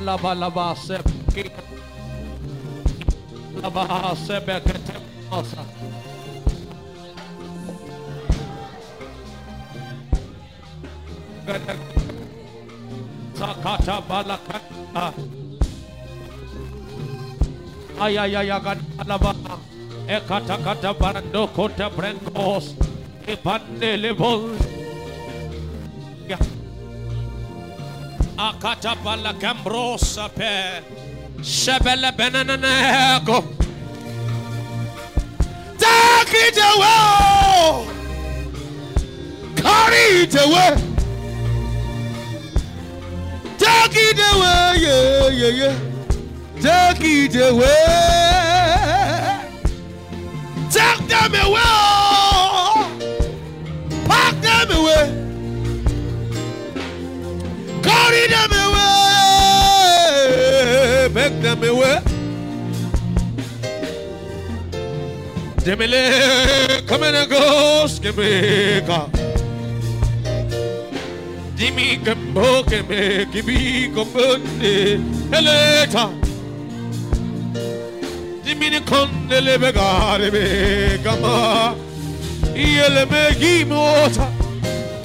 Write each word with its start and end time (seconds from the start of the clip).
laba 0.00 0.34
laba 0.34 0.74
sep 0.76 1.04
laba 3.62 4.14
sebe 4.14 4.54
ketemosa 4.66 5.62
sakata 13.38 13.96
balakata 14.08 15.06
ayayaya 18.00 18.58
laba 19.06 19.32
ekata 20.06 20.56
kata 20.64 20.90
barando 20.94 21.42
kota 21.56 21.90
brenkos 21.90 22.74
ipandele 23.26 24.14
bol. 24.16 24.54
yeah 26.28 26.57
Akata 28.38 28.94
balakambrosa 29.02 30.28
pe. 30.32 30.82
Shebele 31.42 32.12
benaneko. 32.16 33.42
Take 35.76 36.38
it 36.46 36.58
away. 36.70 37.86
Carry 39.56 40.04
it 40.22 40.34
away. 40.34 40.74
Take 43.58 43.96
it 44.06 44.20
away. 44.30 44.72
Yeah, 44.84 45.28
yeah, 45.40 45.52
yeah. 45.60 45.76
Take 46.60 47.04
it 47.04 47.34
away. 47.34 47.86
Take 50.70 51.08
them 51.08 51.34
away. 51.34 52.07
Carry 58.08 58.26
them 58.28 58.52
away. 58.64 58.80
Pack 61.12 61.32
them 61.42 61.62
away. 61.62 62.00
Demele, 65.60 66.02
come 66.86 67.02
and 67.02 67.28
go, 67.28 67.84
skimika. 67.86 69.00
Dimi 71.56 71.86
gambo 72.02 72.62
keme 72.64 73.26
kibi 73.30 73.90
kombunde 73.94 75.00
eleta. 75.30 76.04
Dimi 78.42 78.70
ne 78.70 78.80
kondele 78.80 79.58
begare 79.58 80.30
be 80.32 80.44
gama. 81.04 81.74
Iele 82.54 83.04
me 83.10 83.22
gimota. 83.40 84.37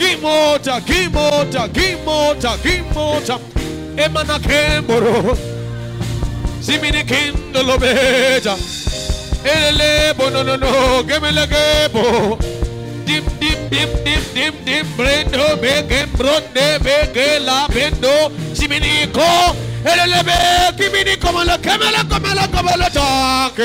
Gimota, 0.03 0.81
Gimota, 0.81 1.69
Gimota, 1.69 2.57
Gimota, 2.57 3.39
Emana 3.95 4.37
Kemboro, 4.37 5.33
Simini 6.59 7.07
Kindle 7.07 7.77
Beja 7.77 8.57
Elele 9.45 10.13
Bo 10.17 10.29
no, 10.29 10.43
no, 10.43 10.57
no 10.57 11.03
Gemele 11.03 11.47
Gebo, 11.47 12.37
Dim, 13.05 13.23
Dim, 13.39 13.69
Dim, 13.69 13.89
Dim, 14.03 14.23
Dim, 14.33 14.65
Dim, 14.65 14.85
Brendo, 14.97 15.55
Begem, 15.61 16.09
Bronde, 16.17 16.79
Be 16.83 17.07
Gela 17.13 17.67
Bendo, 17.69 18.29
Simini 18.53 19.07
Ko. 19.13 19.55
Elele 19.85 20.21
Be, 20.25 20.83
Kimini 20.83 21.15
Comala, 21.15 21.57
Camela, 21.57 22.03
Comala, 22.03 22.45
Comala, 22.47 22.89
Talk, 22.91 23.55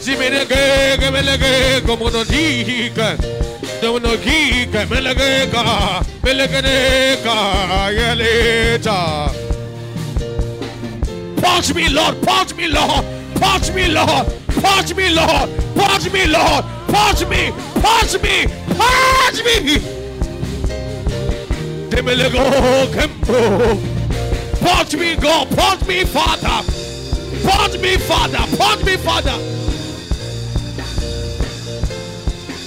Simini 0.00 0.46
Gemele 0.46 1.36
Gebo, 1.36 1.96
Monodica. 1.98 3.53
नगी 3.84 4.66
के 4.72 4.84
मिल 4.94 5.12
गए 5.12 5.46
का 5.52 6.00
मिलने 6.24 7.16
का 7.24 7.36
ये 7.90 8.14
ले 8.14 8.78
जा 8.78 9.00
Purge 11.44 11.74
me, 11.74 11.88
Lord. 11.88 12.20
Purge 12.22 12.54
me, 12.56 12.68
Lord. 12.68 13.04
Purge 13.36 13.74
me, 13.74 13.88
Lord. 13.88 14.26
Purge 14.48 14.94
me, 14.94 15.08
Lord. 15.10 15.50
Purge 15.76 16.12
me, 16.12 16.26
Lord. 16.26 16.64
Purge 16.88 17.26
me. 17.28 17.52
Purge 17.84 18.22
me. 18.22 18.46
Purge 18.74 19.44
me. 19.44 19.78
Dimilego 21.90 22.44
kempo. 22.94 23.76
Purge 24.60 24.96
me, 24.96 25.16
God. 25.16 25.48
Purge 25.50 25.86
me, 25.86 26.04
Father. 26.04 26.64
Purge 27.44 27.78
me, 27.80 27.96
Father. 27.98 28.56
Purge 28.56 28.84
me, 28.84 28.96
Father. 28.96 29.63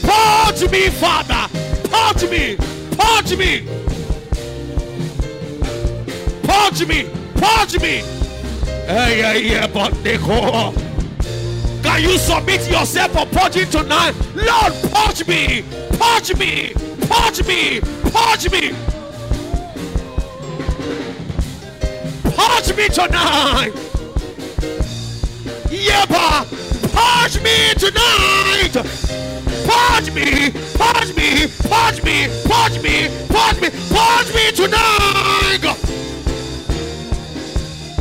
Punch 0.07 0.71
me, 0.71 0.89
Father. 0.89 1.43
Punch 1.89 2.23
me. 2.31 2.55
Punch 2.97 3.37
me. 3.37 3.67
Punch 6.43 6.87
me. 6.87 7.09
Punch 7.35 7.81
me. 7.81 8.03
Hey, 8.87 9.19
yeah, 9.19 9.33
yeah, 9.33 9.67
but 9.67 9.91
they 10.01 10.17
go. 10.17 10.73
Can 11.83 12.01
you 12.01 12.17
submit 12.17 12.69
yourself 12.69 13.11
for 13.11 13.25
purging 13.37 13.69
tonight? 13.69 14.15
Lord, 14.33 14.73
purge 14.93 15.27
me, 15.27 15.63
purge 15.97 16.35
me, 16.37 16.73
purge 17.07 17.45
me, 17.45 17.81
purge 18.11 18.51
me. 18.51 18.73
Purge 22.23 22.75
me 22.77 22.87
tonight. 22.87 23.73
Yeba, 25.69 26.45
purge 26.93 27.41
me 27.43 27.73
tonight. 27.75 28.75
Purge 29.67 30.11
me, 30.11 30.51
purge 30.79 31.13
me, 31.15 31.47
purge 31.69 32.03
me, 32.03 32.27
purge 32.49 32.79
me, 32.81 32.95
purge 33.27 33.59
me, 33.61 33.69
purge 33.93 34.29
me 34.33 34.51
tonight. 34.51 35.17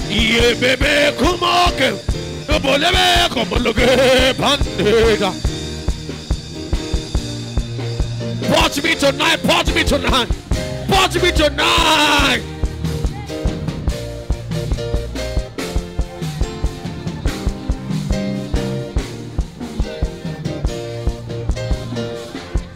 Ye 0.08 0.54
bebe 0.54 1.12
kumoke 1.18 1.88
Bolebe 2.62 3.28
komologe 3.30 4.34
bandega 4.38 5.30
Purge 8.48 8.82
me 8.82 8.94
tonight, 8.94 9.42
purge 9.42 9.74
me 9.74 9.84
tonight 9.84 10.28
Purge 10.88 11.22
me 11.22 11.32
tonight 11.32 12.42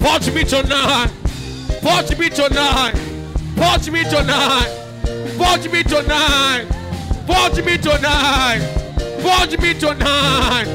Purge 0.01 0.33
me 0.35 0.45
tonight 0.45 1.11
Purge 1.83 2.19
me 2.19 2.29
tonight 2.31 2.95
Purge 3.57 3.91
me 3.91 4.03
tonight 4.05 4.69
Purge 5.39 5.71
me 5.73 5.83
tonight 5.83 6.67
Purge 7.31 7.63
me 7.65 7.79
tonight. 7.79 8.61
Purge 9.23 9.57
me 9.61 9.73
tonight. 9.75 10.67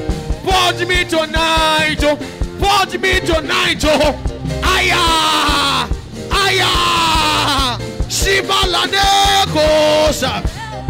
Purge 0.45 0.87
me 0.87 1.03
tonight. 1.03 2.03
oh. 2.03 2.15
Purge 2.59 2.97
me 2.97 3.19
tonight. 3.19 3.83
oh. 3.83 4.15
Aya. 4.63 5.89
Aya. 6.31 7.77
Shibalane 8.07 9.03
kosa. 9.51 10.41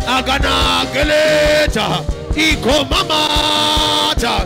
Agana 0.06 0.85
geleta. 0.94 2.03
Iko 2.35 2.85
mamata. 2.91 4.46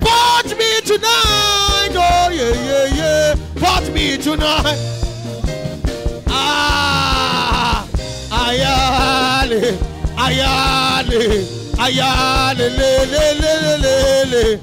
Purge 0.00 0.56
me 0.56 0.80
tonight. 0.80 1.63
Oh 1.96 2.30
yeah 2.30 2.54
yeah 2.68 2.86
yeah. 2.98 3.34
Purge 3.56 3.90
me 3.92 4.16
tonight. 4.18 4.78
Ah. 6.28 7.86
Ayale. 8.30 9.78
Ayale, 10.16 11.44
ayale, 11.78 12.70
le, 12.70 12.90
le, 13.12 13.24
le, 13.40 13.54
le, 13.60 13.76
le, 13.82 13.94
le. 14.30 14.58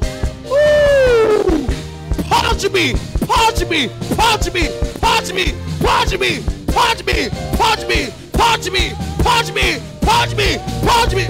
Purge 2.29 2.69
me, 2.71 2.93
purge 3.27 3.65
me, 3.69 3.89
purge 4.15 4.49
me, 4.51 4.63
purge 4.99 5.31
me, 5.33 5.53
purge 5.81 6.17
me, 6.17 6.41
purge 6.73 7.03
me, 7.05 7.29
purge 7.57 7.85
me, 7.87 8.09
purge 8.33 8.71
me, 8.71 8.93
purge 9.21 9.51
me, 9.53 9.79
purge 10.01 10.35
me, 10.35 10.57
purge 10.81 11.15
me. 11.15 11.25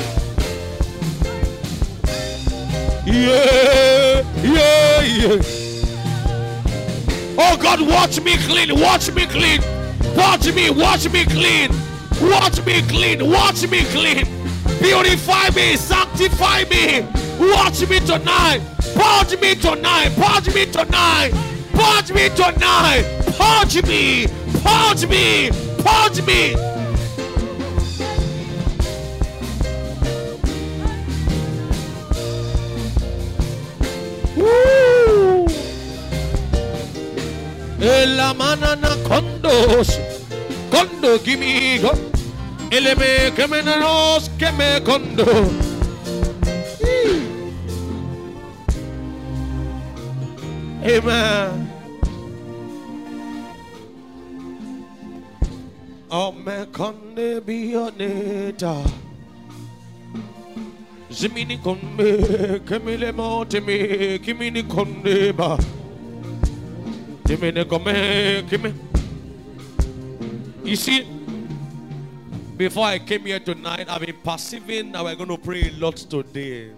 Yeah, 3.06 4.24
yeah, 4.44 5.02
yeah. 5.02 5.61
Oh 7.38 7.58
God, 7.58 7.82
watch 7.82 8.22
me 8.22 8.38
clean, 8.38 8.80
watch 8.80 9.12
me 9.12 9.26
clean, 9.26 9.62
watch 10.16 10.54
me, 10.54 10.70
watch 10.70 11.10
me 11.12 11.26
clean. 11.26 11.72
Watch 12.22 12.64
me 12.66 12.84
clean. 12.84 13.32
Watch 13.32 13.68
me 13.68 13.84
clean. 13.86 14.26
Beautify 14.80 15.50
me. 15.56 15.76
Sanctify 15.76 16.66
me. 16.70 17.02
Watch 17.40 17.90
me 17.90 18.00
tonight. 18.00 18.62
Purge 18.94 19.42
me 19.42 19.56
tonight. 19.56 20.12
Purge 20.16 20.54
me 20.54 20.66
tonight. 20.68 21.32
Purge 21.74 22.14
me 22.14 22.30
tonight. 22.30 23.04
Purge 23.40 23.84
me. 23.88 24.28
Purge 24.62 25.08
me. 25.08 25.50
Purge 25.84 26.22
me. 26.28 26.56
Woo. 34.38 34.91
Ela 37.82 38.34
manana 38.34 38.96
condos. 39.08 39.90
Kondo 40.70 41.18
gimme 41.18 41.80
go. 41.82 41.92
Eleme 42.70 43.32
kemeneros 43.36 44.30
keme 44.38 44.80
kondo. 44.86 45.26
Amen. 50.84 51.68
Ome 56.12 56.66
konde 56.72 57.42
bioneta. 57.42 58.76
Zimini 61.10 61.58
konde 61.58 62.62
kemile 62.68 63.12
mo 63.12 63.44
temi 63.46 64.20
kimini 64.20 64.64
konde 64.64 65.36
ba. 65.36 65.58
You 70.66 70.76
see, 70.76 71.08
before 72.58 72.86
I 72.86 73.00
came 73.00 73.26
here 73.26 73.40
tonight, 73.40 73.88
I've 73.90 74.02
been 74.02 74.18
perceiving 74.22 74.92
that 74.92 75.02
we're 75.02 75.16
going 75.16 75.30
to 75.30 75.38
pray 75.38 75.70
a 75.70 75.72
lot 75.80 75.96
today. 75.96 76.72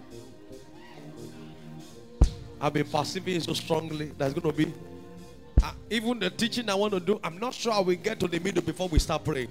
I've 2.61 2.71
been 2.71 2.85
perceiving 2.85 3.39
so 3.39 3.53
strongly 3.53 4.11
that's 4.15 4.35
going 4.35 4.53
to 4.53 4.55
be 4.55 4.71
uh, 5.63 5.71
even 5.89 6.19
the 6.19 6.29
teaching 6.29 6.69
I 6.69 6.75
want 6.75 6.93
to 6.93 6.99
do. 6.99 7.19
I'm 7.23 7.39
not 7.39 7.55
sure 7.55 7.73
I 7.73 7.79
will 7.79 7.95
get 7.95 8.19
to 8.19 8.27
the 8.27 8.37
middle 8.37 8.61
before 8.61 8.87
we 8.89 8.99
start 8.99 9.25
praying, 9.25 9.49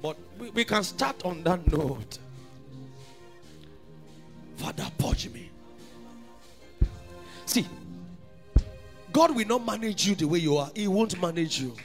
but 0.00 0.16
we, 0.38 0.48
we 0.48 0.64
can 0.64 0.82
start 0.82 1.22
on 1.26 1.42
that 1.42 1.70
note. 1.70 2.18
Father, 4.56 4.86
purge 4.96 5.28
me. 5.28 5.50
See, 7.44 7.66
God 9.14 9.36
will 9.36 9.46
not 9.46 9.64
manage 9.64 10.08
you 10.08 10.16
the 10.16 10.26
way 10.26 10.40
you 10.40 10.56
are. 10.56 10.68
He 10.74 10.88
won't 10.88 11.20
manage 11.22 11.60
you. 11.60 11.76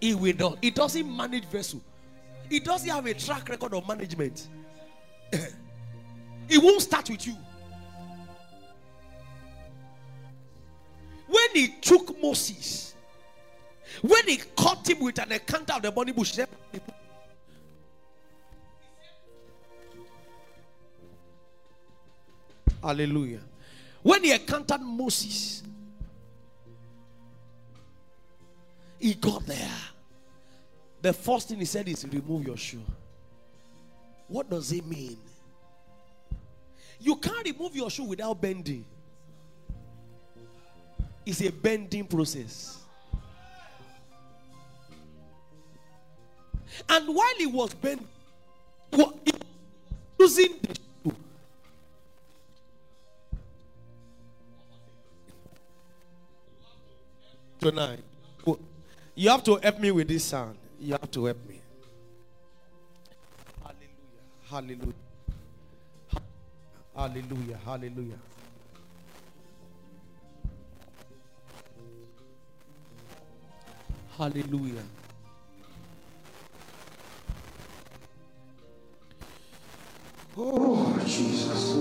He 0.00 0.14
will 0.14 0.36
not. 0.36 0.58
He 0.62 0.70
doesn't 0.70 1.16
manage 1.16 1.46
vessel. 1.46 1.80
He 2.48 2.60
doesn't 2.60 2.88
have 2.88 3.06
a 3.06 3.14
track 3.14 3.48
record 3.48 3.74
of 3.74 3.86
management. 3.88 4.46
he 6.48 6.58
won't 6.58 6.80
start 6.80 7.10
with 7.10 7.26
you. 7.26 7.36
When 11.26 11.48
he 11.54 11.68
took 11.80 12.22
Moses, 12.22 12.94
when 14.00 14.24
he 14.28 14.36
caught 14.56 14.88
him 14.88 15.00
with 15.00 15.18
an 15.18 15.32
encounter 15.32 15.72
of 15.72 15.82
the 15.82 15.90
burning 15.90 16.14
bush, 16.14 16.30
he 16.30 16.36
said, 16.36 16.48
Hallelujah. 22.80 23.40
When 24.02 24.24
he 24.24 24.32
encountered 24.32 24.80
Moses, 24.80 25.62
he 28.98 29.14
got 29.14 29.46
there. 29.46 29.70
The 31.00 31.12
first 31.12 31.48
thing 31.48 31.58
he 31.58 31.64
said 31.64 31.88
is, 31.88 32.06
Remove 32.06 32.46
your 32.46 32.56
shoe. 32.56 32.82
What 34.28 34.48
does 34.48 34.72
it 34.72 34.86
mean? 34.86 35.18
You 37.00 37.16
can't 37.16 37.44
remove 37.44 37.74
your 37.74 37.90
shoe 37.90 38.04
without 38.04 38.40
bending. 38.40 38.84
It's 41.26 41.40
a 41.40 41.50
bending 41.50 42.06
process. 42.06 42.78
And 46.88 47.08
while 47.08 47.34
he 47.38 47.46
was 47.46 47.74
bending, 47.74 48.08
using 50.18 50.54
the 50.62 50.78
Tonight, 57.62 58.00
you 59.14 59.30
have 59.30 59.44
to 59.44 59.54
help 59.54 59.78
me 59.78 59.92
with 59.92 60.08
this 60.08 60.24
sound. 60.24 60.56
You 60.80 60.94
have 60.94 61.08
to 61.12 61.26
help 61.26 61.48
me. 61.48 61.60
Hallelujah. 64.50 64.92
Hallelujah. 66.92 67.58
Hallelujah. 67.64 68.18
Hallelujah. 68.18 68.18
Hallelujah. 74.18 74.82
Oh, 80.36 80.98
Jesus. 81.06 81.71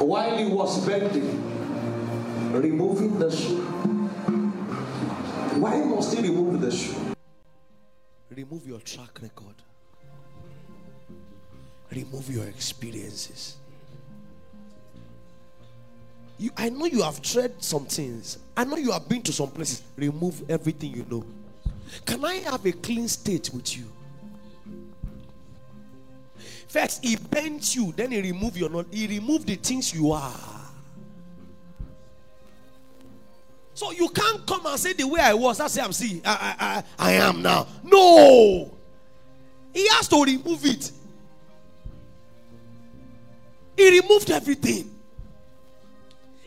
While 0.00 0.38
he 0.38 0.46
was 0.46 0.86
bending, 0.86 1.36
removing 2.52 3.18
the 3.18 3.30
shoe. 3.30 3.60
Why 5.60 5.76
must 5.76 6.16
he 6.16 6.22
remove 6.22 6.62
the 6.62 6.70
shoe? 6.70 7.14
Remove 8.34 8.66
your 8.66 8.80
track 8.80 9.20
record. 9.20 9.56
Remove 11.90 12.30
your 12.30 12.46
experiences. 12.46 13.56
You, 16.38 16.50
I 16.56 16.70
know 16.70 16.86
you 16.86 17.02
have 17.02 17.20
tried 17.20 17.62
some 17.62 17.84
things. 17.84 18.38
I 18.56 18.64
know 18.64 18.76
you 18.76 18.92
have 18.92 19.06
been 19.06 19.20
to 19.24 19.32
some 19.34 19.50
places. 19.50 19.82
Remove 19.96 20.48
everything 20.48 20.96
you 20.96 21.04
know. 21.10 21.26
Can 22.06 22.24
I 22.24 22.36
have 22.36 22.64
a 22.64 22.72
clean 22.72 23.06
state 23.06 23.50
with 23.52 23.76
you? 23.76 23.84
First, 26.70 27.04
he 27.04 27.16
bent 27.16 27.74
you, 27.74 27.92
then 27.96 28.12
he 28.12 28.22
removed 28.22 28.56
your 28.56 28.70
knowledge. 28.70 28.86
He 28.92 29.08
removed 29.08 29.48
the 29.48 29.56
things 29.56 29.92
you 29.92 30.12
are. 30.12 30.32
So 33.74 33.90
you 33.90 34.08
can't 34.10 34.46
come 34.46 34.64
and 34.66 34.78
say 34.78 34.92
the 34.92 35.02
way 35.02 35.20
I 35.20 35.34
was, 35.34 35.58
that's 35.58 35.74
say 35.74 35.82
I'm 35.82 35.92
see. 35.92 36.22
I, 36.24 36.54
I, 36.60 36.66
I, 36.66 37.10
I 37.10 37.12
am 37.14 37.42
now. 37.42 37.66
No. 37.82 38.72
He 39.74 39.88
has 39.88 40.06
to 40.08 40.22
remove 40.22 40.64
it. 40.64 40.92
He 43.76 44.00
removed 44.00 44.30
everything. 44.30 44.94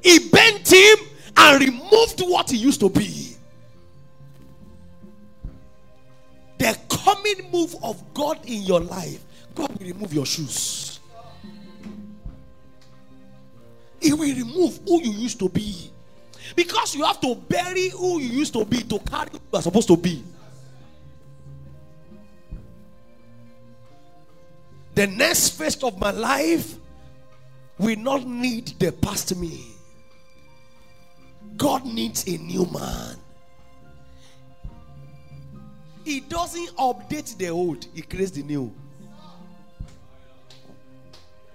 He 0.02 0.30
bent 0.30 0.72
him 0.72 0.98
and 1.36 1.66
removed 1.66 2.22
what 2.22 2.50
he 2.50 2.56
used 2.56 2.80
to 2.80 2.88
be. 2.88 3.36
The 6.60 6.78
coming 6.88 7.52
move 7.52 7.76
of 7.84 8.02
God 8.14 8.40
in 8.46 8.62
your 8.62 8.80
life, 8.80 9.22
God 9.56 9.78
will 9.78 9.86
remove 9.86 10.14
your 10.14 10.26
shoes. 10.26 11.00
He 14.02 14.14
will 14.14 14.36
remove 14.36 14.80
who 14.86 15.02
you 15.02 15.12
used 15.12 15.40
to 15.40 15.50
be. 15.50 15.92
Because 16.56 16.94
you 16.96 17.06
have 17.06 17.22
to 17.22 17.36
bury 17.36 17.90
who 17.90 18.20
you 18.20 18.40
used 18.40 18.54
to 18.54 18.66
be 18.66 18.82
to 18.84 19.00
carry 19.00 19.30
who 19.32 19.38
you 19.38 19.58
are 19.58 19.62
supposed 19.62 19.88
to 19.88 19.98
be. 19.98 20.24
The 24.96 25.08
next 25.08 25.50
phase 25.50 25.82
of 25.84 26.00
my 26.00 26.12
life 26.12 26.76
will 27.80 27.98
not 27.98 28.28
need 28.28 28.68
the 28.80 28.92
past 28.92 29.36
me. 29.36 29.68
God 31.58 31.86
needs 31.86 32.28
a 32.28 32.38
new 32.38 32.66
man. 32.66 33.18
He 36.04 36.20
doesn't 36.20 36.76
update 36.76 37.38
the 37.38 37.50
old, 37.50 37.86
he 37.94 38.02
creates 38.02 38.32
the 38.32 38.44
new. 38.44 38.74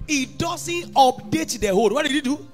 He 0.09 0.25
doesn't 0.25 0.95
update 0.95 1.61
the 1.61 1.69
old. 1.69 1.93
What 1.93 2.05
did 2.07 2.13
he 2.13 2.23
do? 2.23 2.45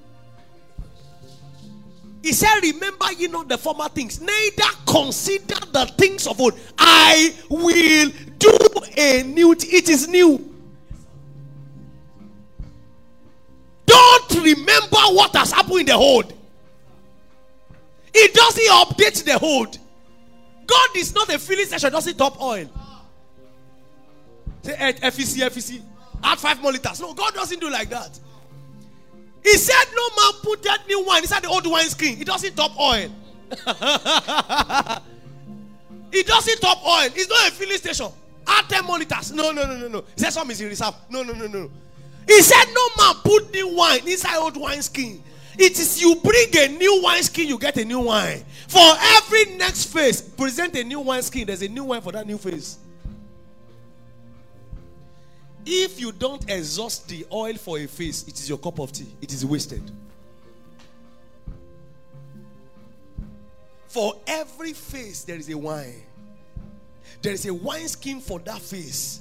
He 2.20 2.32
said, 2.32 2.58
Remember 2.60 3.12
ye 3.12 3.28
not 3.28 3.48
the 3.48 3.56
former 3.56 3.88
things, 3.88 4.20
neither 4.20 4.64
consider 4.86 5.54
the 5.72 5.86
things 5.96 6.26
of 6.26 6.40
old. 6.40 6.58
I 6.76 7.32
will 7.48 8.10
do 8.38 8.58
a 8.96 9.22
new 9.22 9.54
thing. 9.54 9.70
It 9.72 9.88
is 9.88 10.08
new. 10.08 10.52
Don't 13.86 14.34
remember 14.34 14.98
what 15.12 15.36
has 15.36 15.52
happened 15.52 15.80
in 15.80 15.86
the 15.86 15.94
old. 15.94 16.32
It 18.12 18.34
doesn't 18.34 18.64
update 18.64 19.24
the 19.24 19.38
old. 19.38 19.78
God 20.66 20.88
is 20.96 21.14
not 21.14 21.28
a 21.28 21.38
filling 21.38 21.66
station, 21.66 21.92
doesn't 21.92 22.16
top 22.16 22.40
oil. 22.40 22.68
Say 24.62 24.72
FEC, 24.72 25.50
FEC. 25.50 25.82
Add 26.24 26.38
five 26.38 26.60
more 26.62 26.72
liters. 26.72 27.00
No, 27.00 27.12
God 27.12 27.34
doesn't 27.34 27.60
do 27.60 27.70
like 27.70 27.90
that. 27.90 28.18
He 29.42 29.56
said, 29.58 29.84
No 29.94 30.08
man 30.16 30.32
put 30.42 30.62
that 30.62 30.86
new 30.88 31.04
wine 31.04 31.22
inside 31.22 31.42
the 31.42 31.48
old 31.48 31.66
wine 31.66 31.88
skin. 31.90 32.18
It 32.18 32.26
doesn't 32.26 32.56
top 32.56 32.78
oil. 32.80 33.10
it 36.10 36.26
doesn't 36.26 36.60
top 36.60 36.82
oil. 36.84 37.10
It's 37.14 37.28
not 37.28 37.48
a 37.48 37.50
filling 37.52 37.76
station. 37.76 38.08
Add 38.46 38.68
10 38.70 38.84
more 38.86 38.98
liters. 38.98 39.32
No, 39.32 39.52
no, 39.52 39.66
no, 39.66 39.76
no, 39.76 39.88
no. 39.88 40.04
He 40.14 40.22
said 40.22 40.30
some 40.30 40.50
is 40.50 40.60
in 40.62 40.68
reserve. 40.68 40.94
No, 41.10 41.22
no, 41.22 41.34
no, 41.34 41.46
no. 41.46 41.70
He 42.26 42.40
said, 42.40 42.64
No 42.72 42.88
man 42.96 43.16
put 43.22 43.52
new 43.52 43.74
wine 43.74 44.08
inside 44.08 44.38
old 44.38 44.56
wine 44.56 44.80
skin. 44.80 45.22
It 45.58 45.78
is 45.78 46.00
you 46.00 46.16
bring 46.16 46.48
a 46.56 46.68
new 46.76 47.02
wine 47.02 47.22
skin, 47.22 47.46
you 47.46 47.58
get 47.58 47.76
a 47.76 47.84
new 47.84 48.00
wine. 48.00 48.42
For 48.66 48.80
every 48.98 49.44
next 49.56 49.92
phase, 49.92 50.20
present 50.20 50.74
a 50.74 50.82
new 50.82 51.00
wine 51.00 51.22
skin. 51.22 51.46
There's 51.46 51.62
a 51.62 51.68
new 51.68 51.84
wine 51.84 52.00
for 52.00 52.12
that 52.12 52.26
new 52.26 52.38
phase. 52.38 52.78
If 55.66 56.00
you 56.00 56.12
don't 56.12 56.48
exhaust 56.50 57.08
the 57.08 57.26
oil 57.32 57.54
for 57.54 57.78
a 57.78 57.86
face, 57.86 58.26
it 58.28 58.38
is 58.38 58.48
your 58.48 58.58
cup 58.58 58.78
of 58.78 58.92
tea. 58.92 59.06
It 59.22 59.32
is 59.32 59.46
wasted. 59.46 59.82
For 63.88 64.14
every 64.26 64.72
face, 64.72 65.22
there 65.24 65.36
is 65.36 65.48
a 65.48 65.56
wine. 65.56 66.02
There 67.22 67.32
is 67.32 67.46
a 67.46 67.54
wine 67.54 67.88
skin 67.88 68.20
for 68.20 68.38
that 68.40 68.60
face. 68.60 69.20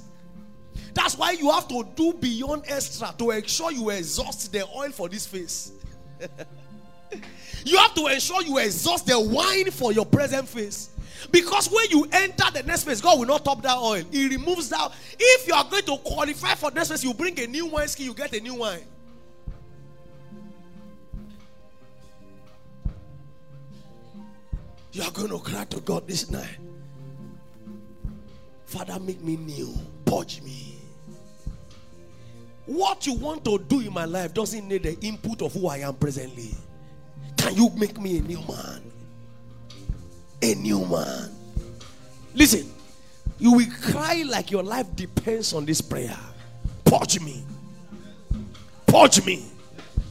That's 0.92 1.16
why 1.16 1.32
you 1.32 1.50
have 1.50 1.68
to 1.68 1.86
do 1.94 2.12
beyond 2.12 2.64
extra 2.66 3.14
to 3.18 3.30
ensure 3.30 3.72
you 3.72 3.90
exhaust 3.90 4.52
the 4.52 4.66
oil 4.66 4.90
for 4.90 5.08
this 5.08 5.26
face. 5.26 5.72
you 7.64 7.78
have 7.78 7.94
to 7.94 8.06
ensure 8.08 8.42
you 8.42 8.58
exhaust 8.58 9.06
the 9.06 9.18
wine 9.18 9.70
for 9.70 9.92
your 9.92 10.06
present 10.06 10.48
face. 10.48 10.90
Because 11.30 11.70
when 11.70 11.90
you 11.90 12.06
enter 12.12 12.50
the 12.52 12.62
next 12.62 12.84
phase, 12.84 13.00
God 13.00 13.18
will 13.18 13.26
not 13.26 13.44
top 13.44 13.62
that 13.62 13.76
oil. 13.76 14.02
He 14.10 14.28
removes 14.28 14.68
that. 14.68 14.92
If 15.18 15.48
you 15.48 15.54
are 15.54 15.64
going 15.64 15.84
to 15.84 15.96
qualify 15.98 16.54
for 16.54 16.70
next 16.70 16.90
phase, 16.90 17.04
you 17.04 17.14
bring 17.14 17.38
a 17.40 17.46
new 17.46 17.66
wine 17.66 17.88
skin, 17.88 18.06
you 18.06 18.14
get 18.14 18.32
a 18.32 18.40
new 18.40 18.54
wine. 18.54 18.84
You 24.92 25.02
are 25.02 25.10
going 25.10 25.30
to 25.30 25.38
cry 25.40 25.64
to 25.64 25.80
God 25.80 26.06
this 26.06 26.30
night. 26.30 26.56
Father, 28.66 28.98
make 29.00 29.20
me 29.22 29.36
new. 29.36 29.74
Purge 30.04 30.40
me. 30.42 30.78
What 32.66 33.06
you 33.06 33.14
want 33.14 33.44
to 33.44 33.58
do 33.58 33.80
in 33.80 33.92
my 33.92 34.04
life 34.04 34.32
doesn't 34.32 34.66
need 34.66 34.84
the 34.84 34.98
input 35.00 35.42
of 35.42 35.52
who 35.52 35.66
I 35.66 35.78
am 35.78 35.94
presently. 35.94 36.54
Can 37.36 37.56
you 37.56 37.70
make 37.76 38.00
me 38.00 38.18
a 38.18 38.22
new 38.22 38.38
man? 38.38 38.93
A 40.44 40.54
new 40.56 40.84
man. 40.84 41.30
Listen, 42.34 42.70
you 43.38 43.52
will 43.54 43.66
cry 43.80 44.24
like 44.28 44.50
your 44.50 44.62
life 44.62 44.94
depends 44.94 45.54
on 45.54 45.64
this 45.64 45.80
prayer. 45.80 46.18
Purge 46.84 47.18
me. 47.18 47.42
Purge 48.86 49.24
me. 49.24 49.42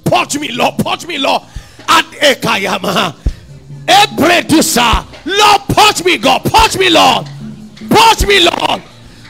Purge 0.04 0.40
me, 0.40 0.52
Lord. 0.52 0.80
Purge 0.80 1.06
me, 1.06 1.20
Lord. 1.20 1.44
And 1.88 2.08
Ekayama. 2.16 3.16
Ebredusa. 3.86 5.06
Lord, 5.28 5.62
purge 5.68 6.04
me, 6.04 6.18
God. 6.18 6.44
Purge 6.46 6.80
me, 6.80 6.90
Lord. 6.90 7.28
Purge 7.88 8.26
me, 8.26 8.40
Lord. 8.40 8.82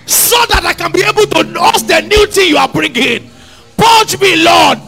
So 0.05 0.37
that 0.45 0.63
I 0.63 0.73
can 0.73 0.93
be 0.93 1.03
able 1.03 1.25
to 1.25 1.43
know 1.43 1.69
the 1.73 1.99
new 1.99 2.27
thing 2.27 2.47
you 2.47 2.55
are 2.55 2.69
bringing. 2.69 3.29
Purge 3.75 4.21
me, 4.21 4.37
Lord. 4.37 4.79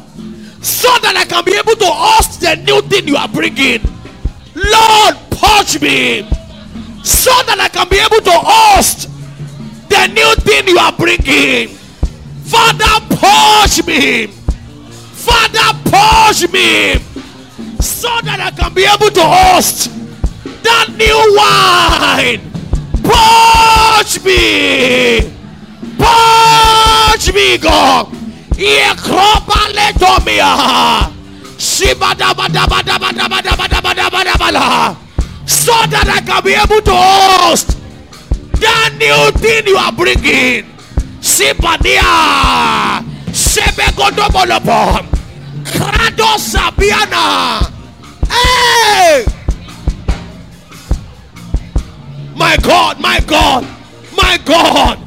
So 0.63 0.87
that 0.99 1.15
I 1.17 1.25
can 1.25 1.43
be 1.43 1.57
able 1.57 1.75
to 1.75 1.85
host 1.87 2.39
the 2.39 2.55
new 2.55 2.81
thing 2.83 3.05
you 3.05 3.17
are 3.17 3.27
bringing. 3.27 3.81
Lord, 4.55 5.15
purge 5.31 5.81
me 5.81 6.23
so 7.03 7.31
that 7.45 7.59
I 7.59 7.67
can 7.67 7.87
be 7.89 7.97
able 7.99 8.23
to 8.23 8.31
host 8.31 9.09
the 9.89 10.07
new 10.07 10.35
thing 10.41 10.67
you 10.67 10.77
are 10.79 10.93
bringing. 10.95 11.75
Father, 12.45 13.05
purge 13.19 13.85
me. 13.85 14.27
Father, 14.27 15.77
purge 15.89 16.51
me 16.51 16.93
so 17.79 18.09
that 18.23 18.39
I 18.39 18.51
can 18.51 18.73
be 18.73 18.85
able 18.85 19.11
to 19.11 19.23
host 19.23 19.91
that 20.63 20.87
new 20.95 21.19
wine. 21.35 22.39
Purge 23.03 24.23
me. 24.23 25.31
Purge 25.99 27.33
me, 27.33 27.57
God. 27.57 28.13
Ye 28.57 28.83
kropa 28.95 29.67
letomia. 29.73 31.14
So 35.47 35.73
that 35.87 36.07
I 36.09 36.21
can 36.21 36.43
be 36.43 36.53
able 36.53 36.81
to 36.81 36.93
host 36.93 37.77
that 38.59 38.93
new 38.97 39.31
thing 39.39 39.67
you 39.67 39.77
are 39.77 39.91
bringing. 39.91 40.65
Sibania. 41.21 43.03
Sebegodobolobo. 43.31 45.05
Krado 45.63 46.37
Sabiana. 46.37 47.71
Hey! 48.29 49.25
My 52.35 52.57
God, 52.57 52.99
my 52.99 53.19
God, 53.21 53.65
my 54.15 54.37
God, 54.45 54.99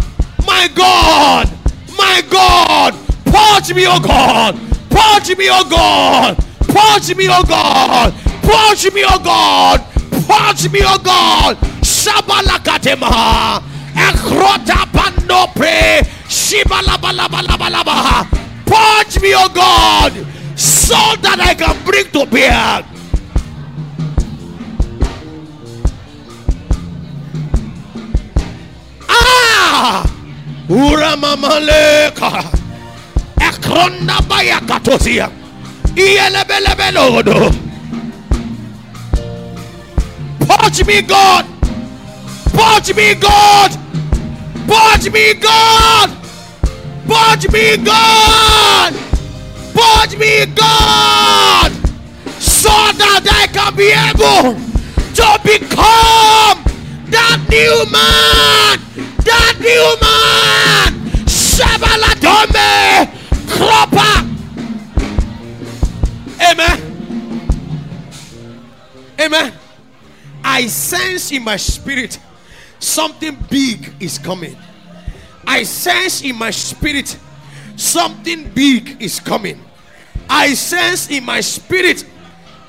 my 0.47 0.69
God, 0.75 1.49
my 1.97 2.23
God. 2.31 2.95
Purge 3.27 3.75
me, 3.75 3.87
oh 3.87 4.01
God. 4.01 4.68
Purge 4.99 5.37
me, 5.39 5.47
oh 5.51 5.65
God. 5.69 6.37
Purge 6.67 7.15
me, 7.17 7.29
oh 7.31 7.43
God. 7.47 8.13
Purge 8.43 8.93
me, 8.93 9.05
oh 9.07 9.19
God. 9.23 9.81
Purge 10.27 10.71
me, 10.73 10.81
oh 10.83 10.99
God. 10.99 11.57
Shabalakatema. 11.83 13.63
Ekrota 13.95 14.87
panope. 14.93 16.03
Shibalabalabalaba. 16.29 18.27
Purge 18.67 19.21
me, 19.23 19.35
oh 19.37 19.49
God. 19.55 20.13
So 20.59 20.97
that 21.23 21.39
I 21.41 21.55
can 21.55 21.77
bring 21.85 22.11
to 22.11 22.27
bear. 22.27 22.83
Ah! 29.09 30.05
Uramamaleka. 30.69 32.68
Ekrona 33.69 34.21
baya 34.29 34.61
katosia. 34.61 35.31
Iyelebelebelodo. 35.95 37.53
Purge 40.47 40.85
me, 40.87 41.03
God. 41.03 41.45
Purge 42.53 42.95
me, 42.97 43.15
God. 43.15 43.71
Purge 44.67 45.11
me, 45.13 45.35
God. 45.35 46.11
Purge 47.07 47.49
me, 47.53 47.77
God. 47.85 48.95
Purge 49.75 50.17
me, 50.19 50.47
God. 50.55 51.73
So 52.41 52.71
that 52.71 53.25
I 53.31 53.47
can 53.53 53.77
be 53.77 53.93
able 53.93 54.57
to 55.15 55.29
become 55.45 56.59
that 57.11 57.39
new 57.51 57.85
man. 57.93 58.79
That 59.25 59.55
new 59.61 59.97
man. 60.01 60.95
Shabalatome. 61.27 62.78
Cropper. 63.59 64.25
Amen. 66.41 66.79
Amen. 69.21 69.53
I 70.45 70.67
sense 70.69 71.33
in 71.33 71.43
my 71.43 71.57
spirit 71.57 72.21
something 72.79 73.37
big 73.51 73.93
is 73.99 74.17
coming. 74.17 74.57
I 75.45 75.65
sense 75.65 76.23
in 76.23 76.37
my 76.37 76.53
spirit 76.53 77.19
something 77.75 78.49
big 78.51 79.03
is 79.03 79.19
coming. 79.19 79.61
I 80.31 80.55
sense 80.55 81.11
in 81.11 81.25
my 81.25 81.41
spirit 81.41 82.05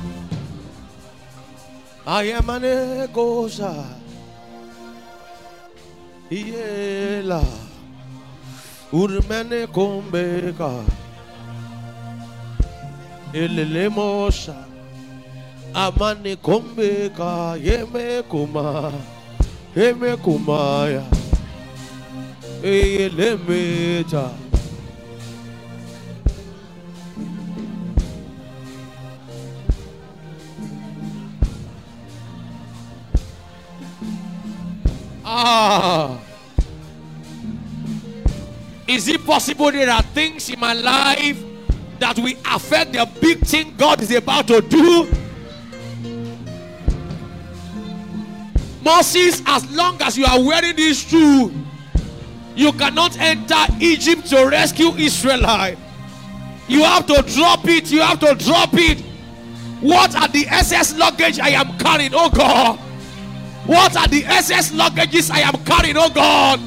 I 2.04 2.24
am 2.24 2.50
an 2.50 2.62
egosa. 2.62 3.86
Yela. 6.28 7.44
Urmene 8.92 9.66
kombeka. 9.68 10.84
Elele 13.32 13.88
mosa. 13.88 14.64
Amane 15.72 16.36
kombeka. 16.36 17.56
Yeme 17.62 18.22
kuma. 18.28 18.92
Yeme 19.76 20.16
kumaya. 20.16 21.04
Ele 22.64 23.36
Is 38.86 39.08
it 39.08 39.24
possible 39.26 39.72
there 39.72 39.90
are 39.90 40.02
things 40.02 40.48
in 40.50 40.60
my 40.60 40.72
life 40.72 41.42
that 41.98 42.16
will 42.18 42.36
affect 42.46 42.92
the 42.92 43.08
big 43.20 43.40
thing 43.40 43.74
God 43.76 44.00
is 44.02 44.12
about 44.12 44.46
to 44.48 44.60
do? 44.60 45.10
Moses, 48.82 49.42
as 49.46 49.68
long 49.74 50.00
as 50.02 50.16
you 50.18 50.26
are 50.26 50.40
wearing 50.40 50.76
this 50.76 51.08
shoe, 51.08 51.52
you 52.54 52.72
cannot 52.72 53.18
enter 53.18 53.64
Egypt 53.80 54.28
to 54.28 54.46
rescue 54.46 54.90
Israelite. 54.96 55.78
You 56.68 56.84
have 56.84 57.06
to 57.06 57.22
drop 57.34 57.66
it. 57.66 57.90
You 57.90 58.00
have 58.00 58.20
to 58.20 58.34
drop 58.34 58.70
it. 58.74 59.00
What 59.80 60.14
are 60.14 60.28
the 60.28 60.46
SS 60.48 60.96
luggage 60.96 61.40
I 61.40 61.50
am 61.50 61.76
carrying? 61.78 62.12
Oh 62.14 62.30
God. 62.30 62.78
What 63.66 63.96
are 63.96 64.08
the 64.08 64.24
SS 64.24 64.72
luggages 64.72 65.30
I 65.30 65.40
am 65.40 65.54
carrying, 65.64 65.96
oh 65.96 66.10
God? 66.10 66.60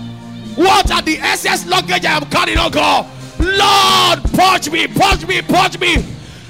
What 0.55 0.89
are 0.91 1.01
the 1.01 1.17
SS 1.19 1.65
luggage 1.67 2.05
I 2.05 2.15
am 2.15 2.25
carrying, 2.29 2.57
oh 2.57 2.69
God? 2.69 3.05
Lord, 3.39 4.23
purge 4.33 4.69
me, 4.71 4.87
purge 4.87 5.27
me, 5.27 5.41
purge 5.41 5.77
me. 5.79 6.05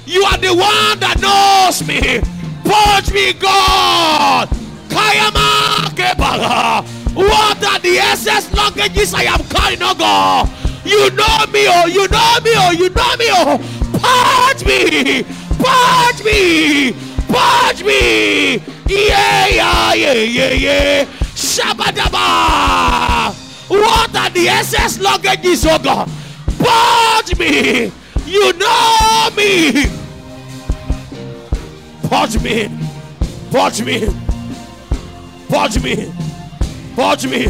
You 0.05 0.23
are 0.23 0.37
the 0.37 0.53
one 0.53 0.99
that 0.99 1.17
knows 1.19 1.81
me. 1.87 2.21
Purge 2.61 3.11
me, 3.11 3.33
God. 3.33 4.47
Kayama 4.87 5.89
kebaga. 5.97 6.85
What 7.15 7.63
are 7.63 7.79
the 7.79 7.97
SS 7.97 8.49
luggages 8.49 9.15
I 9.15 9.23
am 9.23 9.41
carrying, 9.49 9.81
oh 9.81 9.95
God? 9.95 10.49
You 10.85 11.09
know 11.09 11.45
me, 11.51 11.65
oh, 11.67 11.87
you 11.87 12.07
know 12.07 12.37
me, 12.43 12.51
oh, 12.53 12.71
you 12.71 12.89
know 12.89 13.15
me, 13.17 13.25
oh. 13.33 13.57
Purge 13.97 14.63
me, 14.63 15.23
purge 15.57 16.23
me, 16.23 16.93
purge 17.27 17.83
me. 17.83 18.57
Yeah, 18.57 18.74
yeah, 18.87 19.93
yeah, 19.93 20.13
yeah, 20.13 20.51
yeah. 20.51 21.05
Shabadaba. 21.35 23.33
What 23.67 24.15
are 24.15 24.29
the 24.29 24.47
SS 24.47 24.99
luggages, 24.99 25.65
oh 25.69 25.79
God? 25.81 26.09
Purge 26.59 27.37
me. 27.39 27.91
You 28.25 28.53
know 28.53 29.29
me. 29.35 29.85
Purge 32.09 32.41
me. 32.41 32.69
Purge 33.51 33.83
me. 33.83 34.07
Purge 35.49 35.81
me. 35.81 36.11
Purge 36.95 37.27
me. 37.27 37.47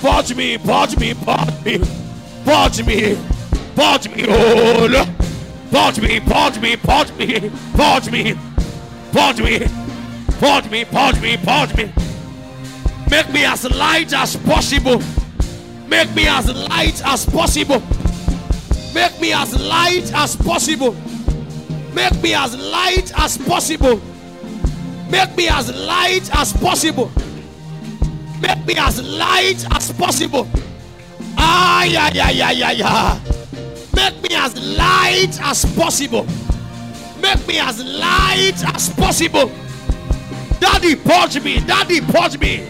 Purge 0.00 0.34
me. 0.34 0.58
Purge 0.58 0.96
me. 0.96 1.14
Purge 1.14 1.64
me. 1.64 1.78
Purge 2.44 2.82
me. 2.84 3.16
Purge 3.74 4.08
me. 4.08 4.26
Oh 4.28 4.86
Lord. 4.90 5.08
Purge 5.70 6.00
me. 6.00 6.20
Purge 6.20 6.60
me. 6.60 6.76
Purge 6.76 7.12
me. 7.18 7.50
Purge 7.74 8.10
me. 8.10 8.34
Purge 9.12 9.40
me. 9.42 9.60
Purge 9.66 9.78
me. 9.78 9.87
Purge 10.38 10.70
me. 10.70 10.84
Purge 10.84 11.20
me. 11.20 11.36
Purge 11.36 11.76
me. 11.76 11.92
Make 13.10 13.32
me 13.32 13.44
as 13.44 13.64
light 13.70 14.12
as 14.12 14.36
possible. 14.36 15.02
Make 15.88 16.14
me 16.14 16.28
as 16.28 16.52
light 16.68 17.02
as 17.04 17.26
possible. 17.26 17.82
Make 18.94 19.20
me 19.20 19.32
as 19.32 19.58
light 19.58 20.12
as 20.14 20.36
possible. 20.36 20.94
Make 21.92 22.22
me 22.22 22.34
as 22.34 22.56
light 22.56 23.12
as 23.18 23.38
possible. 23.38 24.00
Make 25.10 25.36
me 25.36 25.48
as 25.48 25.74
light 25.74 26.30
as 26.36 26.52
possible. 26.52 27.10
Make 28.40 28.66
me 28.66 28.74
as 28.76 29.02
light 29.02 29.64
as 29.74 29.92
possible. 29.92 30.46
Ah, 31.36 31.84
yeah, 31.84 32.10
yeah, 32.12 32.30
yeah, 32.30 32.50
yeah, 32.50 32.70
yeah. 32.72 33.20
Make 33.96 34.22
me 34.22 34.36
as 34.36 34.54
light 34.76 35.40
as 35.42 35.64
possible. 35.74 36.26
Make 37.20 37.46
me 37.48 37.58
as 37.58 37.82
light 37.82 38.62
as 38.74 38.90
possible. 38.90 39.50
Daddy, 40.60 40.96
purge 40.96 41.42
me. 41.42 41.60
Daddy, 41.60 42.00
purge 42.00 42.38
me. 42.38 42.66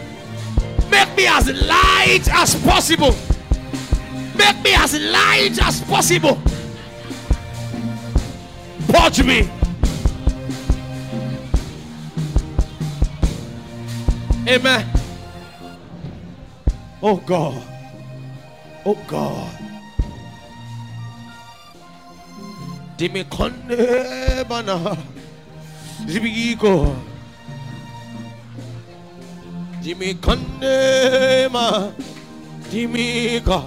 Make 0.91 1.17
me 1.17 1.27
as 1.27 1.49
light 1.49 2.29
as 2.33 2.55
possible. 2.63 3.15
Make 4.37 4.63
me 4.63 4.75
as 4.75 4.95
light 4.95 5.59
as 5.63 5.81
possible. 5.83 6.41
Purge 8.89 9.23
me. 9.23 9.51
Amen. 14.49 14.87
Oh 17.03 17.17
God. 17.17 17.63
Oh 18.85 18.99
God. 19.07 19.51
Dimi 22.97 23.25
konde 23.25 24.49
bana. 24.49 24.97
Zibiko. 26.07 27.08
Dimi 29.89 30.13
Kandema, 30.21 31.91
Dimi 32.71 33.41
Ka. 33.43 33.65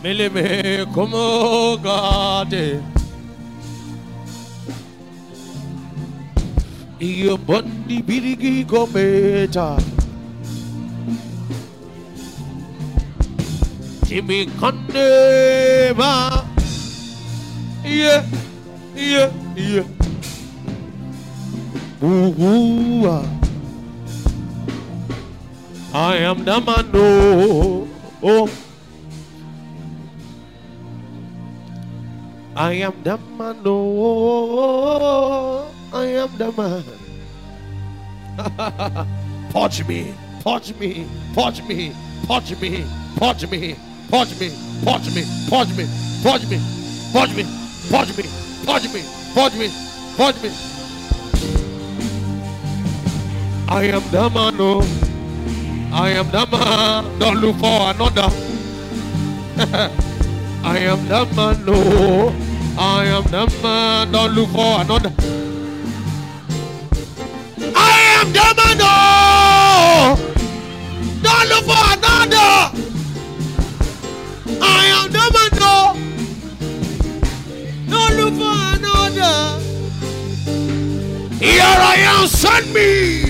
Milime 0.00 0.86
Kumogade. 0.94 2.80
Iyo 7.00 7.36
Bondi 7.36 7.98
Birigi 8.00 8.62
Gometa. 8.64 9.74
Dimi 14.06 14.46
Kandema. 14.60 16.44
Yeah, 17.84 18.22
yeah, 18.94 19.32
yeah. 19.56 19.99
Ooh, 22.02 22.34
ooh, 22.40 23.04
ah. 23.04 23.22
I 25.92 26.16
am 26.16 26.44
the 26.46 26.58
man, 26.58 26.90
oh, 26.94 27.86
oh. 28.22 28.48
I 32.56 32.72
am 32.72 33.02
the 33.02 33.18
man, 33.36 33.60
oh, 33.66 35.70
I 35.92 36.06
am 36.06 36.30
the 36.38 36.50
man. 36.52 36.84
Purge 39.50 39.86
me, 39.86 40.14
purge 40.42 40.74
me, 40.78 41.06
purge 41.34 41.62
me, 41.68 41.92
purge 42.26 42.58
me, 42.62 42.86
purge 43.18 43.46
me, 43.50 43.76
purge 44.08 44.40
me, 44.40 44.48
purge 44.80 45.10
me, 45.10 45.22
purge 45.50 45.76
me, 45.76 45.84
purge 46.24 46.46
me, 46.48 46.56
purge 47.12 47.36
me, 47.36 47.44
purge 47.92 48.16
me, 48.16 48.24
purge 48.64 48.88
me, 48.88 49.04
purge 49.34 49.56
me, 49.58 49.68
purge 50.16 50.42
me. 50.42 50.69
I 53.70 53.84
am 53.84 54.02
the 54.10 54.30
man, 54.30 54.56
oh, 54.60 54.82
I 55.92 56.10
am 56.10 56.30
the 56.30 56.46
man. 56.50 57.18
Don't 57.20 57.36
look 57.40 57.56
for 57.56 57.90
another. 57.90 58.30
I 60.64 60.78
am 60.78 61.06
the 61.08 61.26
man, 61.36 61.64
oh, 61.68 62.34
I 62.78 63.04
am 63.06 63.24
the 63.24 63.46
man. 63.62 64.12
Don't 64.12 64.34
look 64.34 64.48
for 64.50 64.80
another. 64.80 65.12
I 67.76 68.00
am 68.20 68.32
the 68.32 68.54
man, 68.58 68.78
oh, 68.82 70.16
don't 71.22 71.48
look 71.48 71.64
for 71.64 71.84
another. 71.94 72.90
I 74.62 74.86
am 74.98 75.12
the 75.12 75.26
man, 75.34 75.62
oh, 75.62 75.96
don't 77.88 78.16
look 78.16 78.34
for 78.34 78.56
another. 78.76 79.60
Here 81.38 81.62
I 81.62 81.96
am, 81.98 82.26
send 82.28 82.74
me. 82.74 83.29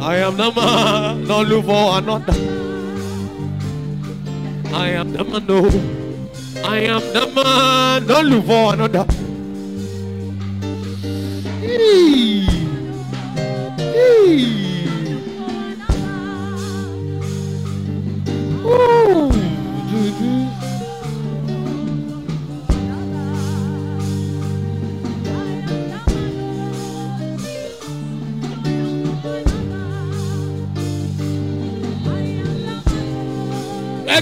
I 0.00 0.16
am 0.16 0.36
not 0.36 0.56
look 1.48 1.64
for 1.66 1.98
another. 1.98 2.34
I 4.74 4.88
am 4.88 5.12
oh. 5.12 5.30
man, 5.30 5.46
no. 5.46 5.70
I 6.64 6.78
am 6.78 7.02
not 7.14 8.24
look 8.26 8.44
for 8.46 8.74
another. 8.74 9.06
Eee. 11.62 12.48
Eee. 13.78 14.61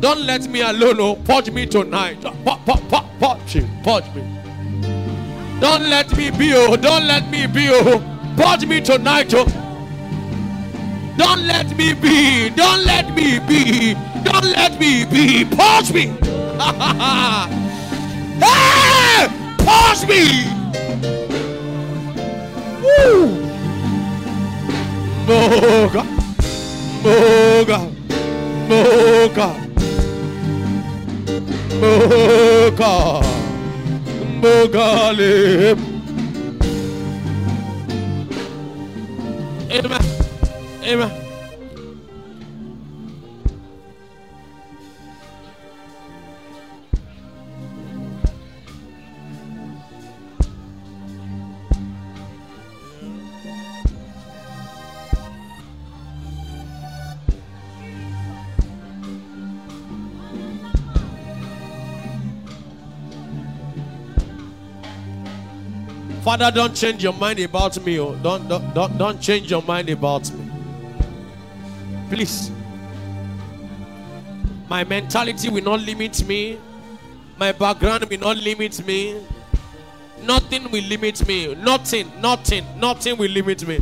don't 0.00 0.20
let 0.26 0.48
me 0.48 0.60
alone. 0.60 1.00
Oh, 1.00 1.16
purge 1.16 1.50
me 1.50 1.66
tonight. 1.66 2.20
Purge, 2.20 2.34
purge, 2.64 3.04
purge, 3.20 3.54
me, 3.56 3.68
purge 3.82 4.14
me. 4.14 4.22
Don't 5.60 5.88
let 5.90 6.16
me 6.16 6.30
be. 6.30 6.52
Oh, 6.54 6.76
don't 6.76 7.06
let 7.06 7.28
me 7.30 7.46
be. 7.46 7.68
Oh, 7.70 8.00
purge 8.36 8.64
me 8.66 8.80
tonight. 8.80 9.34
Oh, 9.34 9.46
don't 11.16 11.42
let 11.46 11.76
me 11.76 11.94
be. 11.94 12.48
Don't 12.50 12.84
let 12.84 13.12
me 13.14 13.40
be. 13.40 13.94
Don't 14.22 14.44
let 14.44 14.78
me 14.78 15.04
be. 15.04 15.44
Purge 15.44 15.92
me. 15.92 16.06
hey, 18.38 19.28
purge 19.58 20.06
me. 20.06 20.44
Woo. 22.82 23.48
Moga, 25.26 26.04
moga, 27.02 27.90
moga. 28.68 29.67
Moga 31.80 33.20
Mogale 34.40 35.76
Amen. 39.70 40.02
Amen 40.84 41.17
Father, 66.28 66.50
don't 66.50 66.76
change 66.76 67.02
your 67.02 67.14
mind 67.14 67.40
about 67.40 67.82
me. 67.86 67.98
Oh. 67.98 68.14
Don't, 68.16 68.46
don't, 68.50 68.74
don't, 68.74 68.98
don't 68.98 69.18
change 69.18 69.50
your 69.50 69.62
mind 69.62 69.88
about 69.88 70.30
me. 70.30 70.50
Please. 72.10 72.50
My 74.68 74.84
mentality 74.84 75.48
will 75.48 75.64
not 75.64 75.80
limit 75.80 76.22
me. 76.28 76.58
My 77.38 77.52
background 77.52 78.04
will 78.04 78.18
not 78.18 78.36
limit 78.36 78.86
me. 78.86 79.24
Nothing 80.22 80.70
will 80.70 80.84
limit 80.84 81.26
me. 81.26 81.54
Nothing, 81.54 82.12
nothing, 82.20 82.66
nothing 82.78 83.16
will 83.16 83.30
limit 83.30 83.66
me. 83.66 83.80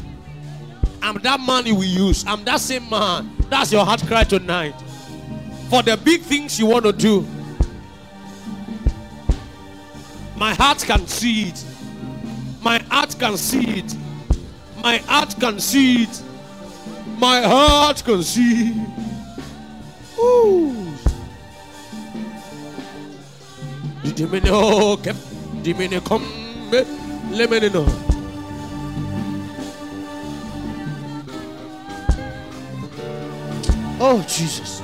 I'm 1.03 1.21
that 1.23 1.41
man 1.41 1.67
you 1.67 1.75
will 1.75 1.83
use. 1.83 2.25
I'm 2.29 2.45
that 2.45 2.61
same 2.61 2.89
man. 2.89 3.29
That's 3.51 3.73
your 3.73 3.85
heart 3.85 4.03
cry 4.07 4.23
tonight. 4.23 4.81
For 5.69 5.83
the 5.83 5.97
big 5.97 6.21
things 6.21 6.61
you 6.61 6.67
want 6.67 6.85
to 6.85 6.93
do. 6.93 7.27
My 10.37 10.55
heart 10.55 10.79
can 10.85 11.09
see 11.09 11.49
it. 11.49 11.65
My 12.67 12.81
heart 12.91 13.17
can 13.17 13.37
see 13.37 13.79
it. 13.79 13.95
My 14.83 14.97
heart 14.99 15.37
can 15.39 15.61
see 15.61 16.03
it. 16.03 16.23
My 17.17 17.41
heart 17.43 18.03
can 18.05 18.25
see. 18.25 18.73
Ooh. 20.19 20.75
Dimini 24.17 24.51
oh, 24.51 24.95
o 24.95 24.97
kem, 24.97 25.15
dimini 25.63 26.01
kom, 26.05 26.25
lemini 27.31 27.71
no. 27.73 27.87
Oh 34.01 34.25
Jesus. 34.27 34.83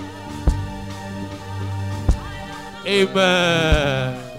Amen. 2.87 4.32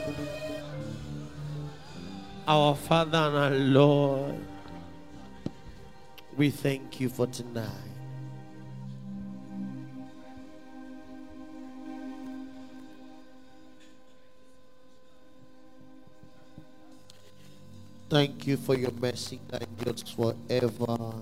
Our 2.45 2.75
Father 2.75 3.17
and 3.17 3.37
our 3.37 3.49
Lord, 3.51 4.35
we 6.35 6.49
thank 6.49 6.99
you 6.99 7.07
for 7.07 7.25
tonight. 7.25 7.69
Thank 18.09 18.45
you 18.45 18.57
for 18.57 18.75
your 18.75 18.91
mercy 18.91 19.39
that 19.47 19.63
endures 19.63 20.03
forever. 20.03 21.13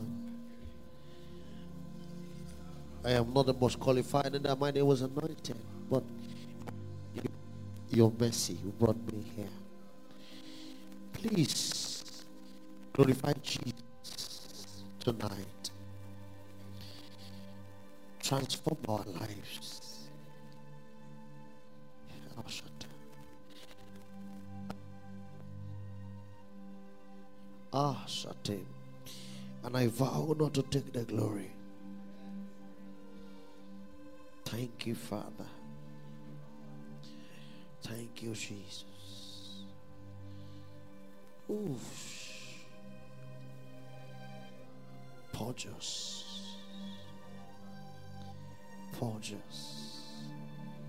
I 3.05 3.11
am 3.11 3.31
not 3.31 3.45
the 3.45 3.53
most 3.53 3.79
qualified, 3.79 4.33
and 4.33 4.45
that 4.45 4.57
my 4.57 4.71
name 4.71 4.87
was 4.87 5.03
anointed, 5.03 5.55
but 5.87 6.03
your 7.91 8.11
mercy 8.19 8.57
brought 8.79 8.97
me 9.13 9.23
here. 9.35 9.60
Please 11.21 12.25
glorify 12.93 13.33
Jesus 13.43 14.83
tonight. 14.99 15.69
Transform 18.23 18.77
our 18.89 19.05
lives. 19.05 20.09
Ah, 27.71 28.03
Shatim. 28.07 28.65
And 29.63 29.77
I 29.77 29.87
vow 29.87 30.35
not 30.39 30.55
to 30.55 30.63
take 30.63 30.91
the 30.91 31.03
glory. 31.03 31.51
Thank 34.45 34.87
you, 34.87 34.95
Father. 34.95 35.47
Thank 37.83 38.23
you, 38.23 38.33
Jesus. 38.33 38.90
Oof. 41.51 42.11
Purge 45.33 45.67
us. 45.77 46.21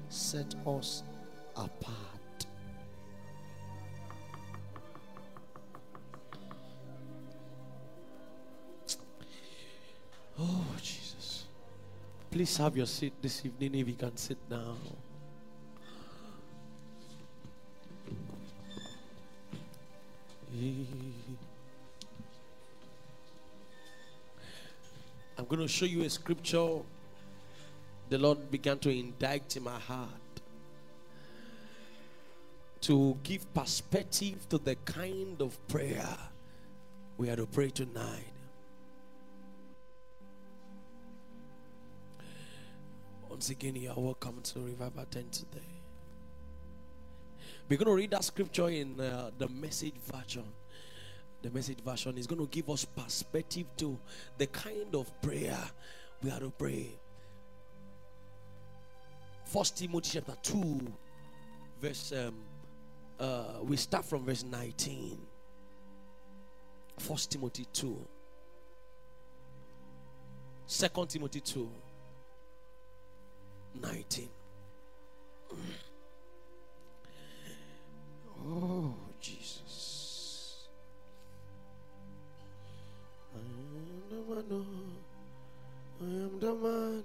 Set 0.08 0.54
us 0.66 1.02
apart. 1.56 2.46
Oh, 10.38 10.64
Jesus. 10.80 11.46
Please 12.30 12.56
have 12.58 12.76
your 12.76 12.86
seat 12.86 13.14
this 13.20 13.44
evening 13.44 13.74
if 13.74 13.88
you 13.88 13.94
can 13.94 14.16
sit 14.16 14.38
down. 14.48 14.78
I'm 25.38 25.46
going 25.48 25.60
to 25.60 25.66
show 25.66 25.86
you 25.86 26.02
a 26.02 26.10
scripture 26.10 26.78
the 28.08 28.18
Lord 28.18 28.48
began 28.50 28.78
to 28.80 28.90
indite 28.90 29.56
in 29.56 29.64
my 29.64 29.78
heart 29.78 30.08
to 32.82 33.16
give 33.24 33.52
perspective 33.52 34.48
to 34.50 34.58
the 34.58 34.76
kind 34.84 35.40
of 35.40 35.56
prayer 35.66 36.16
we 37.16 37.28
are 37.28 37.36
to 37.36 37.46
pray 37.46 37.70
tonight. 37.70 38.32
Once 43.28 43.50
again, 43.50 43.74
you 43.74 43.90
are 43.90 43.98
welcome 43.98 44.40
to 44.42 44.60
Revival 44.60 45.06
10 45.10 45.24
today. 45.30 45.71
We're 47.72 47.78
going 47.78 47.88
to 47.88 47.94
read 47.94 48.10
that 48.10 48.22
scripture 48.22 48.68
in 48.68 49.00
uh, 49.00 49.30
the 49.38 49.48
message 49.48 49.94
version. 50.12 50.44
The 51.40 51.50
message 51.50 51.80
version 51.80 52.18
is 52.18 52.26
going 52.26 52.42
to 52.42 52.46
give 52.46 52.68
us 52.68 52.84
perspective 52.84 53.64
to 53.78 53.98
the 54.36 54.46
kind 54.48 54.94
of 54.94 55.10
prayer 55.22 55.56
we 56.22 56.30
are 56.30 56.40
to 56.40 56.50
pray. 56.50 56.90
First 59.46 59.78
Timothy 59.78 60.20
chapter 60.20 60.36
2, 60.42 60.92
verse 61.80 62.12
um, 62.12 62.34
uh, 63.18 63.44
we 63.62 63.78
start 63.78 64.04
from 64.04 64.26
verse 64.26 64.44
19. 64.44 65.18
First 66.98 67.30
Timothy 67.30 67.66
2. 67.72 68.06
Second 70.66 71.08
Timothy 71.08 71.40
2. 71.40 71.70
19. 73.80 74.28
Oh, 78.44 78.94
Jesus. 79.20 80.68
I 83.34 83.38
am 83.38 84.02
the 84.10 84.34
man. 84.34 84.44
oh. 84.50 84.66
I 86.00 86.04
am 86.04 86.40
the 86.40 86.54
man. 86.54 87.04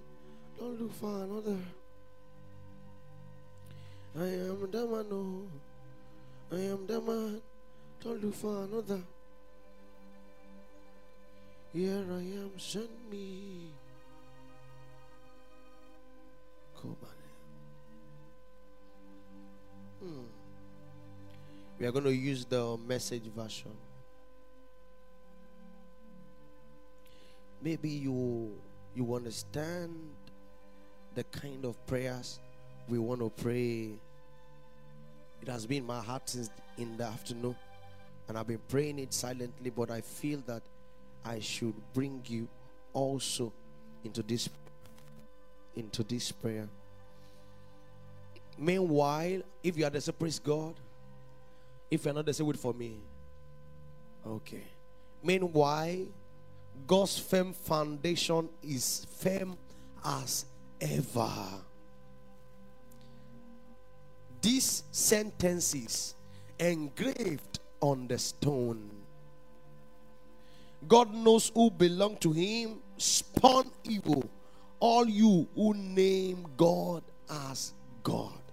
Don't 0.57 0.81
look 0.81 0.93
for 0.93 1.23
another. 1.23 1.59
I 4.17 4.25
am 4.25 4.71
the 4.71 4.85
man. 4.87 5.05
oh. 5.11 5.47
I 6.51 6.59
am 6.59 6.87
the 6.87 7.01
man. 7.01 7.41
Don't 8.03 8.23
look 8.23 8.33
for 8.33 8.63
another. 8.63 9.01
Here 11.71 12.05
I 12.09 12.21
am. 12.41 12.51
Send 12.57 12.89
me. 13.11 13.73
On. 16.83 16.95
Hmm. 19.99 20.36
We 21.79 21.85
are 21.85 21.91
going 21.91 22.05
to 22.05 22.15
use 22.15 22.43
the 22.45 22.77
message 22.87 23.23
version. 23.35 23.71
Maybe 27.61 27.89
you 27.89 28.53
you 28.95 29.13
understand 29.13 29.95
the 31.13 31.23
kind 31.25 31.65
of 31.65 31.83
prayers 31.85 32.39
we 32.87 32.97
want 32.97 33.21
to 33.21 33.29
pray. 33.29 33.91
It 35.41 35.47
has 35.47 35.67
been 35.67 35.85
my 35.85 36.01
heart 36.01 36.29
since 36.29 36.49
in 36.77 36.97
the 36.97 37.05
afternoon, 37.05 37.55
and 38.27 38.37
I've 38.37 38.47
been 38.47 38.61
praying 38.67 38.97
it 38.97 39.13
silently. 39.13 39.69
But 39.69 39.91
I 39.91 40.01
feel 40.01 40.41
that 40.47 40.63
I 41.23 41.39
should 41.39 41.75
bring 41.93 42.23
you 42.25 42.47
also 42.93 43.53
into 44.03 44.23
this 44.23 44.49
into 45.75 46.03
this 46.03 46.31
prayer. 46.31 46.67
Meanwhile, 48.57 49.41
if 49.61 49.77
you 49.77 49.85
are 49.85 49.91
the 49.91 50.01
say, 50.01 50.11
praise 50.11 50.39
God. 50.39 50.73
If 51.89 52.05
you're 52.05 52.13
not 52.13 52.25
the 52.25 52.33
say, 52.33 52.43
wait 52.43 52.57
for 52.57 52.73
me. 52.73 52.99
Okay. 54.25 54.63
Meanwhile, 55.23 56.05
God's 56.85 57.17
firm 57.17 57.53
foundation 57.53 58.49
is 58.61 59.07
firm 59.19 59.57
as 60.03 60.45
ever. 60.79 61.31
These 64.41 64.83
sentences 64.91 66.15
engraved 66.59 67.59
on 67.81 68.07
the 68.07 68.17
stone. 68.17 68.89
God 70.87 71.13
knows 71.13 71.51
who 71.53 71.69
belong 71.71 72.17
to 72.17 72.31
him, 72.31 72.77
spawn 72.97 73.69
evil. 73.83 74.29
All 74.79 75.07
you 75.07 75.47
who 75.55 75.73
name 75.73 76.45
God 76.55 77.03
as 77.29 77.73
God. 78.03 78.46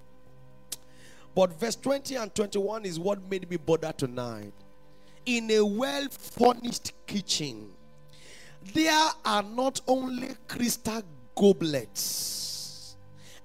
But 1.35 1.59
verse 1.59 1.77
20 1.77 2.17
and 2.17 2.35
21 2.35 2.85
is 2.85 2.99
what 2.99 3.19
made 3.29 3.49
me 3.51 3.57
bother 3.57 3.93
tonight. 3.93 4.53
In 5.27 5.51
a 5.51 5.65
well 5.65 6.07
furnished 6.11 6.93
kitchen, 7.07 7.71
there 8.73 9.09
are 9.25 9.43
not 9.43 9.81
only 9.87 10.29
crystal 10.47 11.03
goblets 11.35 12.97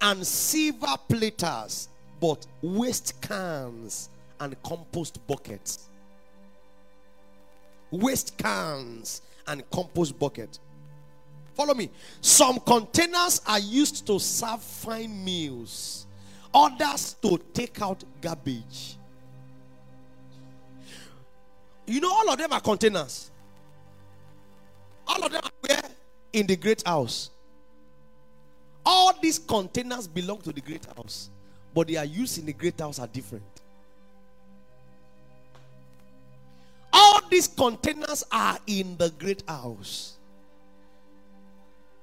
and 0.01 0.25
silver 0.25 0.95
platters, 1.07 1.89
but 2.19 2.45
waste 2.61 3.19
cans 3.21 4.09
and 4.39 4.61
compost 4.63 5.25
buckets. 5.27 5.89
Waste 7.91 8.37
cans 8.37 9.21
and 9.47 9.67
compost 9.71 10.17
bucket. 10.19 10.59
Follow 11.55 11.73
me. 11.73 11.89
Some 12.21 12.59
containers 12.59 13.41
are 13.47 13.59
used 13.59 14.05
to 14.07 14.19
serve 14.19 14.61
fine 14.61 15.25
meals, 15.25 16.05
others 16.53 17.15
to 17.21 17.39
take 17.53 17.81
out 17.81 18.03
garbage. 18.21 18.97
You 21.85 22.01
know, 22.01 22.11
all 22.11 22.29
of 22.29 22.37
them 22.37 22.53
are 22.53 22.61
containers. 22.61 23.31
All 25.07 25.23
of 25.23 25.31
them 25.31 25.41
are 25.43 25.51
where? 25.61 25.83
In 26.33 26.45
the 26.45 26.55
great 26.55 26.85
house. 26.85 27.31
All 28.85 29.13
these 29.21 29.39
containers 29.39 30.07
belong 30.07 30.41
to 30.41 30.51
the 30.51 30.61
great 30.61 30.85
house, 30.85 31.29
but 31.73 31.87
they 31.87 31.95
are 31.95 32.05
used 32.05 32.37
in 32.37 32.45
the 32.45 32.53
great 32.53 32.79
house 32.79 32.99
are 32.99 33.07
different. 33.07 33.43
All 36.93 37.21
these 37.29 37.47
containers 37.47 38.23
are 38.31 38.57
in 38.67 38.97
the 38.97 39.09
great 39.17 39.43
house. 39.47 40.17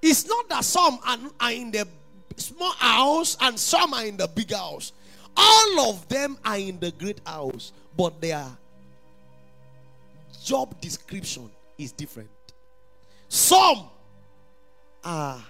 It's 0.02 0.26
not 0.26 0.48
that 0.48 0.64
some 0.64 0.98
are, 1.04 1.18
are 1.40 1.52
in 1.52 1.70
the 1.70 1.87
small 2.36 2.72
house 2.72 3.36
and 3.40 3.58
some 3.58 3.94
are 3.94 4.04
in 4.04 4.16
the 4.16 4.28
big 4.28 4.52
house. 4.52 4.92
All 5.36 5.90
of 5.90 6.08
them 6.08 6.38
are 6.44 6.58
in 6.58 6.78
the 6.80 6.90
great 6.92 7.20
house, 7.26 7.72
but 7.96 8.20
their 8.20 8.46
job 10.44 10.80
description 10.80 11.50
is 11.76 11.92
different. 11.92 12.30
Some 13.28 13.90
are 15.04 15.42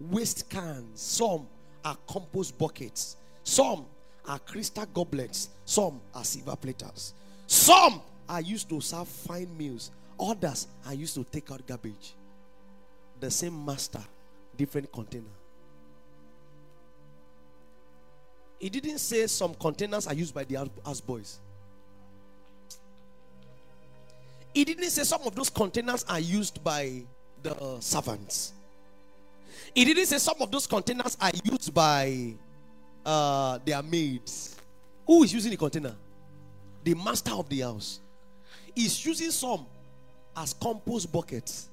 waste 0.00 0.48
cans, 0.48 1.00
some 1.00 1.46
are 1.84 1.96
compost 2.06 2.56
buckets, 2.58 3.16
some 3.42 3.86
are 4.26 4.38
crystal 4.38 4.86
goblets, 4.86 5.48
some 5.64 6.00
are 6.14 6.24
silver 6.24 6.56
platters. 6.56 7.14
Some 7.46 8.00
are 8.28 8.40
used 8.40 8.68
to 8.68 8.80
serve 8.80 9.08
fine 9.08 9.56
meals, 9.56 9.90
others 10.20 10.68
are 10.86 10.94
used 10.94 11.14
to 11.14 11.24
take 11.24 11.50
out 11.50 11.66
garbage. 11.66 12.14
The 13.18 13.30
same 13.30 13.64
master, 13.64 14.02
different 14.56 14.92
container. 14.92 15.24
He 18.60 18.68
didn't 18.68 18.98
say 18.98 19.26
some 19.26 19.54
containers 19.54 20.06
are 20.06 20.12
used 20.12 20.34
by 20.34 20.44
the 20.44 20.70
house 20.84 21.00
boys. 21.00 21.38
He 24.52 24.64
didn't 24.64 24.90
say 24.90 25.02
some 25.04 25.22
of 25.24 25.34
those 25.34 25.48
containers 25.48 26.04
are 26.04 26.20
used 26.20 26.62
by 26.62 27.02
the 27.42 27.80
servants. 27.80 28.52
He 29.74 29.84
didn't 29.86 30.06
say 30.06 30.18
some 30.18 30.36
of 30.40 30.50
those 30.50 30.66
containers 30.66 31.16
are 31.20 31.30
used 31.42 31.72
by 31.72 32.34
uh, 33.06 33.58
their 33.64 33.82
maids. 33.82 34.56
Who 35.06 35.22
is 35.22 35.32
using 35.32 35.52
the 35.52 35.56
container? 35.56 35.96
The 36.84 36.94
master 36.94 37.32
of 37.32 37.48
the 37.48 37.60
house. 37.60 38.00
Is 38.76 39.04
using 39.06 39.30
some 39.30 39.66
as 40.36 40.52
compost 40.52 41.10
buckets. 41.10 41.70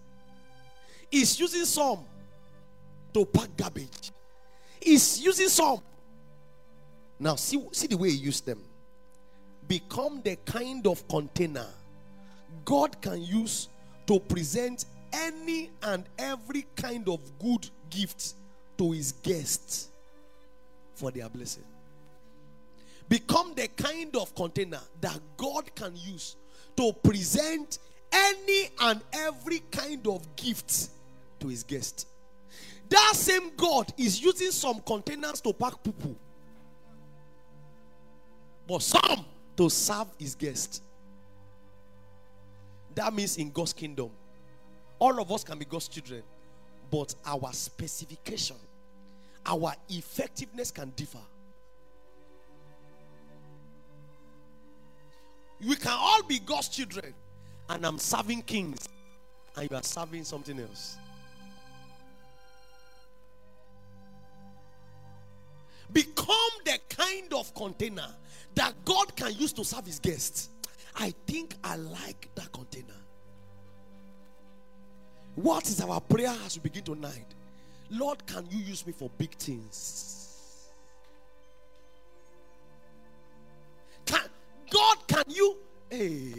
Is 1.11 1.37
using 1.37 1.65
some 1.65 2.05
to 3.13 3.25
pack 3.25 3.49
garbage. 3.57 4.11
Is 4.81 5.21
using 5.21 5.49
some. 5.49 5.81
Now 7.19 7.35
see, 7.35 7.63
see 7.71 7.87
the 7.87 7.97
way 7.97 8.09
he 8.11 8.17
used 8.17 8.45
them. 8.45 8.61
Become 9.67 10.21
the 10.23 10.37
kind 10.45 10.87
of 10.87 11.07
container 11.07 11.67
God 12.63 13.01
can 13.01 13.21
use 13.21 13.69
to 14.07 14.19
present 14.19 14.85
any 15.11 15.69
and 15.83 16.05
every 16.17 16.65
kind 16.75 17.07
of 17.09 17.19
good 17.39 17.69
gift 17.89 18.33
to 18.77 18.91
his 18.91 19.11
guests 19.11 19.89
for 20.95 21.11
their 21.11 21.29
blessing. 21.29 21.63
Become 23.09 23.53
the 23.55 23.67
kind 23.69 24.15
of 24.15 24.33
container 24.35 24.81
that 25.01 25.19
God 25.37 25.73
can 25.75 25.95
use 25.95 26.35
to 26.75 26.91
present 27.03 27.79
any 28.11 28.69
and 28.81 29.01
every 29.13 29.61
kind 29.71 30.05
of 30.07 30.35
gift 30.35 30.89
to 31.39 31.47
his 31.47 31.63
guests. 31.63 32.05
That 32.89 33.13
same 33.15 33.51
God 33.55 33.93
is 33.97 34.21
using 34.21 34.51
some 34.51 34.79
containers 34.81 35.41
to 35.41 35.53
pack 35.53 35.81
people, 35.83 36.15
but 38.67 38.81
some 38.81 39.25
to 39.55 39.69
serve 39.69 40.07
his 40.19 40.35
guest. 40.35 40.83
That 42.95 43.13
means 43.13 43.37
in 43.37 43.51
God's 43.51 43.73
kingdom, 43.73 44.09
all 44.99 45.21
of 45.21 45.31
us 45.31 45.43
can 45.43 45.57
be 45.57 45.65
God's 45.65 45.87
children, 45.87 46.23
but 46.89 47.13
our 47.25 47.53
specification 47.53 48.57
our 49.47 49.73
effectiveness 49.89 50.71
can 50.71 50.91
differ. 50.95 51.17
We 55.65 55.75
can 55.75 55.95
all 55.97 56.21
be 56.23 56.39
God's 56.39 56.67
children, 56.67 57.13
and 57.69 57.85
I'm 57.85 57.97
serving 57.97 58.43
kings, 58.43 58.87
and 59.55 59.71
you 59.71 59.75
are 59.75 59.83
serving 59.83 60.25
something 60.25 60.59
else. 60.59 60.97
Become 65.91 66.51
the 66.65 66.77
kind 66.89 67.33
of 67.33 67.55
container 67.55 68.07
that 68.57 68.73
God 68.85 69.15
can 69.15 69.33
use 69.35 69.53
to 69.53 69.63
serve 69.63 69.85
his 69.85 69.99
guests. 69.99 70.49
I 70.95 71.13
think 71.27 71.55
I 71.63 71.75
like 71.75 72.27
that 72.33 72.51
container. 72.51 72.87
What 75.35 75.67
is 75.69 75.79
our 75.79 76.01
prayer 76.01 76.35
as 76.43 76.57
we 76.57 76.63
begin 76.63 76.83
tonight? 76.83 77.35
Lord, 77.91 78.25
can 78.25 78.47
you 78.49 78.57
use 78.57 78.85
me 78.85 78.93
for 78.93 79.11
big 79.15 79.35
things? 79.35 80.69
Can 84.05 84.23
God 84.71 84.97
can 85.07 85.23
you 85.27 85.57
hey 85.89 86.33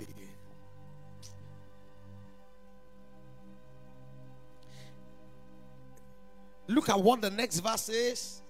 Look 6.67 6.91
at 6.91 7.01
what 7.01 7.23
the 7.23 7.31
next 7.31 7.61
verse 7.61 7.89
is. 7.89 8.43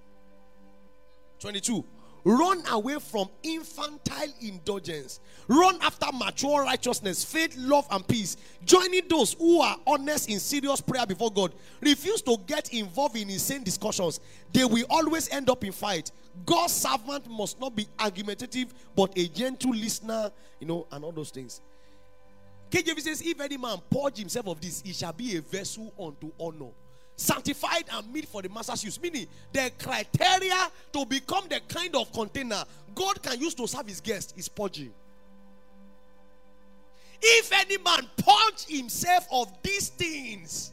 22. 1.38 1.84
Run 2.24 2.62
away 2.70 2.98
from 3.00 3.28
infantile 3.42 4.32
indulgence. 4.40 5.20
Run 5.46 5.78
after 5.80 6.06
mature 6.12 6.62
righteousness, 6.62 7.24
faith, 7.24 7.56
love, 7.56 7.86
and 7.90 8.06
peace. 8.06 8.36
Joining 8.64 9.06
those 9.08 9.34
who 9.34 9.60
are 9.60 9.76
honest 9.86 10.28
in 10.28 10.40
serious 10.40 10.80
prayer 10.80 11.06
before 11.06 11.30
God. 11.30 11.54
Refuse 11.80 12.20
to 12.22 12.36
get 12.46 12.72
involved 12.72 13.16
in 13.16 13.30
insane 13.30 13.62
discussions. 13.62 14.20
They 14.52 14.64
will 14.64 14.84
always 14.90 15.28
end 15.30 15.48
up 15.48 15.64
in 15.64 15.72
fight. 15.72 16.10
God's 16.44 16.72
servant 16.72 17.28
must 17.28 17.60
not 17.60 17.74
be 17.74 17.86
argumentative, 17.98 18.74
but 18.94 19.16
a 19.16 19.28
gentle 19.28 19.72
listener, 19.72 20.30
you 20.60 20.66
know, 20.66 20.86
and 20.92 21.04
all 21.04 21.12
those 21.12 21.30
things. 21.30 21.60
KJV 22.70 23.00
says, 23.00 23.22
If 23.22 23.40
any 23.40 23.56
man 23.56 23.78
purge 23.90 24.18
himself 24.18 24.48
of 24.48 24.60
this, 24.60 24.82
he 24.82 24.92
shall 24.92 25.12
be 25.12 25.36
a 25.36 25.40
vessel 25.40 25.92
unto 25.98 26.30
honor 26.38 26.72
sanctified 27.18 27.84
and 27.92 28.12
meet 28.12 28.26
for 28.26 28.40
the 28.40 28.48
master's 28.48 28.84
use. 28.84 29.00
Meaning, 29.00 29.26
the 29.52 29.70
criteria 29.78 30.70
to 30.92 31.04
become 31.04 31.44
the 31.48 31.60
kind 31.68 31.94
of 31.96 32.10
container 32.12 32.64
God 32.94 33.22
can 33.22 33.38
use 33.40 33.54
to 33.54 33.66
serve 33.66 33.86
his 33.86 34.00
guests 34.00 34.32
is 34.36 34.48
purging. 34.48 34.92
If 37.20 37.52
any 37.52 37.76
man 37.78 38.08
purge 38.16 38.66
himself 38.66 39.26
of 39.32 39.52
these 39.62 39.88
things, 39.88 40.72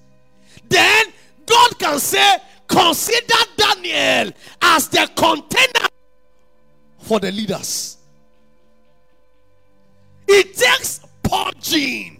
then 0.69 1.07
God 1.45 1.77
can 1.79 1.99
say, 1.99 2.37
Consider 2.67 3.35
Daniel 3.57 4.31
as 4.61 4.87
the 4.89 5.09
container 5.15 5.87
for 6.99 7.19
the 7.19 7.31
leaders. 7.31 7.97
It 10.27 10.55
takes 10.55 11.01
purging 11.21 12.19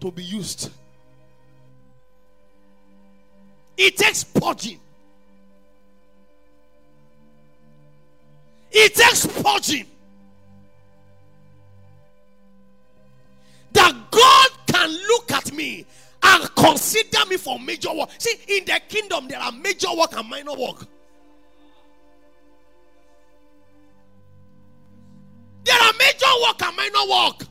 to 0.00 0.12
be 0.12 0.22
used. 0.22 0.70
It 3.82 3.96
takes 3.96 4.24
purging. 4.24 4.78
It 8.70 8.94
takes 8.94 9.26
purging. 9.26 9.86
That 13.72 13.96
God 14.10 14.48
can 14.66 14.90
look 15.08 15.32
at 15.32 15.54
me 15.54 15.86
and 16.22 16.54
consider 16.54 17.24
me 17.26 17.38
for 17.38 17.58
major 17.58 17.94
work. 17.94 18.10
See, 18.18 18.38
in 18.48 18.66
the 18.66 18.78
kingdom, 18.86 19.28
there 19.28 19.40
are 19.40 19.50
major 19.50 19.88
work 19.96 20.14
and 20.14 20.28
minor 20.28 20.52
work. 20.52 20.86
There 25.64 25.80
are 25.80 25.92
major 25.98 26.26
work 26.42 26.62
and 26.62 26.76
minor 26.76 27.10
work. 27.10 27.49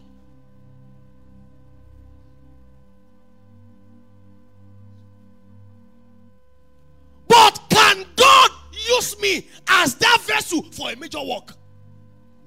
Can 7.89 8.06
God 8.15 8.52
use 8.71 9.19
me 9.19 9.47
as 9.67 9.95
that 9.95 10.21
vessel 10.21 10.62
for 10.71 10.91
a 10.91 10.95
major 10.95 11.23
work? 11.23 11.54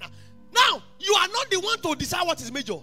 Now, 0.01 0.07
now, 0.55 0.83
you 1.01 1.13
are 1.15 1.27
not 1.27 1.51
the 1.51 1.59
one 1.59 1.81
to 1.81 1.97
decide 1.97 2.25
what 2.25 2.41
is 2.41 2.53
major. 2.53 2.79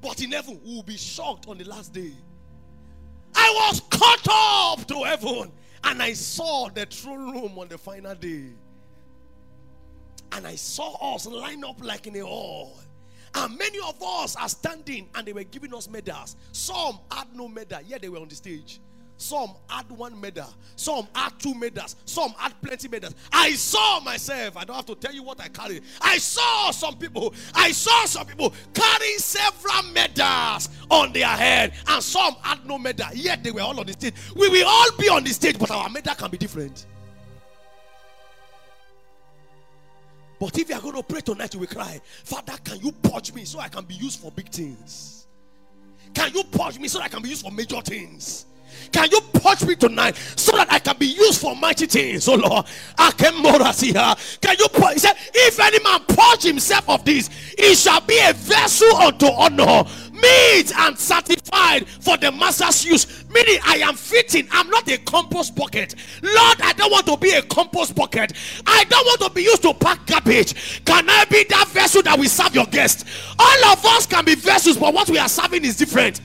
But 0.00 0.22
in 0.22 0.30
heaven, 0.30 0.60
we 0.64 0.76
will 0.76 0.82
be 0.84 0.96
shocked 0.96 1.48
on 1.48 1.58
the 1.58 1.64
last 1.64 1.92
day. 1.92 2.12
I 3.34 3.68
was 3.70 3.80
caught 3.90 4.28
up 4.30 4.86
to 4.86 5.02
heaven 5.02 5.50
and 5.82 6.02
I 6.02 6.12
saw 6.12 6.68
the 6.68 6.86
throne 6.86 7.32
room 7.32 7.58
on 7.58 7.66
the 7.66 7.78
final 7.78 8.14
day. 8.14 8.50
And 10.30 10.46
I 10.46 10.54
saw 10.54 11.14
us 11.14 11.26
line 11.26 11.64
up 11.64 11.82
like 11.82 12.06
in 12.06 12.14
a 12.14 12.24
hall. 12.24 12.78
And 13.34 13.58
many 13.58 13.78
of 13.78 14.02
us 14.02 14.36
are 14.36 14.48
standing 14.48 15.08
and 15.14 15.26
they 15.26 15.32
were 15.32 15.44
giving 15.44 15.74
us 15.74 15.88
medals. 15.88 16.36
Some 16.52 16.98
had 17.10 17.34
no 17.34 17.48
medal, 17.48 17.80
yet 17.86 18.02
they 18.02 18.08
were 18.08 18.18
on 18.18 18.28
the 18.28 18.34
stage. 18.34 18.80
Some 19.22 19.50
had 19.68 19.88
one 19.90 20.20
medal, 20.20 20.48
some 20.74 21.06
had 21.14 21.38
two 21.38 21.54
medals, 21.54 21.94
some 22.06 22.32
had 22.32 22.60
plenty 22.60 22.88
medals. 22.88 23.14
I 23.32 23.52
saw 23.52 24.00
myself, 24.00 24.56
I 24.56 24.64
don't 24.64 24.74
have 24.74 24.86
to 24.86 24.96
tell 24.96 25.14
you 25.14 25.22
what 25.22 25.40
I 25.40 25.46
carried. 25.46 25.84
I 26.00 26.18
saw 26.18 26.72
some 26.72 26.96
people, 26.98 27.32
I 27.54 27.70
saw 27.70 28.04
some 28.06 28.26
people 28.26 28.52
carrying 28.74 29.18
several 29.18 29.84
medals 29.92 30.70
on 30.90 31.12
their 31.12 31.28
head, 31.28 31.74
and 31.86 32.02
some 32.02 32.34
had 32.42 32.66
no 32.66 32.78
medal, 32.78 33.06
yet 33.14 33.44
they 33.44 33.52
were 33.52 33.60
all 33.60 33.78
on 33.78 33.86
the 33.86 33.92
stage. 33.92 34.14
We 34.34 34.48
will 34.48 34.66
all 34.66 34.90
be 34.98 35.08
on 35.08 35.22
the 35.22 35.30
stage, 35.30 35.56
but 35.56 35.70
our 35.70 35.88
medal 35.88 36.16
can 36.16 36.30
be 36.30 36.38
different. 36.38 36.86
But 40.42 40.58
if 40.58 40.68
you 40.68 40.74
are 40.74 40.80
going 40.80 40.96
to 40.96 41.04
pray 41.04 41.20
tonight, 41.20 41.54
you 41.54 41.60
will 41.60 41.68
cry, 41.68 42.00
Father, 42.24 42.54
can 42.64 42.80
you 42.80 42.90
purge 42.90 43.32
me 43.32 43.44
so 43.44 43.60
I 43.60 43.68
can 43.68 43.84
be 43.84 43.94
used 43.94 44.18
for 44.18 44.32
big 44.32 44.48
things? 44.48 45.28
Can 46.12 46.34
you 46.34 46.42
purge 46.42 46.80
me 46.80 46.88
so 46.88 47.00
I 47.00 47.06
can 47.06 47.22
be 47.22 47.28
used 47.28 47.44
for 47.44 47.52
major 47.52 47.80
things? 47.80 48.46
Can 48.90 49.10
you 49.10 49.20
purge 49.34 49.64
me 49.64 49.76
tonight 49.76 50.16
so 50.36 50.52
that 50.52 50.72
I 50.72 50.78
can 50.78 50.96
be 50.98 51.06
used 51.06 51.40
for 51.40 51.54
mighty 51.56 51.86
things? 51.86 52.28
Oh 52.28 52.34
Lord, 52.34 52.66
I 52.98 53.10
can 53.12 53.40
more 53.42 53.72
see 53.72 53.92
her. 53.92 54.14
Can 54.40 54.56
you 54.58 54.68
purge? 54.68 54.94
He 54.94 54.98
said, 54.98 55.16
If 55.34 55.60
any 55.60 55.82
man 55.82 56.00
purge 56.08 56.42
himself 56.42 56.88
of 56.88 57.04
this, 57.04 57.28
he 57.58 57.74
shall 57.74 58.00
be 58.00 58.18
a 58.24 58.32
vessel 58.32 58.94
unto 58.96 59.26
honor, 59.26 59.84
meet 60.12 60.72
and 60.76 60.98
satisfied 60.98 61.88
for 61.88 62.16
the 62.16 62.32
master's 62.32 62.84
use. 62.84 63.24
Meaning, 63.30 63.58
I 63.64 63.76
am 63.78 63.94
fitting. 63.94 64.46
I'm 64.50 64.68
not 64.68 64.88
a 64.90 64.98
compost 64.98 65.54
bucket. 65.54 65.94
Lord, 66.22 66.60
I 66.62 66.72
don't 66.76 66.90
want 66.90 67.06
to 67.06 67.16
be 67.16 67.30
a 67.32 67.42
compost 67.42 67.94
bucket. 67.94 68.32
I 68.66 68.84
don't 68.84 69.04
want 69.06 69.20
to 69.22 69.30
be 69.30 69.42
used 69.42 69.62
to 69.62 69.74
pack 69.74 70.06
garbage. 70.06 70.84
Can 70.84 71.08
I 71.08 71.24
be 71.26 71.44
that 71.44 71.68
vessel 71.68 72.02
that 72.02 72.18
will 72.18 72.26
serve 72.26 72.54
your 72.54 72.66
guest? 72.66 73.06
All 73.38 73.64
of 73.72 73.84
us 73.84 74.06
can 74.06 74.24
be 74.24 74.34
vessels, 74.34 74.76
but 74.76 74.92
what 74.92 75.08
we 75.08 75.18
are 75.18 75.28
serving 75.28 75.64
is 75.64 75.76
different. 75.76 76.20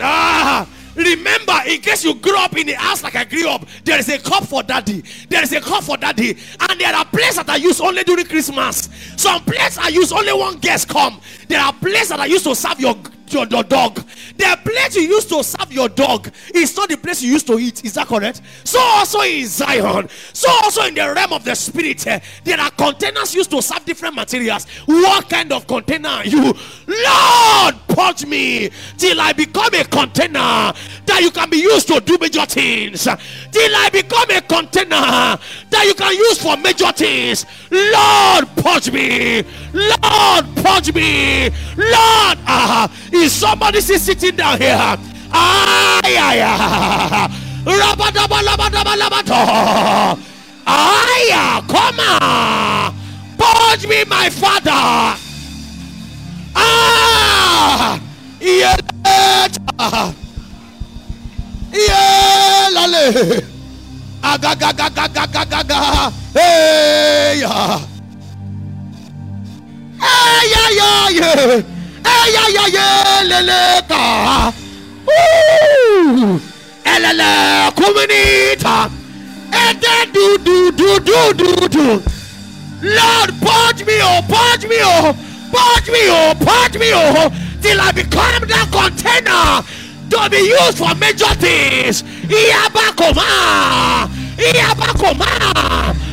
Ah. 0.00 0.68
Remember, 0.98 1.54
in 1.66 1.80
case 1.80 2.02
you 2.02 2.14
grew 2.14 2.36
up 2.36 2.56
in 2.56 2.68
a 2.68 2.74
house 2.74 3.04
like 3.04 3.14
I 3.14 3.24
grew 3.24 3.48
up, 3.48 3.64
there 3.84 3.98
is 4.00 4.08
a 4.08 4.18
cup 4.18 4.44
for 4.44 4.64
daddy. 4.64 5.04
There 5.28 5.42
is 5.42 5.52
a 5.52 5.60
cup 5.60 5.84
for 5.84 5.96
daddy. 5.96 6.36
And 6.68 6.80
there 6.80 6.92
are 6.92 7.04
places 7.04 7.36
that 7.36 7.48
are 7.48 7.58
used 7.58 7.80
only 7.80 8.02
during 8.02 8.26
Christmas. 8.26 8.88
Some 9.16 9.44
places 9.44 9.78
are 9.78 9.90
used 9.90 10.12
only 10.12 10.32
one 10.32 10.58
guest 10.58 10.88
come. 10.88 11.20
There 11.46 11.60
are 11.60 11.72
places 11.72 12.08
that 12.08 12.18
are 12.18 12.26
used 12.26 12.44
to 12.44 12.54
serve 12.56 12.80
your 12.80 12.96
your, 13.32 13.46
your 13.46 13.62
dog. 13.62 13.96
The 14.36 14.58
place 14.64 14.96
you 14.96 15.02
used 15.02 15.28
to 15.30 15.42
serve 15.42 15.72
your 15.72 15.88
dog 15.88 16.32
is 16.54 16.76
not 16.76 16.88
the 16.88 16.96
place 16.96 17.22
you 17.22 17.32
used 17.32 17.46
to 17.48 17.58
eat. 17.58 17.84
Is 17.84 17.94
that 17.94 18.06
correct? 18.06 18.42
So 18.64 18.78
also 18.80 19.20
in 19.20 19.46
Zion. 19.46 20.08
So 20.32 20.50
also 20.50 20.84
in 20.84 20.94
the 20.94 21.12
realm 21.14 21.32
of 21.32 21.44
the 21.44 21.54
spirit, 21.54 22.06
eh, 22.06 22.20
there 22.44 22.60
are 22.60 22.70
containers 22.70 23.34
used 23.34 23.50
to 23.50 23.62
serve 23.62 23.84
different 23.84 24.14
materials. 24.14 24.66
What 24.86 25.28
kind 25.28 25.52
of 25.52 25.66
container 25.66 26.08
are 26.08 26.26
you? 26.26 26.54
Lord, 26.86 27.74
purge 27.88 28.26
me 28.26 28.70
till 28.96 29.20
I 29.20 29.32
become 29.32 29.74
a 29.74 29.84
container 29.84 30.72
that 31.06 31.20
you 31.20 31.30
can 31.30 31.50
be 31.50 31.58
used 31.58 31.88
to 31.88 32.00
do 32.00 32.18
major 32.20 32.46
things. 32.46 33.04
Till 33.04 33.76
I 33.76 33.88
become 33.90 34.30
a 34.30 34.40
container 34.42 35.38
that 35.70 35.84
you 35.86 35.94
can 35.94 36.14
use 36.14 36.40
for 36.40 36.56
major 36.56 36.92
things. 36.92 37.46
Lord, 37.70 38.46
purge 38.56 38.92
me. 38.92 39.42
Lord, 39.72 40.46
purge 40.56 40.94
me. 40.94 41.50
Lord, 41.76 42.38
uh, 42.46 42.88
is 43.18 43.32
somebody 43.32 43.80
sitting 43.80 44.36
down 44.36 44.58
here? 44.60 44.96
Ay, 45.32 46.16
ay, 46.16 46.40
ay. 46.40 47.28
Rabadaba, 47.64 48.42
labadaba, 48.42 48.96
labato. 48.96 50.18
Ay, 50.66 51.32
come 51.66 52.00
on. 52.00 52.94
Purge 53.36 53.86
me, 53.86 54.04
my 54.04 54.30
father. 54.30 55.18
Ah, 56.54 58.00
yeah, 58.40 58.76
yeah, 61.72 62.68
lale. 62.72 63.42
Agagagagagagaga. 64.22 66.12
Hey, 66.34 67.40
yeah. 67.40 67.78
Hey, 70.00 70.50
yeah, 70.50 70.68
yeah, 70.70 71.08
yeah. 71.10 71.77
Eyayayeleleka. 72.04 74.52
Elele 76.84 77.70
kuminita 77.74 78.90
ede 79.52 80.06
do 80.12 80.38
do 80.38 80.70
do 80.72 80.98
do 81.00 81.32
do 81.34 81.68
do 81.68 82.02
Lord 82.82 83.34
purge 83.40 83.84
me 83.86 84.00
oh 84.02 84.22
purge 84.28 84.66
me 84.68 84.76
oh. 84.82 85.14
Purge 85.50 85.90
me 85.90 85.98
oh 86.08 86.34
purge 86.38 86.78
me 86.78 86.92
oh. 86.94 87.30
Till 87.62 87.80
I 87.80 87.92
become 87.92 88.46
that 88.48 88.68
container 88.70 89.62
to 90.10 90.30
be 90.30 90.38
used 90.38 90.78
for 90.78 90.94
major 90.94 91.34
things. 91.34 92.02
Iyabakoma 92.28 94.08
iyabakoma 94.38 95.26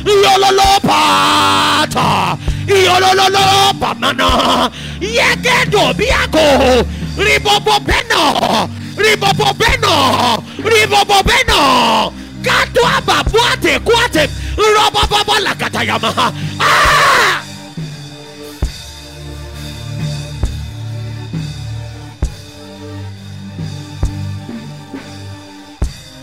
iyololo 0.04 0.80
pata 2.66 2.74
iyololo 2.74 3.72
pamana 3.80 4.70
yegedo 5.00 5.94
biako 5.98 6.84
ribobo 7.18 7.74
beno 7.86 8.68
ribobo 8.96 9.48
beno 9.58 10.42
ribobo 10.64 11.22
beno 11.28 12.12
gato 12.42 12.82
ababuate 12.96 13.78
kuate 13.80 14.28
robobobo 14.56 15.34
lakatayama 15.44 16.12
ah 16.60 17.42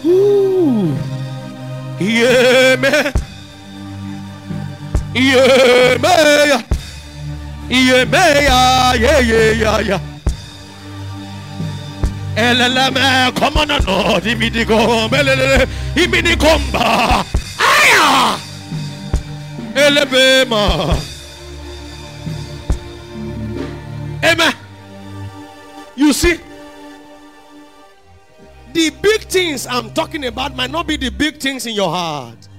Ooh. 0.06 0.98
Yeah, 2.00 2.76
man. 2.82 3.14
Man. 5.14 6.64
Yeah. 7.70 8.04
Yeah, 8.96 9.20
yeah, 9.20 9.52
yeah, 9.52 9.80
on, 13.58 13.68
no, 13.68 13.78
aya. 17.60 18.38
You 25.96 26.14
see, 26.14 26.40
the 28.74 28.90
big 29.02 29.22
things 29.24 29.68
I'm 29.68 29.92
talking 29.94 30.26
about 30.26 30.56
might 30.56 30.72
not 30.72 30.88
be 30.88 30.98
the 30.98 31.10
big 31.12 31.40
things 31.40 31.66
in 31.68 31.76
your 31.76 31.90
heart, 31.92 32.50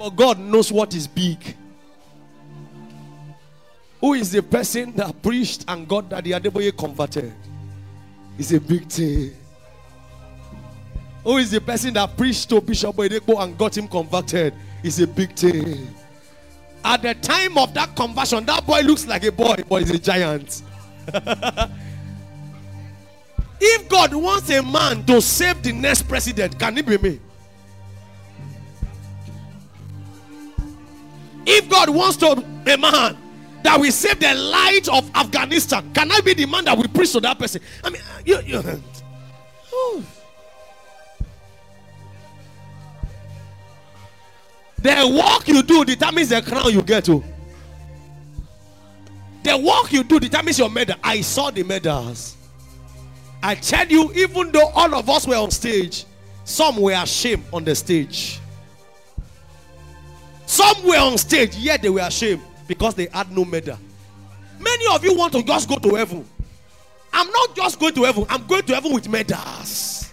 but 0.00 0.16
God 0.16 0.38
knows 0.38 0.72
what 0.72 0.94
is 0.94 1.06
big. 1.06 1.54
Who 4.00 4.14
is 4.14 4.32
the 4.32 4.42
person 4.42 4.96
that 4.96 5.20
preached 5.22 5.66
and 5.68 5.86
got 5.86 6.08
that 6.08 6.24
the 6.24 6.30
Adeboye 6.30 6.74
converted? 6.74 7.34
It's 8.38 8.50
a 8.50 8.58
big 8.58 8.88
thing. 8.88 9.32
Who 11.22 11.36
is 11.36 11.50
the 11.50 11.60
person 11.60 11.92
that 11.94 12.16
preached 12.16 12.48
to 12.48 12.62
Bishop 12.62 12.96
Oyedepo 12.96 13.42
and 13.42 13.58
got 13.58 13.76
him 13.76 13.86
converted? 13.88 14.54
It's 14.82 14.98
a 15.00 15.06
big 15.06 15.36
thing. 15.36 15.94
At 16.82 17.02
the 17.02 17.12
time 17.12 17.58
of 17.58 17.74
that 17.74 17.94
conversion, 17.94 18.46
that 18.46 18.66
boy 18.66 18.80
looks 18.80 19.06
like 19.06 19.24
a 19.24 19.32
boy, 19.32 19.56
but 19.68 19.82
he's 19.82 19.90
a 19.90 19.98
giant. 19.98 20.62
if 23.60 23.86
God 23.90 24.14
wants 24.14 24.48
a 24.48 24.62
man 24.62 25.04
to 25.04 25.20
save 25.20 25.62
the 25.62 25.72
next 25.72 26.04
president, 26.08 26.58
can 26.58 26.78
it 26.78 26.86
be 26.86 26.96
me? 26.96 27.20
If 31.52 31.68
God 31.68 31.90
wants 31.90 32.16
to 32.18 32.30
a 32.66 32.76
man 32.78 33.18
that 33.64 33.80
will 33.80 33.90
save 33.90 34.20
the 34.20 34.32
light 34.32 34.88
of 34.88 35.10
Afghanistan, 35.16 35.92
can 35.92 36.12
I 36.12 36.20
be 36.20 36.32
the 36.32 36.46
man 36.46 36.64
that 36.66 36.78
will 36.78 36.86
preach 36.86 37.10
to 37.12 37.20
that 37.20 37.40
person? 37.40 37.60
I 37.82 37.90
mean, 37.90 38.00
uh, 38.02 38.20
you, 38.24 38.40
you, 38.42 38.62
oh. 39.72 40.04
the 44.78 45.22
work 45.22 45.48
you 45.48 45.64
do 45.64 45.84
determines 45.84 46.28
the 46.28 46.40
crown 46.40 46.72
you 46.72 46.82
get 46.82 47.04
to. 47.06 47.22
The 49.42 49.58
work 49.58 49.92
you 49.92 50.04
do 50.04 50.20
determines 50.20 50.56
your 50.56 50.70
medal. 50.70 50.94
I 51.02 51.20
saw 51.20 51.50
the 51.50 51.64
medals. 51.64 52.36
I 53.42 53.56
tell 53.56 53.88
you, 53.88 54.12
even 54.12 54.52
though 54.52 54.68
all 54.68 54.94
of 54.94 55.10
us 55.10 55.26
were 55.26 55.34
on 55.34 55.50
stage, 55.50 56.04
some 56.44 56.76
were 56.80 56.92
ashamed 56.92 57.44
on 57.52 57.64
the 57.64 57.74
stage. 57.74 58.38
Some 60.50 60.84
were 60.84 60.96
on 60.96 61.16
stage, 61.16 61.54
yet 61.58 61.80
they 61.80 61.90
were 61.90 62.00
ashamed 62.00 62.42
because 62.66 62.96
they 62.96 63.06
had 63.06 63.30
no 63.30 63.44
medal. 63.44 63.78
Many 64.58 64.84
of 64.92 65.04
you 65.04 65.14
want 65.14 65.32
to 65.34 65.44
just 65.44 65.68
go 65.68 65.76
to 65.76 65.94
heaven. 65.94 66.26
I'm 67.12 67.30
not 67.30 67.54
just 67.54 67.78
going 67.78 67.94
to 67.94 68.02
heaven, 68.02 68.26
I'm 68.28 68.44
going 68.48 68.64
to 68.64 68.74
heaven 68.74 68.92
with 68.92 69.08
medals. 69.08 70.10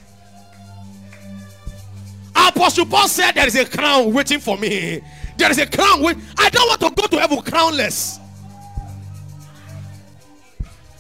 Apostle 2.36 2.86
Paul 2.86 3.08
said, 3.08 3.32
There 3.32 3.48
is 3.48 3.56
a 3.56 3.66
crown 3.66 4.14
waiting 4.14 4.40
for 4.40 4.60
me. 4.60 5.02
There 5.38 5.50
is 5.50 5.58
a 5.58 5.66
crown. 5.66 6.06
I 6.38 6.50
don't 6.52 6.68
want 6.68 6.82
to 6.82 7.02
go 7.02 7.08
to 7.08 7.20
heaven 7.20 7.40
crownless. 7.40 8.20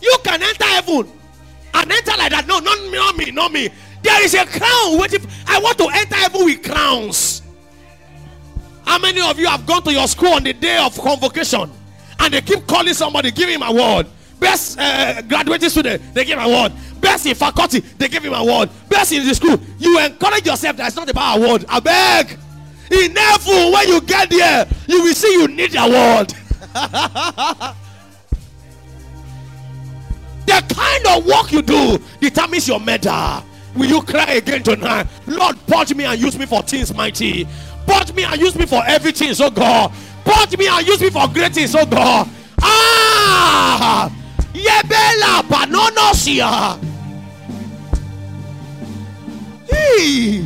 You 0.01 0.17
can 0.23 0.41
enter 0.41 0.65
heaven 0.65 1.11
and 1.75 1.91
enter 1.91 2.17
like 2.17 2.31
that. 2.31 2.47
No, 2.47 2.57
not 2.57 2.79
me, 2.85 2.91
not 2.91 3.15
me, 3.15 3.31
not 3.31 3.51
me. 3.51 3.69
There 4.01 4.23
is 4.23 4.33
a 4.33 4.47
crown 4.47 4.97
waiting. 4.99 5.21
I 5.45 5.59
want 5.59 5.77
to 5.77 5.89
enter 5.93 6.15
heaven 6.15 6.43
with 6.43 6.63
crowns. 6.63 7.43
How 8.87 8.97
many 8.99 9.19
of 9.19 9.37
you 9.37 9.47
have 9.47 9.65
gone 9.65 9.83
to 9.83 9.91
your 9.91 10.07
school 10.07 10.29
on 10.29 10.43
the 10.43 10.53
day 10.53 10.77
of 10.77 10.97
convocation 10.97 11.69
and 12.19 12.33
they 12.33 12.39
keep 12.39 12.65
calling 12.65 12.93
somebody, 12.93 13.31
give 13.31 13.49
him 13.49 13.61
a 13.61 13.71
word? 13.71 14.07
Best 14.39 14.79
uh, 14.79 15.21
graduating 15.23 15.69
student, 15.69 16.01
they 16.13 16.23
give 16.23 16.39
him 16.39 16.45
award. 16.45 16.71
Best 17.01 17.25
in 17.25 17.35
faculty, 17.35 17.81
they 17.81 18.07
give 18.07 18.23
him 18.23 18.33
award. 18.33 18.69
Best 18.87 19.11
in 19.11 19.27
the 19.27 19.35
school, 19.35 19.59
you 19.77 19.99
encourage 19.99 20.45
yourself 20.45 20.77
that 20.77 20.87
it's 20.87 20.95
not 20.95 21.09
about 21.09 21.37
award. 21.37 21.65
I 21.67 21.81
beg. 21.81 22.39
In 22.89 23.13
heaven, 23.13 23.73
when 23.73 23.89
you 23.89 23.99
get 23.99 24.29
there, 24.29 24.65
you 24.87 25.03
will 25.03 25.13
see 25.13 25.33
you 25.33 25.49
need 25.49 25.71
the 25.71 25.83
award. 25.83 26.29
the 30.45 30.73
kind 30.73 31.07
of 31.07 31.25
work 31.25 31.51
you 31.51 31.61
do 31.61 31.97
determines 32.21 32.69
your 32.69 32.79
medal. 32.79 33.43
Will 33.75 33.87
you 33.87 34.01
cry 34.01 34.33
again 34.35 34.63
tonight? 34.63 35.07
Lord, 35.27 35.57
purge 35.67 35.93
me 35.93 36.05
and 36.05 36.19
use 36.19 36.37
me 36.39 36.45
for 36.45 36.61
things 36.63 36.93
mighty. 36.93 37.47
Purge 37.87 38.13
me 38.13 38.23
and 38.23 38.39
use 38.39 38.55
me 38.55 38.65
for 38.65 38.83
everything, 38.85 39.33
so 39.33 39.49
God. 39.49 39.91
Purge 40.25 40.57
me 40.57 40.67
and 40.67 40.85
use 40.85 41.01
me 41.01 41.09
for 41.09 41.27
great 41.27 41.53
things, 41.53 41.71
so 41.71 41.85
God. 41.85 42.27
Ah! 42.61 44.11
Yebela. 44.53 45.43
Hey! 49.69 50.45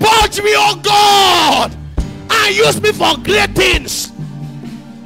Purge 0.00 0.42
me, 0.42 0.52
oh 0.56 0.80
God, 0.82 1.76
and 2.30 2.56
use 2.56 2.80
me 2.80 2.92
for 2.92 3.16
great 3.22 3.50
things. 3.50 4.12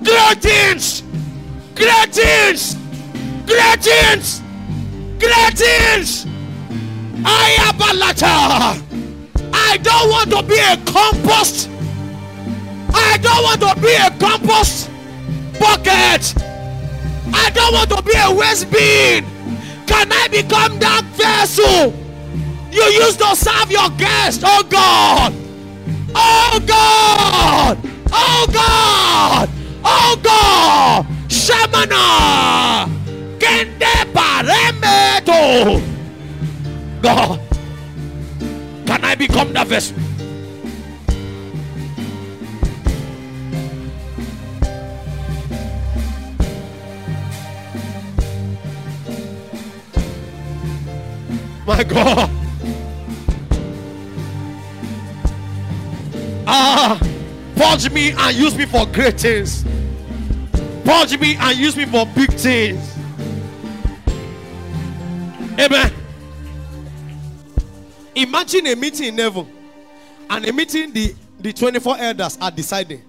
Great 0.02 0.38
things. 0.42 1.02
Great 1.74 2.12
things. 2.12 2.76
Great 3.46 3.82
things. 3.82 4.42
Great 5.18 5.58
things. 5.58 6.26
I 7.24 7.56
am 7.58 7.76
a 7.76 7.78
Balata. 7.78 8.91
I 9.52 9.78
don't 9.78 10.10
want 10.10 10.30
to 10.30 10.42
be 10.42 10.58
a 10.58 10.76
compost. 10.84 11.68
I 12.94 13.16
don't 13.18 13.42
want 13.42 13.60
to 13.60 13.80
be 13.80 13.94
a 13.94 14.10
compost 14.18 14.90
bucket. 15.58 16.34
I 17.34 17.50
don't 17.54 17.72
want 17.72 17.90
to 17.90 18.02
be 18.02 18.12
a 18.16 18.34
waste 18.34 18.70
bin. 18.70 19.24
Can 19.86 20.12
I 20.12 20.28
become 20.28 20.78
that 20.78 21.04
vessel 21.14 21.92
you 22.70 22.82
used 22.84 23.18
to 23.20 23.36
serve 23.36 23.70
your 23.70 23.90
guests? 23.90 24.42
Oh 24.46 24.62
God. 24.68 25.34
Oh 26.14 26.60
God. 26.66 27.78
Oh 28.12 28.46
God. 28.52 29.48
Oh 29.84 30.20
God. 30.22 31.06
Shamana. 31.28 32.88
Kende 33.38 34.12
paremeto. 34.12 35.82
God. 37.02 37.41
Can 39.02 39.10
I 39.10 39.14
become 39.16 39.52
that 39.54 39.66
vessel? 39.66 39.96
My 51.66 51.82
God. 51.82 52.30
Ah, 56.46 57.00
purge 57.56 57.90
me 57.90 58.12
and 58.12 58.36
use 58.36 58.56
me 58.56 58.66
for 58.66 58.86
great 58.86 59.18
things. 59.18 59.64
Purge 60.84 61.18
me 61.18 61.34
and 61.40 61.58
use 61.58 61.76
me 61.76 61.86
for 61.86 62.06
big 62.06 62.30
things. 62.34 62.96
Amen. 65.58 66.01
Imagine 68.14 68.66
a 68.66 68.76
meeting 68.76 69.08
in 69.08 69.18
heaven 69.18 69.50
and 70.28 70.44
a 70.46 70.52
meeting 70.52 70.92
the, 70.92 71.14
the 71.40 71.52
24 71.52 71.96
elders 71.98 72.38
are 72.40 72.50
deciding. 72.50 73.02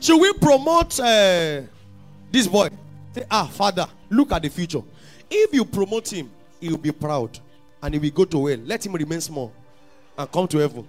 Should 0.00 0.20
we 0.20 0.32
promote 0.34 0.98
uh, 1.00 1.62
this 2.30 2.46
boy? 2.46 2.68
Say, 3.14 3.24
ah, 3.30 3.46
father, 3.46 3.86
look 4.10 4.32
at 4.32 4.42
the 4.42 4.48
future. 4.48 4.82
If 5.30 5.54
you 5.54 5.64
promote 5.64 6.12
him, 6.12 6.30
he 6.60 6.68
will 6.68 6.78
be 6.78 6.90
proud 6.92 7.38
and 7.82 7.94
he 7.94 8.00
will 8.00 8.10
go 8.10 8.24
to 8.24 8.46
hell. 8.46 8.58
Let 8.64 8.84
him 8.84 8.92
remain 8.92 9.20
small 9.20 9.52
and 10.18 10.30
come 10.30 10.48
to 10.48 10.58
heaven. 10.58 10.86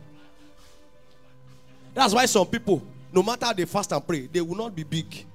That's 1.93 2.13
why 2.13 2.25
some 2.25 2.47
people, 2.47 2.81
no 3.13 3.23
matter 3.23 3.53
they 3.55 3.65
fast 3.65 3.91
and 3.91 4.05
pray, 4.05 4.27
they 4.31 4.41
will 4.41 4.55
not 4.57 4.75
be 4.75 4.83
big. 4.83 5.25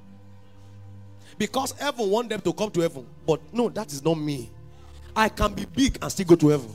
Because 1.39 1.73
heaven 1.73 2.11
want 2.11 2.29
them 2.29 2.41
to 2.43 2.53
come 2.53 2.71
to 2.73 2.81
heaven. 2.81 3.07
But 3.27 3.41
no, 3.53 3.69
that 3.71 3.91
is 3.93 4.05
not 4.05 4.15
me. 4.15 4.51
I 5.17 5.29
can 5.29 5.55
be 5.55 5.65
big 5.65 5.97
and 6.03 6.11
still 6.13 6.27
go 6.27 6.35
to 6.37 6.49
heaven. 6.49 6.75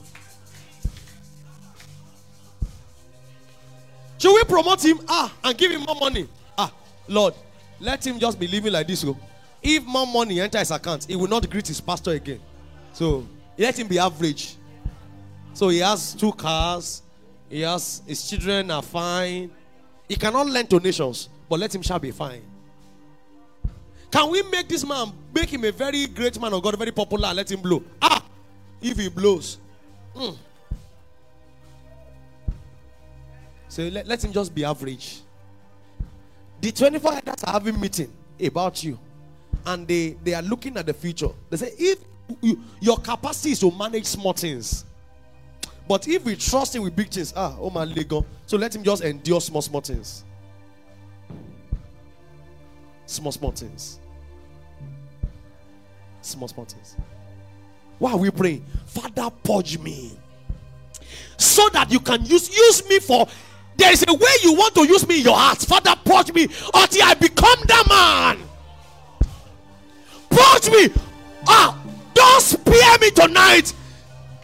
Should 4.26 4.34
we 4.34 4.42
promote 4.42 4.84
him? 4.84 4.98
Ah, 5.06 5.32
and 5.44 5.56
give 5.56 5.70
him 5.70 5.82
more 5.82 5.94
money. 5.94 6.28
Ah, 6.58 6.72
Lord, 7.06 7.32
let 7.78 8.04
him 8.04 8.18
just 8.18 8.40
be 8.40 8.48
living 8.48 8.72
like 8.72 8.88
this. 8.88 9.04
oh. 9.04 9.16
If 9.62 9.84
more 9.84 10.04
money 10.04 10.40
enter 10.40 10.58
his 10.58 10.72
account, 10.72 11.04
he 11.04 11.14
will 11.14 11.28
not 11.28 11.48
greet 11.48 11.68
his 11.68 11.80
pastor 11.80 12.10
again. 12.10 12.40
So 12.92 13.24
let 13.56 13.78
him 13.78 13.86
be 13.86 14.00
average. 14.00 14.56
So 15.54 15.68
he 15.68 15.78
has 15.78 16.12
two 16.12 16.32
cars. 16.32 17.02
He 17.48 17.60
has 17.60 18.02
his 18.04 18.28
children 18.28 18.68
are 18.72 18.82
fine. 18.82 19.48
He 20.08 20.16
cannot 20.16 20.48
lend 20.48 20.70
to 20.70 20.80
nations, 20.80 21.28
but 21.48 21.60
let 21.60 21.72
him 21.72 21.82
shall 21.82 22.00
be 22.00 22.10
fine. 22.10 22.42
Can 24.10 24.28
we 24.28 24.42
make 24.42 24.68
this 24.68 24.84
man 24.84 25.12
make 25.32 25.50
him 25.50 25.62
a 25.62 25.70
very 25.70 26.08
great 26.08 26.40
man 26.40 26.52
of 26.52 26.64
God, 26.64 26.76
very 26.76 26.90
popular, 26.90 27.32
let 27.32 27.48
him 27.48 27.60
blow? 27.60 27.80
Ah, 28.02 28.24
if 28.82 28.98
he 28.98 29.08
blows, 29.08 29.58
hmm. 30.16 30.34
So 33.76 33.82
let, 33.88 34.06
let 34.06 34.24
him 34.24 34.32
just 34.32 34.54
be 34.54 34.64
average. 34.64 35.20
The 36.62 36.72
24 36.72 37.12
elders 37.12 37.44
are 37.44 37.52
having 37.52 37.78
meeting 37.78 38.10
about 38.42 38.82
you, 38.82 38.98
and 39.66 39.86
they 39.86 40.16
they 40.24 40.32
are 40.32 40.40
looking 40.40 40.78
at 40.78 40.86
the 40.86 40.94
future. 40.94 41.28
They 41.50 41.58
say 41.58 41.72
if 41.78 41.98
you, 42.40 42.58
your 42.80 42.96
capacity 42.96 43.50
is 43.50 43.60
to 43.60 43.70
manage 43.70 44.06
small 44.06 44.32
things, 44.32 44.86
but 45.86 46.08
if 46.08 46.24
we 46.24 46.36
trust 46.36 46.74
him 46.74 46.84
with 46.84 46.96
big 46.96 47.10
things, 47.10 47.34
ah, 47.36 47.54
oh 47.60 47.68
my 47.68 47.84
Lego, 47.84 48.24
so 48.46 48.56
let 48.56 48.74
him 48.74 48.82
just 48.82 49.04
endure 49.04 49.42
small 49.42 49.60
small 49.60 49.82
things. 49.82 50.24
Small, 53.04 53.30
small 53.30 53.52
things. 53.52 54.00
Small, 56.22 56.48
small 56.48 56.64
things. 56.64 56.96
Why 57.98 58.12
are 58.12 58.16
we 58.16 58.30
praying? 58.30 58.64
Father, 58.86 59.28
purge 59.44 59.78
me. 59.78 60.18
So 61.36 61.68
that 61.74 61.92
you 61.92 62.00
can 62.00 62.24
use 62.24 62.48
use 62.56 62.88
me 62.88 63.00
for 63.00 63.28
there 63.76 63.92
is 63.92 64.04
a 64.06 64.14
way 64.14 64.30
you 64.42 64.54
want 64.54 64.74
to 64.74 64.86
use 64.86 65.06
me 65.06 65.18
in 65.18 65.24
your 65.24 65.36
heart. 65.36 65.58
Father, 65.58 65.94
purge 66.04 66.32
me 66.32 66.44
until 66.44 67.02
I 67.02 67.14
become 67.14 67.58
that 67.66 67.84
man. 67.88 68.38
Purge 70.30 70.70
me. 70.70 71.02
Ah, 71.46 71.78
don't 72.14 72.42
spare 72.42 72.98
me 73.00 73.10
tonight. 73.10 73.72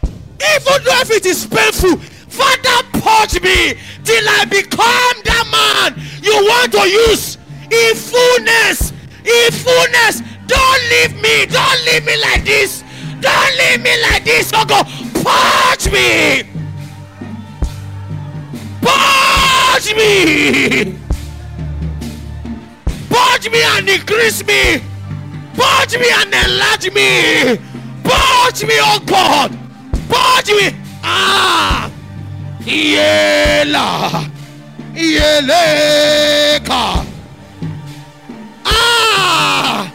Even 0.03 0.83
though 0.83 1.01
if 1.01 1.11
it 1.11 1.25
is 1.25 1.45
painful, 1.45 1.97
Father, 1.97 2.87
purge 2.93 3.41
me 3.41 3.75
till 4.03 4.29
I 4.29 4.45
become 4.45 5.15
that 5.23 5.45
man 5.51 6.03
you 6.21 6.33
want 6.33 6.71
to 6.71 6.87
use 6.87 7.37
in 7.69 7.95
fullness. 7.95 8.91
In 9.25 9.51
fullness. 9.51 10.21
Don't 10.47 10.81
leave 10.89 11.15
me. 11.21 11.45
Don't 11.47 11.85
leave 11.85 12.05
me 12.05 12.17
like 12.21 12.45
this. 12.45 12.83
Don't 13.19 13.57
leave 13.57 13.81
me 13.81 14.01
like 14.01 14.23
this. 14.23 14.51
Oh 14.53 14.65
God, 14.65 14.85
purge 15.23 15.91
me. 15.91 16.52
Purge 18.83 19.95
me. 19.95 20.97
Purge 23.09 23.49
me 23.49 23.61
and 23.63 23.89
increase 23.89 24.45
me. 24.45 24.81
Purge 25.55 25.97
me 25.97 26.07
and 26.19 26.33
enlarge 26.33 26.91
me. 26.91 27.57
Purge 28.03 28.65
me, 28.65 28.75
oh 28.79 28.99
God. 29.05 29.51
Purge 30.09 30.53
me. 30.59 30.75
Ah. 31.03 31.89
Yela. 32.61 34.29
Yeleka. 34.93 36.83
Ah. 38.65 39.91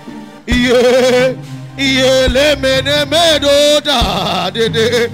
Ye. 0.47 1.37
Yele 1.79 2.57
mene 2.61 3.05
medo 3.05 3.81
da 3.81 4.51
de 4.51 4.69
de. 4.69 5.11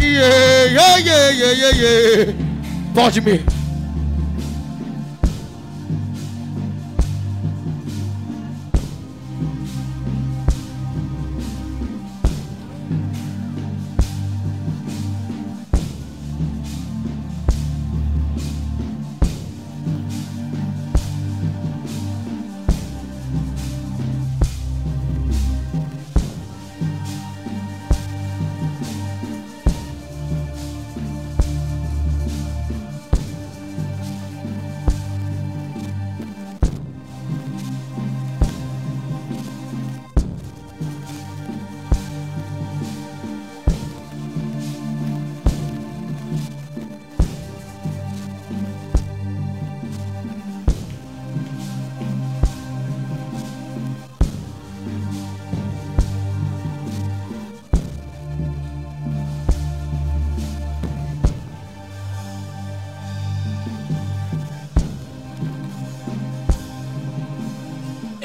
Ye 0.00 0.66
ye 0.76 0.88
ye 1.06 1.18
ye 1.40 1.50
ye 1.60 1.70
ye. 1.82 2.51
Purge 2.94 3.20
me. 3.22 3.61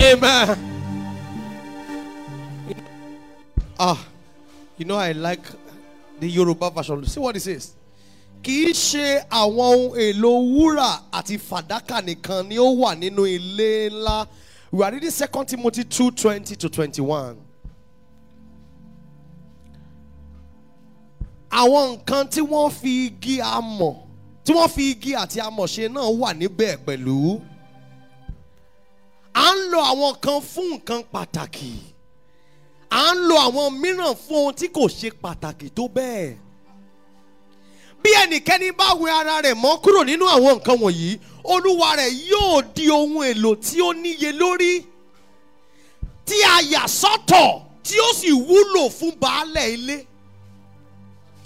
Amen. 0.08 0.58
Ah, 3.78 4.08
you 4.78 4.86
know 4.86 4.96
I 4.96 5.12
like 5.12 5.46
the 6.20 6.28
Yoruba 6.30 6.72
version. 6.72 7.06
See 7.06 7.20
what 7.20 7.36
it 7.36 7.42
says. 7.42 7.74
Kì 8.42 8.68
í 8.70 8.72
ṣe 8.74 9.26
àwọn 9.28 9.74
ohun 9.76 9.98
èlò 10.00 10.30
wúrà 10.54 10.90
àti 11.12 11.36
fàdákà 11.42 12.00
nìkan 12.06 12.48
ni 12.48 12.56
ó 12.58 12.70
wà 12.80 12.94
nínú 12.96 13.26
ilé 13.28 13.90
ńlá. 13.90 14.28
We 14.72 14.86
are 14.86 14.92
reading 14.92 15.10
2 15.12 15.46
Timothy 15.46 15.84
2 15.84 16.12
20 16.12 16.56
to 16.56 16.70
21. 16.70 17.36
Àwọn 21.52 21.98
nǹkan 21.98 22.28
tí 22.32 22.42
wọ́n 22.42 22.72
fi 22.72 23.06
igi 23.08 23.42
amọ̀ 23.42 23.96
tí 24.46 24.54
wọ́n 24.54 24.70
fi 24.70 24.92
igi 24.92 25.12
àti 25.16 25.40
amọ̀ 25.42 25.68
ṣe 25.68 25.90
náà 25.92 26.08
wà 26.20 26.30
níbẹ̀ 26.34 26.78
pẹ̀lú 26.86 27.42
à 29.38 29.54
ń 29.56 29.60
lo 29.72 29.80
àwọn 29.92 30.14
kan 30.24 30.40
fún 30.52 30.68
nǹkan 30.74 31.02
pàtàkì. 31.14 31.72
À 32.90 33.14
ń 33.14 33.18
lo 33.30 33.36
àwọn 33.48 33.70
mìíràn 33.82 34.16
fún 34.24 34.38
ohun 34.42 34.54
tí 34.60 34.68
kò 34.76 34.88
ṣe 35.00 35.10
pàtàkì 35.24 35.68
tó 35.76 35.84
bẹ́ẹ̀. 35.96 36.36
Bí 38.04 38.10
ẹnikẹ́ni 38.24 38.72
bá 38.80 38.88
wẹ 39.02 39.10
ara 39.20 39.42
rẹ̀ 39.46 39.54
mọ́ 39.64 39.76
kúrò 39.84 40.02
nínú 40.10 40.26
àwọn 40.36 40.56
nǹkan 40.58 40.78
wọ̀nyí 40.84 41.10
olúwa 41.54 41.90
rẹ̀ 42.02 42.12
yóò 42.32 42.62
di 42.76 42.90
ohun 42.92 43.24
èlò 43.32 43.52
tí 43.66 43.82
ó 43.82 43.94
níye 43.94 44.32
lórí 44.42 44.74
tí 46.26 46.38
a 46.44 46.62
yà 46.72 46.84
sọ́tọ̀ 46.88 47.62
tí 47.84 47.96
ó 48.00 48.14
sì 48.20 48.32
wúlò 48.32 48.84
fún 48.98 49.14
baálé 49.22 49.64
ilé 49.76 49.98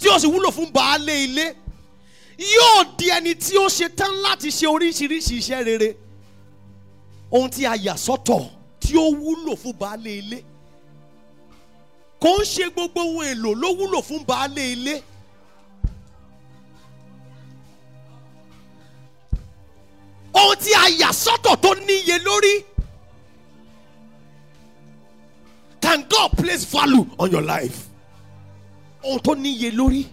tí 0.00 0.08
ó 0.08 0.18
sì 0.18 0.26
wúlò 0.26 0.50
fún 0.56 0.70
baálé 0.72 1.14
ilé. 1.24 1.46
Yóò 2.38 2.84
di 2.98 3.06
ẹni 3.10 3.34
tí 3.34 3.56
ó 3.58 3.68
ṣe 3.68 3.88
tán 3.96 4.12
láti 4.24 4.48
ṣe 4.50 4.66
oríṣiríṣi 4.66 5.34
iṣẹ́ 5.40 5.64
rere 5.64 5.96
ohun 7.32 7.50
tí 7.50 7.62
a 7.66 7.74
yà 7.76 7.94
sọ́tọ̀ 8.06 8.40
tí 8.82 8.92
ó 8.96 9.06
wúlò 9.22 9.52
fún 9.62 9.72
baálé 9.80 10.12
ilé. 10.20 10.38
Kò 12.22 12.28
ń 12.38 12.44
ṣe 12.52 12.64
gbogbo 12.74 13.00
ohun 13.08 13.24
èlò 13.32 13.50
ló 13.62 13.68
wúlò 13.78 13.98
fún 14.08 14.22
baálé 14.30 14.64
ilé. 14.74 14.94
Ohun 20.34 20.56
tí 20.56 20.70
a 20.74 20.88
yà 21.00 21.10
sọ́tọ̀ 21.12 21.56
tó 21.62 21.74
níye 21.86 22.18
lórí. 22.26 22.64
Can 25.80 26.04
God 26.08 26.30
place 26.38 26.64
value 26.64 27.06
on 27.18 27.30
your 27.30 27.42
life? 27.42 27.88
Ohun 29.04 29.20
tó 29.20 29.34
níye 29.34 29.70
lórí. 29.72 30.06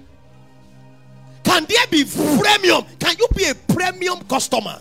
Can 1.43 1.65
there 1.65 1.88
be 1.91 2.03
premium? 2.05 2.84
Can 2.99 3.15
you 3.17 3.28
be 3.36 3.45
a 3.45 3.55
premium 3.74 4.20
customer 4.28 4.80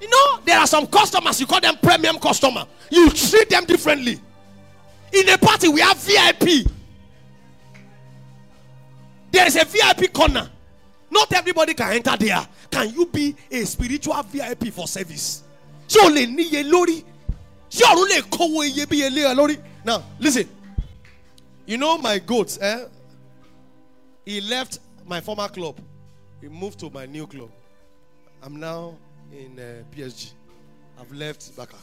You 0.00 0.08
know, 0.10 0.40
there 0.44 0.58
are 0.58 0.66
some 0.66 0.86
customers, 0.86 1.40
you 1.40 1.46
call 1.46 1.60
them 1.60 1.76
premium 1.82 2.18
customer. 2.18 2.66
You 2.90 3.10
treat 3.10 3.48
them 3.48 3.64
differently. 3.64 4.20
In 5.12 5.28
a 5.28 5.38
party, 5.38 5.68
we 5.68 5.80
have 5.80 5.96
VIP. 5.98 6.66
There 9.30 9.46
is 9.46 9.56
a 9.56 9.64
VIP 9.64 10.12
corner. 10.12 10.50
Not 11.10 11.32
everybody 11.32 11.74
can 11.74 11.92
enter 11.92 12.16
there. 12.16 12.46
Can 12.70 12.92
you 12.92 13.06
be 13.06 13.34
a 13.50 13.64
spiritual 13.64 14.22
VIP 14.24 14.68
for 14.72 14.86
service? 14.86 15.42
Ṣé 15.88 15.98
o 16.04 16.10
lè 16.10 16.26
níye 16.26 16.64
lórí? 16.64 17.04
Ṣé 17.70 18.08
lè 18.10 18.22
kówó 18.28 18.64
iyebíye 18.64 19.08
lé 19.10 19.22
ẹ 19.24 19.34
lórí? 19.34 19.56
Now, 19.84 20.02
listen. 20.18 20.48
You 21.64 21.78
know 21.78 21.96
my 21.98 22.18
goat, 22.18 22.58
eh? 22.60 22.84
He 24.24 24.40
left 24.40 24.80
my 25.06 25.20
former 25.20 25.48
club. 25.48 25.80
He 26.40 26.48
moved 26.48 26.78
to 26.80 26.90
my 26.90 27.06
new 27.06 27.26
club. 27.26 27.50
I'm 28.42 28.56
now 28.58 28.94
in 29.36 29.58
uh, 29.58 29.82
PSG. 29.94 30.32
I've 30.98 31.12
left 31.12 31.54
Barca. 31.56 31.76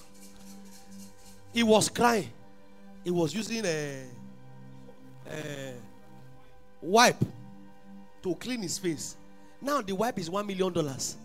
He 1.54 1.64
was 1.64 1.90
crying. 1.90 2.30
He 3.04 3.12
was 3.12 3.34
using 3.34 3.64
a, 3.66 4.06
a 5.30 5.74
wipe 6.82 7.24
to 8.24 8.36
clean 8.36 8.62
his 8.62 8.78
face. 8.78 9.16
Now 9.62 9.82
the 9.82 9.94
wipe 9.94 10.18
is 10.18 10.30
one 10.30 10.48
million 10.48 10.74
dollars. 10.74 11.18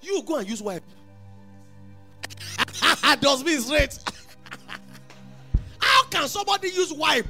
You 0.00 0.22
go 0.24 0.36
and 0.38 0.48
use 0.48 0.60
wipe. 0.60 0.82
Does 3.20 3.44
me 3.44 3.56
straight. 3.56 3.98
How 5.78 6.04
can 6.06 6.26
somebody 6.26 6.68
use 6.68 6.92
wipe 6.92 7.26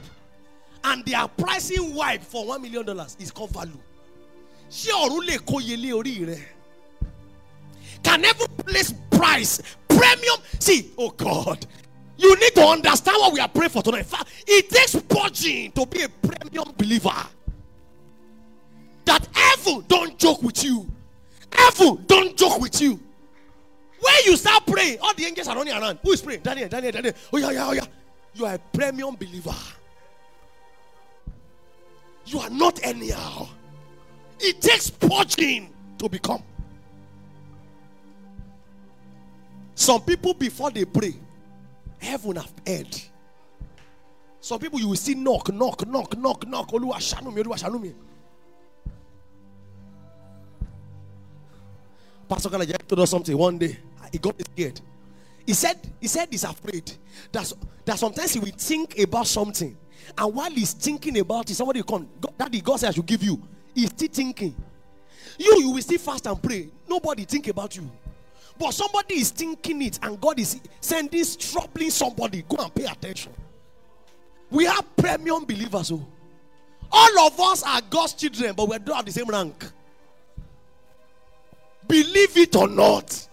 and 0.84 1.04
they 1.04 1.14
are 1.14 1.28
pricing 1.28 1.94
wipe 1.94 2.22
for 2.22 2.46
one 2.46 2.62
million 2.62 2.86
dollars? 2.86 3.16
Is 3.20 3.30
called 3.30 3.50
value. 3.50 3.78
Can 8.02 8.24
ever 8.24 8.46
place 8.48 8.92
price 9.10 9.60
premium? 9.88 10.36
See, 10.58 10.92
oh 10.98 11.10
God, 11.10 11.66
you 12.16 12.34
need 12.38 12.54
to 12.54 12.62
understand 12.62 13.16
what 13.20 13.32
we 13.32 13.40
are 13.40 13.48
praying 13.48 13.70
for 13.70 13.82
tonight. 13.82 14.06
It 14.46 14.68
takes 14.68 14.94
purging 14.94 15.72
to 15.72 15.86
be 15.86 16.02
a 16.02 16.08
premium 16.08 16.72
believer. 16.76 17.10
That 19.04 19.26
heaven 19.32 19.84
don't 19.88 20.18
joke 20.18 20.42
with 20.42 20.62
you. 20.62 20.86
Heaven 21.52 22.04
don't 22.06 22.36
joke 22.36 22.60
with 22.60 22.80
you. 22.80 23.00
When 24.00 24.14
you 24.24 24.36
start 24.36 24.66
praying, 24.66 24.98
all 25.00 25.14
the 25.14 25.24
angels 25.24 25.46
are 25.48 25.56
running 25.56 25.74
around. 25.74 25.98
Who 26.02 26.12
is 26.12 26.22
praying? 26.22 26.40
Daniel, 26.40 26.68
Daniel, 26.68 26.92
Daniel. 26.92 27.14
Oh 27.32 27.38
yeah, 27.38 27.50
yeah, 27.50 27.68
oh 27.68 27.72
yeah. 27.72 27.86
You 28.34 28.46
are 28.46 28.54
a 28.54 28.58
premium 28.58 29.14
believer. 29.14 29.54
You 32.26 32.40
are 32.40 32.50
not 32.50 32.80
anyhow. 32.82 33.48
It 34.40 34.60
takes 34.60 34.90
purging 34.90 35.72
to 35.98 36.08
become. 36.08 36.42
Some 39.74 40.02
people 40.02 40.34
before 40.34 40.70
they 40.70 40.84
pray, 40.84 41.14
heaven 41.98 42.36
have 42.36 42.52
heard. 42.66 43.00
Some 44.40 44.58
people 44.58 44.80
you 44.80 44.88
will 44.88 44.96
see 44.96 45.14
knock, 45.14 45.52
knock, 45.52 45.86
knock, 45.86 46.16
knock, 46.16 46.46
knock. 46.46 46.68
Oluwa 46.72 46.96
ṣàánú 46.98 47.32
mi, 47.32 47.42
Oluwa 47.42 47.56
ṣàánú 47.56 47.80
mi. 47.80 47.94
Pastor 52.28 52.50
Kalaja 52.50 52.76
told 52.88 53.00
us 53.00 53.10
something 53.10 53.36
one 53.36 53.58
day. 53.58 53.76
He 54.10 54.18
got 54.18 54.34
scared. 54.40 54.80
He 55.46 55.54
said, 55.54 55.78
he 56.00 56.08
said 56.08 56.28
he's 56.30 56.44
afraid. 56.44 56.90
That, 57.30 57.52
that 57.84 57.98
sometimes 57.98 58.32
he 58.32 58.40
will 58.40 58.52
think 58.56 58.98
about 58.98 59.26
something. 59.26 59.76
And 60.16 60.34
while 60.34 60.50
he's 60.50 60.72
thinking 60.72 61.18
about 61.18 61.50
it, 61.50 61.54
somebody 61.54 61.80
will 61.80 61.86
come. 61.86 62.08
God, 62.20 62.34
Daddy, 62.38 62.60
God 62.60 62.76
said 62.80 62.88
I 62.88 62.92
should 62.92 63.06
give 63.06 63.22
you. 63.22 63.40
He's 63.74 63.88
still 63.90 64.08
thinking. 64.10 64.54
You, 65.38 65.60
you 65.60 65.70
will 65.70 65.82
still 65.82 65.98
fast 65.98 66.26
and 66.26 66.42
pray. 66.42 66.68
Nobody 66.88 67.24
think 67.24 67.48
about 67.48 67.76
you. 67.76 67.90
But 68.58 68.72
somebody 68.72 69.16
is 69.16 69.30
thinking 69.30 69.82
it, 69.82 69.98
and 70.02 70.20
God 70.20 70.38
is 70.38 70.60
sending, 70.80 71.24
troubling 71.38 71.90
somebody. 71.90 72.42
Go 72.48 72.62
and 72.62 72.74
pay 72.74 72.84
attention. 72.84 73.32
We 74.50 74.66
have 74.66 74.84
premium 74.96 75.44
believers. 75.44 75.90
Oh. 75.90 76.06
All 76.92 77.26
of 77.26 77.40
us 77.40 77.62
are 77.62 77.80
God's 77.88 78.12
children, 78.14 78.54
but 78.54 78.68
we 78.68 78.78
don't 78.78 78.96
have 78.96 79.06
the 79.06 79.12
same 79.12 79.26
rank. 79.26 79.64
Believe 81.88 82.36
it 82.36 82.54
or 82.54 82.68
not. 82.68 83.28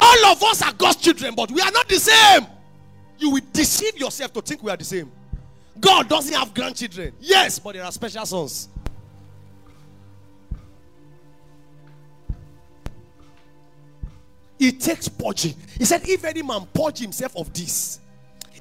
All 0.00 0.26
of 0.26 0.42
us 0.42 0.62
are 0.62 0.72
God's 0.72 0.96
children, 0.96 1.34
but 1.34 1.50
we 1.50 1.60
are 1.60 1.70
not 1.70 1.88
the 1.88 1.98
same. 1.98 2.46
You 3.18 3.30
will 3.30 3.42
deceive 3.52 3.96
yourself 3.98 4.32
to 4.32 4.42
think 4.42 4.62
we 4.62 4.70
are 4.70 4.76
the 4.76 4.84
same. 4.84 5.12
God 5.78 6.08
doesn't 6.08 6.34
have 6.34 6.52
grandchildren. 6.54 7.12
Yes, 7.20 7.58
but 7.58 7.74
there 7.74 7.84
are 7.84 7.92
special 7.92 8.26
sons. 8.26 8.68
It 14.58 14.78
takes 14.78 15.08
purging. 15.08 15.54
He 15.78 15.86
said, 15.86 16.02
If 16.06 16.24
any 16.24 16.42
man 16.42 16.66
purge 16.74 16.98
himself 16.98 17.34
of 17.36 17.52
this, 17.54 18.00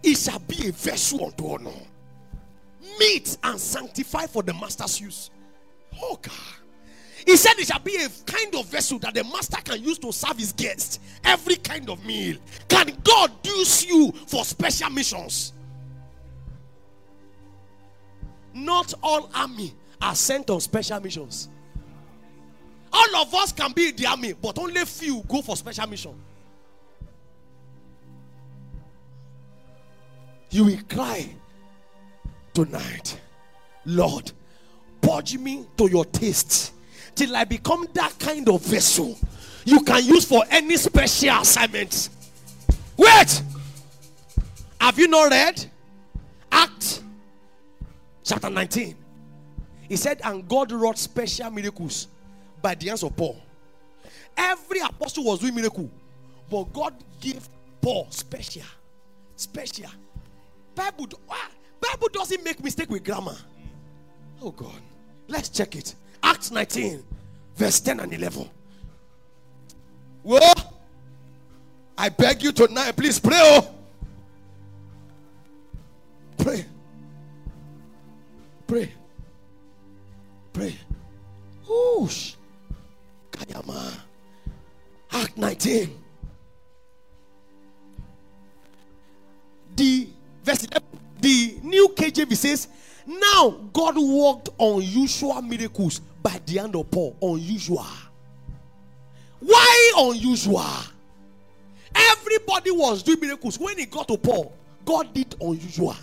it 0.01 0.17
shall 0.17 0.39
be 0.39 0.69
a 0.69 0.71
vessel 0.71 1.25
unto 1.25 1.49
honor, 1.49 1.71
meet 2.97 3.37
and 3.43 3.59
sanctify 3.59 4.27
for 4.27 4.41
the 4.41 4.53
master's 4.53 5.01
use. 5.01 5.29
Oh 6.01 6.17
God. 6.21 6.33
He 7.25 7.35
said 7.35 7.59
it 7.59 7.67
shall 7.67 7.79
be 7.79 7.97
a 7.97 8.07
kind 8.25 8.55
of 8.55 8.65
vessel 8.67 8.97
that 8.99 9.13
the 9.13 9.25
master 9.25 9.57
can 9.61 9.83
use 9.83 9.99
to 9.99 10.11
serve 10.13 10.37
his 10.37 10.53
guests. 10.53 10.99
Every 11.23 11.57
kind 11.57 11.89
of 11.89 12.03
meal. 12.05 12.37
Can 12.69 12.97
God 13.03 13.31
use 13.43 13.85
you 13.85 14.13
for 14.27 14.45
special 14.45 14.89
missions? 14.89 15.51
Not 18.53 18.93
all 19.01 19.29
army 19.33 19.73
are 20.01 20.15
sent 20.15 20.49
on 20.49 20.61
special 20.61 20.99
missions. 20.99 21.49
All 22.91 23.15
of 23.17 23.33
us 23.35 23.51
can 23.51 23.71
be 23.71 23.89
in 23.89 23.95
the 23.95 24.07
army, 24.07 24.33
but 24.33 24.57
only 24.57 24.83
few 24.85 25.23
go 25.27 25.41
for 25.41 25.55
special 25.55 25.87
mission. 25.87 26.15
You 30.51 30.65
will 30.65 30.79
cry 30.89 31.29
tonight, 32.53 33.19
Lord, 33.85 34.31
purge 35.01 35.37
me 35.37 35.65
to 35.77 35.87
your 35.87 36.05
taste 36.05 36.73
till 37.13 37.35
I 37.35 37.43
become 37.43 37.87
that 37.93 38.17
kind 38.17 38.49
of 38.49 38.61
vessel 38.61 39.15
you 39.65 39.81
can 39.81 40.03
use 40.03 40.25
for 40.25 40.43
any 40.49 40.77
special 40.77 41.41
assignment. 41.41 42.09
Wait, 42.97 43.43
have 44.81 44.97
you 44.97 45.07
not 45.07 45.29
read 45.29 45.65
Acts 46.51 47.03
chapter 48.29 48.49
19? 48.49 48.95
He 49.87 49.95
said, 49.95 50.21
and 50.23 50.47
God 50.47 50.71
wrought 50.71 50.97
special 50.99 51.49
miracles 51.49 52.07
by 52.61 52.75
the 52.75 52.87
hands 52.87 53.03
of 53.03 53.15
Paul. 53.15 53.41
Every 54.37 54.79
apostle 54.81 55.25
was 55.25 55.39
doing 55.39 55.55
miracle, 55.55 55.89
but 56.49 56.71
God 56.71 56.93
gave 57.19 57.49
Paul 57.81 58.07
special, 58.11 58.63
special. 59.35 59.89
Bible, 60.75 61.07
ah, 61.29 61.49
Bible 61.81 62.07
doesn't 62.13 62.43
make 62.43 62.63
mistake 62.63 62.89
with 62.89 63.03
grammar. 63.03 63.35
Oh 64.41 64.51
God, 64.51 64.79
let's 65.27 65.49
check 65.49 65.75
it. 65.75 65.95
Acts 66.21 66.51
19, 66.51 67.03
verse 67.55 67.79
10 67.79 67.99
and 67.99 68.13
11. 68.13 68.49
Whoa! 70.21 70.39
I 71.97 72.09
beg 72.09 72.43
you 72.43 72.51
tonight, 72.51 72.95
please 72.95 73.19
pray. 73.19 73.39
Oh, 73.41 73.75
pray, 78.69 78.91
pray. 80.53 80.75
Whoosh. 81.67 82.35
Kayama. 83.31 83.93
Act 85.11 85.37
19. 85.37 85.97
The 89.75 90.07
verse 90.43 90.65
11, 90.65 90.87
the 91.19 91.57
new 91.63 91.89
KJV 91.89 92.35
says, 92.35 92.67
Now 93.07 93.59
God 93.73 93.97
worked 93.97 94.49
unusual 94.59 95.41
miracles 95.41 96.01
by 96.21 96.39
the 96.45 96.59
hand 96.59 96.75
of 96.75 96.91
Paul. 96.91 97.17
Unusual. 97.23 97.85
Why 99.39 99.93
unusual? 99.97 100.63
Everybody 101.95 102.69
was 102.69 103.01
doing 103.01 103.19
miracles. 103.19 103.57
When 103.57 103.79
he 103.79 103.87
got 103.87 104.07
to 104.09 104.17
Paul, 104.17 104.53
God 104.85 105.11
did 105.11 105.35
unusual. 105.41 105.95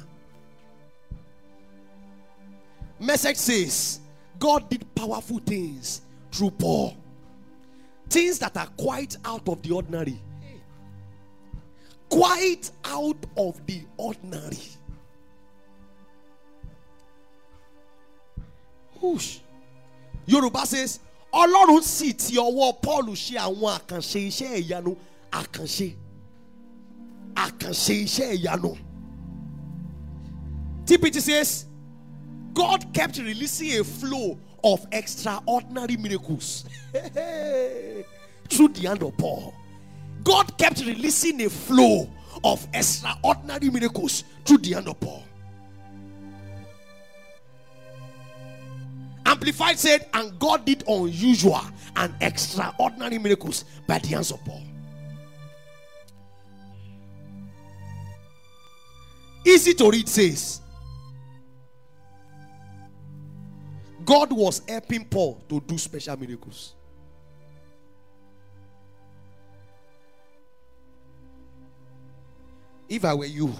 Message 2.98 3.36
says, 3.36 4.00
God 4.38 4.68
did 4.70 4.94
powerful 4.94 5.38
things 5.38 6.00
through 6.32 6.50
Paul. 6.52 6.96
Things 8.08 8.38
that 8.38 8.56
are 8.56 8.68
quite 8.76 9.16
out 9.24 9.48
of 9.48 9.62
the 9.62 9.72
ordinary. 9.72 10.20
Quite 12.08 12.70
out 12.84 13.16
of 13.36 13.64
the 13.66 13.82
ordinary. 13.96 14.58
Whoosh. 19.00 19.38
Yorùbá 20.26 20.66
says, 20.66 21.00
Ọlọ́run 21.32 21.82
sì 21.82 22.12
ti 22.14 22.36
ọwọ́ 22.36 22.80
Paul 22.82 23.04
ṣe 23.24 23.36
àwọn 23.38 23.70
àkànṣe 23.78 24.20
iṣẹ́ 24.28 24.62
ìyanu 24.62 24.96
àkànṣe 25.30 25.88
àkànṣe 27.44 27.94
iṣẹ́ 28.04 28.30
ìyanu. 28.38 28.72
TPT 30.86 31.20
says, 31.20 31.66
God 32.56 32.94
kept 32.94 33.18
releasing 33.18 33.80
a 33.80 33.84
flow 33.84 34.38
of 34.64 34.86
extraordinary 34.90 35.98
miracles 35.98 36.64
through 38.48 38.68
the 38.68 38.80
hand 38.86 39.02
of 39.02 39.14
Paul. 39.18 39.54
God 40.24 40.56
kept 40.56 40.80
releasing 40.80 41.42
a 41.42 41.50
flow 41.50 42.08
of 42.42 42.66
extraordinary 42.72 43.68
miracles 43.68 44.24
through 44.46 44.58
the 44.58 44.72
hand 44.72 44.88
of 44.88 44.98
Paul. 44.98 45.22
Amplified 49.26 49.78
said, 49.78 50.08
and 50.14 50.38
God 50.38 50.64
did 50.64 50.82
unusual 50.88 51.60
and 51.94 52.14
extraordinary 52.22 53.18
miracles 53.18 53.66
by 53.86 53.98
the 53.98 54.08
hands 54.08 54.30
of 54.30 54.42
Paul. 54.46 54.62
Easy 59.44 59.74
to 59.74 59.90
read 59.90 60.08
says, 60.08 60.62
God 64.06 64.32
was 64.32 64.62
helping 64.68 65.04
Paul 65.04 65.42
to 65.48 65.60
do 65.60 65.76
special 65.76 66.16
miracles. 66.16 66.74
If 72.88 73.04
I 73.04 73.12
were 73.14 73.26
you, 73.26 73.52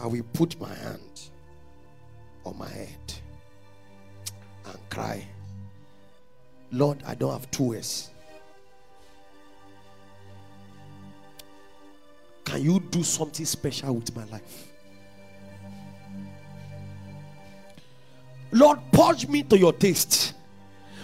I 0.00 0.06
will 0.06 0.22
put 0.32 0.58
my 0.60 0.72
hand 0.72 1.20
on 2.46 2.56
my 2.56 2.68
head 2.68 3.12
and 4.66 4.78
cry, 4.88 5.26
Lord, 6.70 7.02
I 7.04 7.16
don't 7.16 7.32
have 7.32 7.50
two 7.50 7.64
words. 7.64 8.10
Can 12.44 12.62
you 12.62 12.78
do 12.78 13.02
something 13.02 13.44
special 13.44 13.96
with 13.96 14.14
my 14.14 14.24
life? 14.26 14.69
Lord, 18.52 18.78
purge 18.92 19.28
me 19.28 19.42
to 19.44 19.58
your 19.58 19.72
taste. 19.72 20.34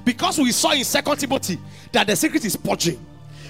Because 0.05 0.39
we 0.39 0.53
saw 0.53 0.73
in 0.73 0.85
Second 0.85 1.19
Timothy 1.19 1.59
that 1.93 2.07
the 2.07 2.17
secret 2.17 2.45
is 2.45 2.57
purging. 2.57 3.05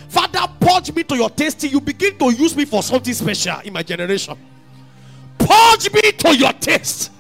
Father, 0.09 0.41
purge 0.61 0.95
me 0.95 1.03
to 1.05 1.17
your 1.17 1.31
taste 1.31 1.65
you 1.65 1.81
begin 1.81 2.17
to 2.19 2.31
use 2.33 2.57
me 2.57 2.65
for 2.65 2.83
something 2.83 3.13
special 3.13 3.59
in 3.61 3.73
my 3.73 3.83
generation. 3.83 4.37
Purge 5.39 5.93
me 5.93 6.13
to 6.13 6.37
your 6.37 6.53
taste. 6.55 7.13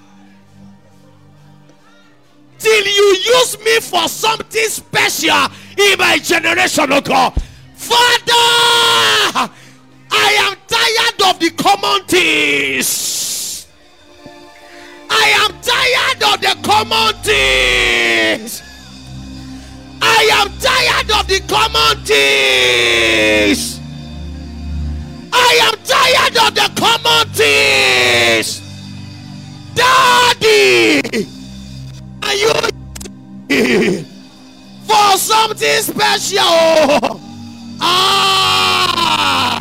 Till 2.58 2.86
you 2.86 3.16
use 3.24 3.58
me 3.62 3.80
for 3.80 4.08
something 4.08 4.68
special 4.68 5.46
in 5.76 5.98
my 5.98 6.18
generation, 6.18 6.90
oh 6.90 7.00
God. 7.00 7.34
Father, 7.74 9.52
I 10.10 10.48
am 10.48 10.56
tired 10.66 11.34
of 11.34 11.40
the 11.40 11.50
common 11.50 12.06
things. 12.06 13.35
I 15.10 15.26
am 15.44 15.52
tired 15.62 16.22
of 16.34 16.40
the 16.40 16.54
common 16.66 17.14
things. 17.22 18.62
I 20.02 20.28
am 20.40 20.48
tired 20.58 21.10
of 21.10 21.26
the 21.26 21.40
common 21.48 22.04
things. 22.04 23.80
I 25.32 25.58
am 25.66 25.74
tired 25.84 26.36
of 26.46 26.54
the 26.54 26.68
common 26.80 27.28
things. 27.34 28.60
Daddy, 29.74 31.26
are 32.22 32.34
you 32.34 32.52
for 34.86 35.18
something 35.18 35.82
special? 35.82 37.20
Ah. 37.80 39.55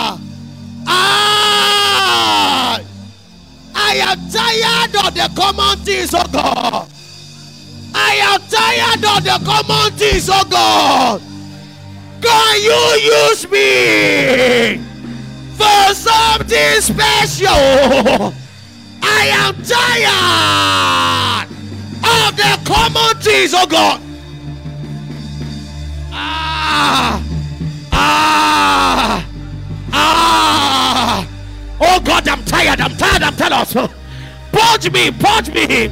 I 3.96 4.12
am 4.12 4.30
tired 4.30 5.08
of 5.08 5.14
the 5.14 5.30
common 5.40 5.78
things, 5.86 6.14
oh 6.14 6.28
God. 6.30 6.90
I 7.94 8.16
am 8.28 8.42
tired 8.50 9.06
of 9.06 9.24
the 9.24 9.40
common 9.46 9.94
things, 9.98 10.30
oh 10.30 10.44
God. 10.50 11.22
Can 12.22 12.62
you 12.62 12.84
use 13.00 13.50
me 13.50 14.84
for 15.56 15.94
something 15.94 16.82
special? 16.82 18.34
I 19.02 19.28
am 19.32 19.56
tired 19.64 21.48
of 22.04 22.36
the 22.36 22.60
common 22.70 23.22
things, 23.22 23.54
oh 23.56 23.66
God. 23.66 24.02
Ah, 26.12 27.24
Oh 31.88 32.00
God, 32.04 32.28
I'm 32.28 32.44
tired, 32.46 32.82
I'm 32.82 32.96
tired, 32.98 33.24
I'm 33.24 33.36
tired. 33.36 33.92
Purge 34.52 34.92
me, 34.92 35.12
purge 35.12 35.54
me 35.54 35.92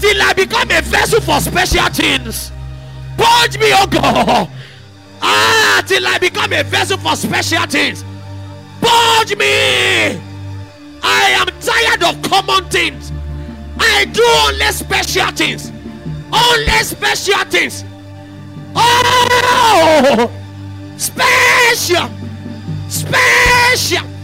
till 0.00 0.22
I 0.22 0.32
become 0.32 0.70
a 0.70 0.80
vessel 0.80 1.20
for 1.20 1.40
special 1.40 1.88
things. 1.90 2.50
Purge 3.16 3.58
me, 3.58 3.72
oh 3.74 3.86
God. 3.86 4.48
Ah, 5.20 5.82
till 5.86 6.06
I 6.06 6.18
become 6.18 6.52
a 6.52 6.62
vessel 6.62 6.96
for 6.98 7.16
special 7.16 7.66
things. 7.66 8.04
Purge 8.80 9.36
me. 9.36 10.20
I 11.02 11.30
am 11.40 11.48
tired 11.60 12.02
of 12.04 12.22
common 12.22 12.70
things. 12.70 13.12
I 13.78 14.04
do 14.06 14.24
only 14.46 14.72
special 14.72 15.30
things. 15.32 15.72
Only 16.32 16.82
special 16.84 17.44
things. 17.44 17.84
Oh, 18.74 20.30
special. 20.96 22.08
Special. 22.88 24.17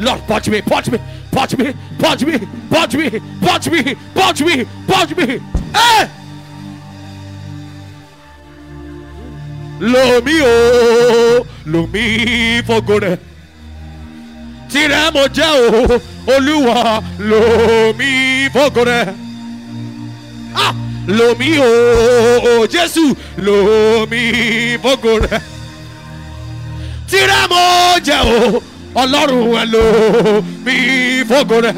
Lord, 0.00 0.20
punch 0.26 0.48
me, 0.48 0.62
punch 0.62 0.90
me, 0.90 0.98
punch 1.30 1.56
me, 1.58 1.74
punch 1.98 2.22
me, 2.24 2.38
punch 2.70 2.94
me, 2.96 3.20
punch 3.40 3.66
me, 3.70 3.94
punch 4.14 4.40
me, 4.42 4.64
punch 4.86 5.16
me. 5.16 5.26
Hey! 5.74 6.08
Lo 9.80 10.20
mi 10.22 10.40
o, 10.40 11.46
lo 11.66 11.86
mi 11.92 12.62
fọgọrẹ. 12.66 13.16
Tirẹ̀ 14.70 15.10
mo 15.14 15.22
jẹ́ 15.36 15.50
o, 15.68 16.00
Olúwa 16.34 17.02
lo 17.18 17.40
mi 17.98 18.48
fọgọrẹ. 18.54 19.00
Ah! 20.54 20.74
Lo 21.06 21.34
mi 21.38 21.58
o, 21.58 22.66
Jésù 22.72 23.14
lo 23.36 24.06
mi 24.10 24.22
fọgọrẹ. 24.82 25.40
Tirẹ̀ 27.10 27.48
mo 27.50 27.62
jẹ́ 28.06 28.20
o, 28.24 28.62
Ọlọ́run 28.94 29.54
ẹ 29.60 29.64
lo 29.72 29.82
mi 30.64 30.76
fọgọrẹ. 31.30 31.72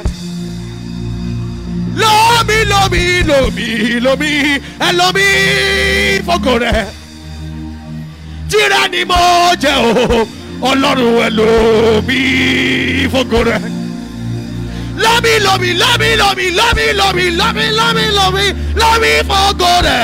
Lomi, 2.00 2.56
lomi, 2.72 3.22
lomi, 3.28 4.00
lomi, 4.00 4.30
ẹ 4.86 4.88
lomi 4.98 5.26
fọgọrẹ 6.26 6.72
tíra 8.50 8.88
ni 8.92 9.04
mo 9.04 9.16
jẹ 9.62 9.72
o 9.88 10.26
ọlọ́run 10.70 11.20
ẹ 11.26 11.28
lò 11.38 11.46
mí 12.08 12.18
fògo 13.12 13.40
rẹ. 13.48 13.58
lọ́mí 15.02 15.32
lọ́mí 15.46 15.70
lọ́mí 15.82 16.08
lọ́mí 16.20 16.46
lọ́mí 16.58 16.84
lọ́mí 17.00 17.24
lọ́mí 17.38 17.64
lọ́mí 17.78 18.04
lọ́mí 18.18 18.44
lọ́mí 18.80 19.10
fògo 19.28 19.72
rẹ. 19.86 20.00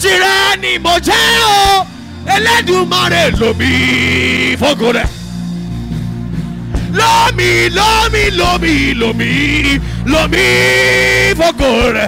tíra 0.00 0.56
ni 0.62 0.78
mo 0.84 0.94
jẹ 1.06 1.20
o 1.56 1.86
ẹlẹ́dùnmarè 2.36 3.22
lò 3.40 3.48
mí 3.60 3.70
fògo 4.60 4.88
rẹ. 4.96 5.04
Lọ́mí 6.98 7.48
lọ́mí 7.78 8.22
lọ́mí 8.40 8.74
lọ́mí 9.00 9.30
lọ́mí 10.12 10.44
fògo 11.38 11.70
rẹ. 11.96 12.06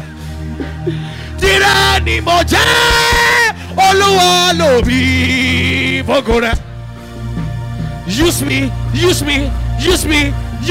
tíra 1.40 1.74
ni 2.04 2.20
mo 2.26 2.36
jẹ 2.50 2.66
olúwa 3.86 4.52
lò 4.60 4.70
mí 4.86 5.00
fògo 6.08 6.36
rẹ. 6.44 6.52
use 8.26 8.42
me 8.48 8.58
use 9.06 9.22
me 9.28 9.36
use 9.88 10.04
me 10.10 10.20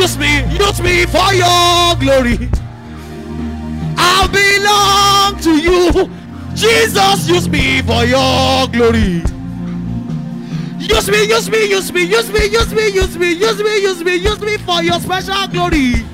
use 0.03 0.17
me 0.17 0.31
use 0.65 0.81
me 0.85 1.05
for 1.05 1.29
your 1.33 1.95
glory. 1.99 2.49
I 3.97 4.27
belong 4.37 5.41
to 5.41 5.51
you. 5.67 6.09
Jesus, 6.55 7.27
use 7.29 7.47
me 7.49 7.81
for 7.81 8.03
your 8.05 8.67
glory. 8.67 9.21
Use 10.79 11.09
me, 11.09 11.25
use 11.25 11.49
me, 11.49 11.69
use 11.69 11.91
me, 11.91 12.03
use 12.03 12.31
me, 12.31 12.45
use 12.47 12.73
me, 12.73 12.87
use 12.89 13.17
me, 13.17 13.31
use 13.33 13.63
me, 13.63 13.81
use 13.81 14.03
me, 14.03 14.15
use 14.15 14.41
me 14.41 14.57
for 14.57 14.81
your 14.83 14.99
special 14.99 15.47
glory. 15.47 16.05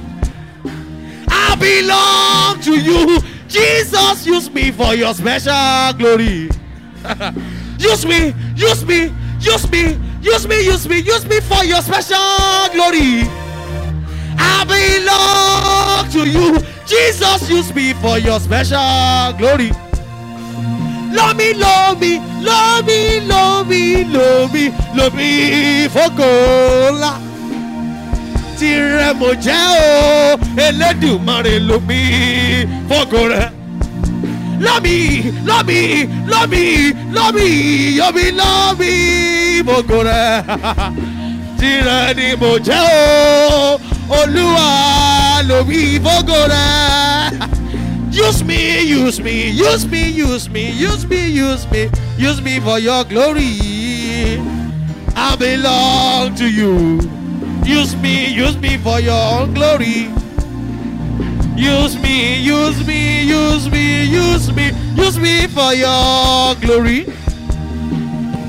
I 1.28 1.56
belong 1.60 2.62
to 2.62 2.80
you. 2.80 3.20
Jesus, 3.48 4.26
use 4.26 4.50
me 4.52 4.72
for 4.72 4.96
your 4.96 5.14
special 5.14 5.94
glory. 5.98 6.50
use 7.80 8.06
me, 8.06 8.34
use 8.56 8.86
me, 8.86 9.12
use 9.40 9.70
me, 9.72 10.00
use 10.22 10.48
me, 10.48 10.66
use 10.66 10.88
me, 10.88 11.00
use 11.00 11.26
me 11.26 11.40
for 11.42 11.66
your 11.66 11.82
special 11.82 12.70
glory. 12.72 13.28
I 14.38 14.64
belong 14.68 16.12
to 16.12 16.30
you. 16.30 16.60
Jesus, 16.86 17.50
use 17.50 17.74
me 17.74 17.94
for 17.94 18.20
your 18.20 18.40
special 18.40 19.34
glory. 19.38 19.72
lómi 21.18 21.48
lómi 21.64 22.12
lómi 22.48 23.00
lómi 23.30 23.82
lómi 24.14 24.64
lómi 24.98 25.28
ìfọ́kò 25.86 26.28
ńlá 26.94 27.12
tirẹ̀ 28.60 29.14
mo 29.20 29.30
jẹ́ 29.46 29.62
o 29.80 30.38
Elédùmarè 30.66 31.56
lómi 31.70 32.00
ìfọ́kò 32.62 33.20
rẹ̀ 33.34 33.50
lómi 34.66 34.96
lómi 35.50 35.80
lómi 36.32 36.64
lómi 37.16 37.46
yomi 38.00 38.26
lómi 38.40 38.90
ìfọ́kò 39.60 39.98
rẹ̀ 40.10 40.44
tirẹ̀ 41.60 42.08
ni 42.18 42.28
mo 42.42 42.52
jẹ́ 42.68 42.84
o 43.58 43.80
Olúwa 44.20 44.68
lómi 45.50 45.78
ìfọ́kò 45.98 46.38
rẹ̀. 46.54 47.51
Use 48.12 48.44
me, 48.44 48.84
use 48.84 49.22
me, 49.22 49.50
use 49.50 49.88
me, 49.88 50.10
use 50.10 50.50
me, 50.50 50.70
use 50.70 51.08
me, 51.08 51.30
use 51.30 51.72
me, 51.72 51.90
use 52.18 52.42
me 52.42 52.60
for 52.60 52.78
your 52.78 53.06
glory. 53.06 54.38
I 55.16 55.36
belong 55.40 56.36
to 56.36 56.46
you. 56.46 57.00
Use 57.64 57.96
me, 57.96 58.34
use 58.34 58.58
me 58.58 58.76
for 58.78 59.00
your 59.00 59.48
glory. 59.48 60.10
Use 61.56 61.98
me, 62.02 62.42
use 62.42 62.86
me, 62.86 63.24
use 63.24 63.70
me, 63.70 64.04
use 64.04 64.52
me, 64.54 64.72
use 64.96 65.18
me 65.18 65.48
for 65.48 65.74
your 65.74 66.56
glory. 66.56 67.06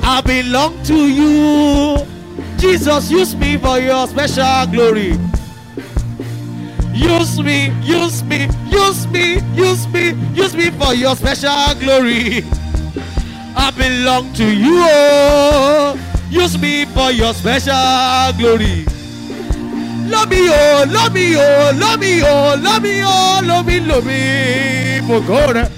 I 0.02 0.22
belong 0.26 0.82
to 0.84 1.06
you. 1.06 2.04
Jesus, 2.58 3.10
use 3.12 3.36
me 3.36 3.58
for 3.58 3.78
your 3.78 4.08
special 4.08 4.66
glory. 4.72 5.16
Use 6.94 7.40
me, 7.40 7.70
use 7.82 8.22
me, 8.24 8.48
use 8.70 9.06
me, 9.08 9.40
use 9.54 9.86
me, 9.88 10.12
use 10.34 10.54
me 10.54 10.70
for 10.70 10.94
your 10.94 11.16
special 11.16 11.74
glory. 11.80 12.44
I 13.56 13.70
belong 13.76 14.32
to 14.34 14.44
you. 14.44 14.78
Oh. 14.80 15.98
Use 16.30 16.58
me 16.58 16.84
for 16.86 17.10
your 17.10 17.32
special 17.34 18.32
glory. 18.38 18.84
Love 20.08 20.28
me, 20.30 20.48
oh, 20.48 20.84
love 20.88 21.14
me, 21.14 21.34
oh, 21.36 21.72
love 21.74 22.00
me, 22.00 22.22
oh, 22.22 22.56
love 22.60 22.82
me, 22.82 23.02
oh, 23.04 23.40
love 23.44 23.66
me, 23.66 23.80
love 23.80 24.04
me, 24.06 25.00
for 25.06 25.20
God. 25.26 25.68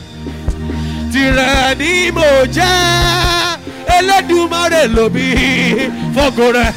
Tirẹ̀ 1.12 1.74
ni 1.78 2.10
mo 2.10 2.26
jẹ́, 2.56 3.58
Elédùmarè 3.96 4.82
lomi, 4.96 5.26
fọ́gọ́rẹ́. 6.14 6.72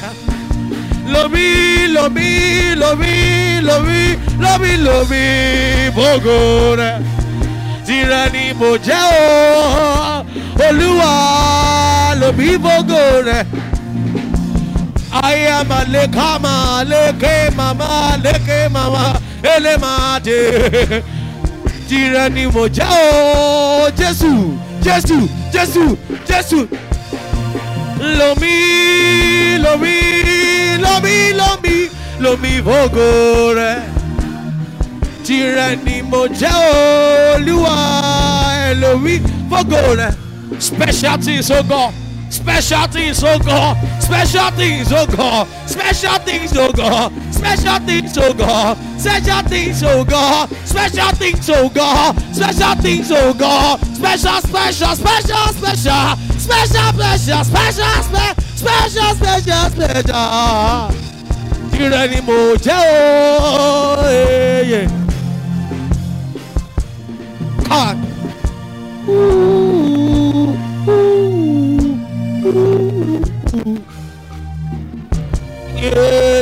lobi 1.14 1.88
lobi 1.96 2.30
lobi 2.82 3.14
lobi 3.68 4.02
lobi 4.44 4.72
lobi 4.88 5.24
bògo 5.96 6.38
rẹ 6.80 6.92
tìrẹ 7.86 8.22
ni 8.34 8.44
mo 8.60 8.70
jẹ́ 8.86 9.04
o. 9.22 10.26
Olúwa 10.68 11.12
lobi 12.22 12.50
bògo 12.66 13.02
rẹ 13.28 13.40
ayé 15.24 15.48
amaleka 15.60 16.40
ma 16.44 16.84
leke 16.92 17.34
mama 17.58 17.90
leke 18.24 18.70
mama 18.76 19.04
ele 19.56 19.74
ma 19.84 20.20
de 20.26 20.38
tìrẹ 21.90 22.24
ni 22.36 22.44
mo 22.54 22.68
jẹ́ 22.68 22.90
o. 22.90 23.90
Jésù 24.00 24.32
jésù 24.86 25.18
jésù 25.54 25.84
jésù. 26.30 26.60
Lomi 28.20 29.58
lomi. 29.64 29.96
Lomi, 30.98 31.34
lomi, 31.34 31.90
lomi, 32.20 32.62
fògo 32.66 33.54
rẹ 33.56 33.74
tìrẹ 35.26 35.76
ni 35.86 36.02
mo 36.02 36.26
jẹ́ 36.40 36.54
olúwa 37.36 37.76
ẹlòmí 38.70 39.20
fògo 39.50 39.96
rẹ 40.00 40.10
special 40.60 41.18
things 41.22 41.52
o 41.52 41.62
God. 41.70 41.94
Special 42.38 42.88
things, 42.88 43.24
oh 43.24 43.40
God. 43.40 43.76
Special 44.02 44.50
things, 44.52 44.92
oh 44.92 45.06
God. 45.08 45.48
Special 45.68 46.20
things, 46.20 46.54
oh 46.58 46.72
God. 46.72 47.12
Special 47.34 47.80
things, 47.88 48.18
oh 48.18 48.34
God. 48.34 48.78
Special 49.00 49.42
things, 49.50 49.84
oh 49.84 50.04
God. 50.06 50.50
Special 50.66 51.12
things, 51.20 51.50
oh 51.50 51.70
God. 51.70 52.16
Special 52.34 52.76
things, 52.82 53.12
oh 53.12 53.34
God. 53.34 53.80
Special, 53.96 54.42
special, 54.42 54.96
special, 54.96 55.48
special. 55.60 56.18
Special, 56.46 56.90
special, 56.94 57.44
special, 57.44 58.04
spe- 58.08 58.38
special, 58.62 59.12
special, 59.20 59.70
special. 59.76 60.96
Tirẹ̀ 61.72 62.08
ni 62.12 62.20
mo 62.28 62.38
jẹ́ 62.66 62.82
o. 63.40 64.88
God. 67.70 67.98
Ooh, 69.10 70.54
ooh. 70.90 71.17
Yeah, 72.48 72.56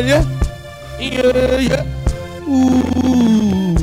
yeah, 0.06 0.24
yeah, 1.02 1.58
yeah. 1.58 1.84
Ooh, 2.48 3.74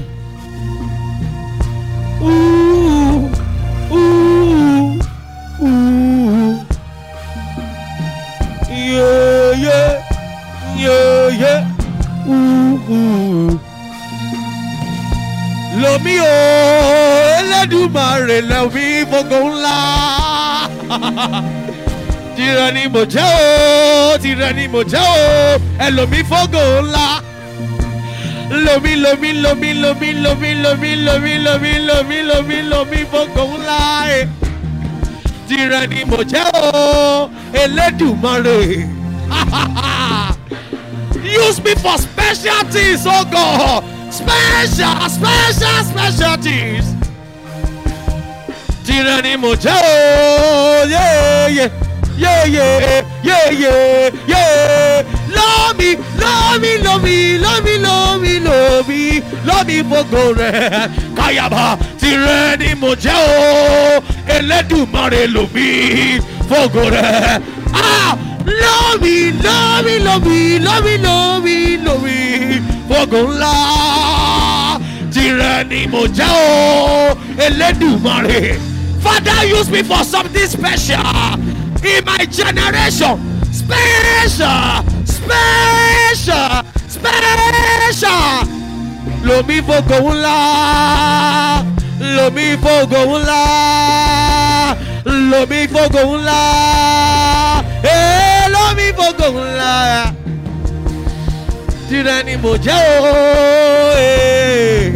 ooh, 2.22 3.26
ooh, 3.90 5.02
ooh. 5.62 6.62
Yeah, 8.70 9.50
yeah, 9.58 9.98
yeah, 10.78 11.28
yeah. 11.42 11.60
Ooh, 12.28 12.78
ooh. 12.86 13.58
Lomi 15.82 16.14
o, 16.20 16.22
Elédùmarè 17.38 18.38
lomi 18.46 18.86
fògo 19.10 19.38
ńlá. 19.50 19.78
Tirẹ̀ 22.36 22.72
ni 22.74 22.88
mo 22.88 23.04
jẹ́ 23.04 23.28
o, 24.14 24.18
tirẹ̀ 24.22 24.52
ni 24.56 24.68
mo 24.68 24.82
jẹ́ 24.92 25.00
o, 25.00 25.58
ẹlòmí 25.86 26.20
fògo 26.30 26.62
ńlá. 26.82 27.06
Lomi 28.64 28.96
lomi 28.96 29.32
lomi 29.42 29.70
lomi 29.82 30.12
lomi 30.22 30.50
lomi 30.64 30.90
lomi 31.04 31.32
lomi 31.46 31.72
lomi 31.88 32.22
lomi 32.30 32.62
lomi 32.70 32.98
fògo 33.12 33.42
ńlá. 33.52 33.78
eh. 34.18 34.26
Tirẹ̀ 35.48 35.86
ni 35.90 36.04
mo 36.04 36.16
jẹ́ 36.32 36.44
o, 36.54 37.30
Elédùmarè. 37.52 38.88
Use 41.44 41.60
me 41.64 41.74
for 41.76 41.96
special 41.98 42.62
things, 42.70 43.06
oh 43.06 43.24
God. 43.30 43.84
Special, 44.10 45.08
special, 45.16 45.78
special 45.90 46.36
things. 46.46 46.86
Tirẹ̀ 48.86 49.22
ni 49.22 49.36
mo 49.36 49.54
jẹ́ 49.54 49.76
o, 49.76 50.84
yeah, 50.88 51.48
yeah, 51.48 51.48
yeah, 51.56 51.70
Yeah 52.22 52.44
yeah 52.46 53.04
yeah 53.28 53.50
yeah 53.50 54.10
yeah. 54.26 55.02
Love 55.38 55.76
me, 55.78 55.96
love 56.22 56.60
me, 56.62 56.78
love 56.78 57.02
me, 57.02 57.38
love 57.38 57.64
me, 57.64 57.78
love 57.78 58.20
me, 58.22 58.38
love 58.40 58.88
me, 58.88 59.20
love 59.48 59.66
me 59.66 59.82
for 59.90 60.04
rẹ 60.38 60.88
káyàbá 61.16 61.76
tirẹ̀ 62.00 62.56
ni 62.60 62.74
mo 62.80 62.90
love 68.46 69.00
me, 69.02 69.16
love 69.46 69.84
me, 69.84 69.98
love 69.98 70.24
me, 70.26 70.58
love 70.58 70.84
me, 70.84 70.98
love 70.98 71.42
me, 71.44 71.76
love 71.86 72.02
me 72.04 72.60
for 72.88 73.06
ńlá 73.32 73.56
tirẹ̀ 75.14 75.64
ni 75.70 75.86
mo 75.92 76.02
jẹ́ 76.06 76.30
o 76.30 77.16
elédùnmarè 77.46 78.42
father 79.04 79.40
use 79.58 79.68
me 79.70 79.82
for 79.82 80.04
something 80.04 80.46
special 80.46 81.38
in 81.84 82.04
my 82.04 82.24
generation. 82.26 83.16
Special, 83.52 84.84
special, 85.04 86.62
special. 86.88 88.48
Lomi 89.24 89.60
fògo 89.62 89.98
ńlá, 90.10 90.38
lomi 92.00 92.56
fògo 92.62 93.02
ńlá, 93.06 93.42
lomi 95.30 95.60
fògo 95.72 96.02
ńlá, 96.16 96.42
eh, 97.84 98.48
lomi 98.54 98.86
fògo 98.98 99.28
ńlá. 99.30 99.74
Tirẹ̀ 101.88 102.22
ni 102.26 102.34
mo 102.42 102.52
jẹ́ 102.56 102.80
o, 102.98 103.14
eh, 103.96 104.92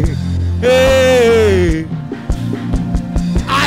eh. 0.62 1.45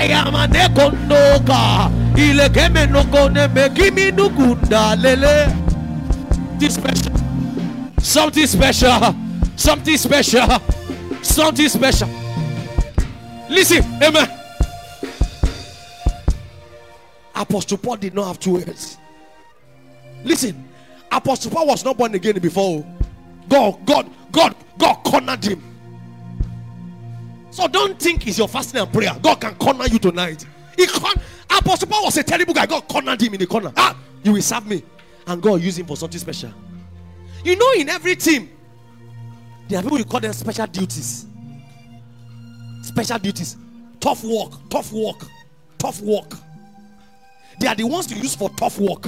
I 0.09 0.11
am 0.11 0.33
an 0.33 0.51
ekondoka, 0.53 1.91
ilekeme 2.15 2.87
nokone 2.87 3.47
mekimi 3.47 4.11
nukunda 4.11 4.95
lele. 4.95 5.53
Special. 6.67 7.13
Something 8.01 8.47
special. 8.47 9.15
Something 9.55 9.97
special. 9.97 10.61
Something 11.21 11.69
special. 11.69 12.09
Listen, 13.49 13.83
amen. 14.01 14.29
Apostle 17.35 17.77
Paul 17.77 17.97
did 17.97 18.15
not 18.15 18.27
have 18.27 18.39
two 18.39 18.53
words. 18.53 18.97
Listen, 20.23 20.67
Apostle 21.11 21.51
Paul 21.51 21.67
was 21.67 21.85
not 21.85 21.97
born 21.97 22.15
again 22.15 22.39
before. 22.39 22.83
God, 23.47 23.85
God, 23.85 24.09
God, 24.31 24.55
God 24.79 24.95
cornered 25.03 25.43
him. 25.45 25.68
So 27.59 27.67
don't 27.67 27.99
think 27.99 28.25
it's 28.25 28.37
your 28.37 28.47
fasting 28.47 28.79
and 28.79 28.93
prayer. 28.93 29.13
God 29.21 29.41
can 29.41 29.53
corner 29.55 29.85
you 29.85 29.99
tonight. 29.99 30.45
He 30.77 30.87
con- 30.87 31.21
Apostle 31.49 31.89
Paul 31.89 32.05
was 32.05 32.15
a 32.15 32.23
terrible 32.23 32.53
guy. 32.53 32.65
God 32.65 32.87
cornered 32.87 33.21
him 33.21 33.33
in 33.33 33.39
the 33.41 33.47
corner. 33.47 33.73
Ah, 33.75 33.97
you 34.23 34.31
will 34.31 34.41
serve 34.41 34.65
me. 34.65 34.81
And 35.27 35.41
God 35.41 35.61
used 35.61 35.77
him 35.77 35.85
for 35.85 35.97
something 35.97 36.21
special. 36.21 36.53
You 37.43 37.57
know, 37.57 37.69
in 37.77 37.89
every 37.89 38.15
team, 38.15 38.49
there 39.67 39.79
are 39.79 39.83
people 39.83 39.97
you 39.97 40.05
call 40.05 40.21
them 40.21 40.31
special 40.31 40.67
duties. 40.67 41.25
Special 42.81 43.19
duties. 43.19 43.57
Tough 43.99 44.23
work, 44.23 44.53
tough 44.69 44.93
work, 44.93 45.27
tough 45.77 45.99
work. 45.99 46.31
They 47.59 47.67
are 47.67 47.75
the 47.75 47.83
ones 47.83 48.07
to 48.07 48.15
use 48.15 48.35
for 48.35 48.49
tough 48.51 48.79
work. 48.79 49.05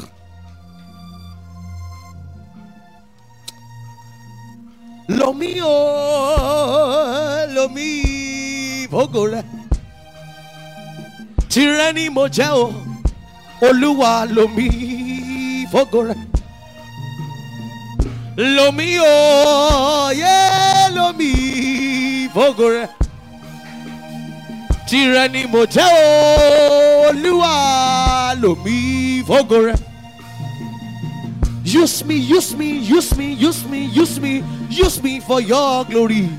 Lo 5.18 5.34
mío, 5.34 5.68
lo 7.50 7.70
mío, 7.70 9.08
Gola. 9.10 9.44
Tirani 11.50 12.10
Mojao, 12.10 12.72
Olúwa, 13.60 14.26
lo 14.26 14.48
mío, 14.48 15.86
Gola. 15.92 16.16
Lo 18.38 18.72
mío, 18.72 19.04
yeah, 20.14 20.90
lo 20.94 21.14
mío, 21.14 22.54
Gola. 22.56 22.90
Tyranny 24.88 25.46
Mojao, 25.46 27.10
Olúwa, 27.10 28.34
lo 28.40 28.56
mío, 28.56 29.44
Gola. 29.46 29.91
Use 31.64 32.04
me, 32.04 32.16
use 32.16 32.56
me, 32.56 32.78
use 32.80 33.16
me, 33.16 33.34
use 33.34 33.66
me, 33.68 33.86
use 33.86 34.20
me, 34.20 34.44
use 34.70 35.04
me 35.04 35.20
for 35.20 35.40
your 35.42 35.86
glory. 35.86 36.30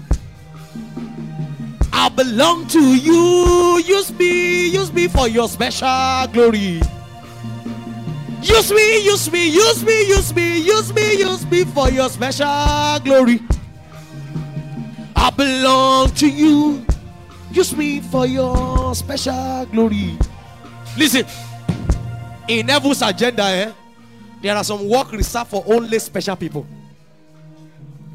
I 1.93 2.09
belong 2.09 2.66
to 2.68 2.81
you. 2.81 3.79
Use 3.87 4.12
me, 4.12 4.68
use 4.68 4.93
me 4.93 5.07
for 5.07 5.29
your 5.29 5.49
special 5.49 6.27
glory. 6.33 6.81
Use 8.43 8.73
me, 8.73 9.05
use 9.05 9.31
me, 9.31 9.49
use 9.51 9.85
me, 9.85 10.09
use 10.09 10.35
me, 10.35 10.59
use 10.59 10.93
me, 10.93 11.18
use 11.18 11.47
me 11.47 11.64
for 11.64 11.89
your 11.91 12.09
special 12.09 12.99
glory. 13.05 13.41
I 15.14 15.31
belong 15.31 16.11
to 16.14 16.29
you. 16.29 16.85
Use 17.53 17.77
me 17.77 18.01
for 18.01 18.27
your 18.27 18.95
special 18.97 19.66
glory. 19.66 20.18
Listen, 20.97 21.25
in 22.49 22.66
heaven's 22.66 23.03
agenda, 23.03 23.45
eh? 23.45 23.73
There 24.43 24.57
are 24.57 24.64
some 24.64 24.88
work 24.88 25.12
reserved 25.12 25.51
for 25.51 25.62
only 25.66 26.01
special 26.01 26.34
people. 26.34 26.66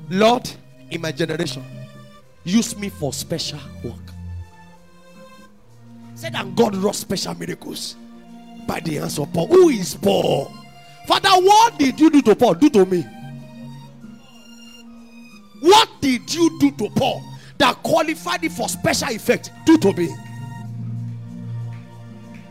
Lord, 0.10 0.50
in 0.92 1.02
my 1.02 1.14
generation, 1.14 1.64
use 2.44 2.78
me 2.78 2.90
for 2.90 3.14
special 3.14 3.60
work. 3.82 3.96
Said 6.16 6.34
that 6.34 6.54
God 6.56 6.76
wrought 6.76 6.96
special 6.96 7.34
miracles 7.36 7.96
by 8.68 8.82
the 8.82 8.96
hands 8.96 9.18
of 9.20 9.32
Paul. 9.32 9.48
Who 9.48 9.70
is 9.70 9.96
Paul? 9.96 10.52
Father, 11.08 11.30
what 11.30 11.80
did 11.80 11.98
you 11.98 12.10
do 12.10 12.22
to 12.24 12.36
Paul? 12.36 12.56
Do 12.56 12.70
to 12.72 12.86
me. 12.86 13.04
What 15.62 15.90
did 16.02 16.34
you 16.34 16.60
do 16.60 16.72
to 16.72 16.90
Paul 16.90 17.24
that 17.58 17.82
qualified 17.84 18.44
it 18.44 18.52
for 18.52 18.68
special 18.68 19.10
effect? 19.10 19.52
Do 19.66 19.78
to 19.78 19.94
me. 19.94 20.14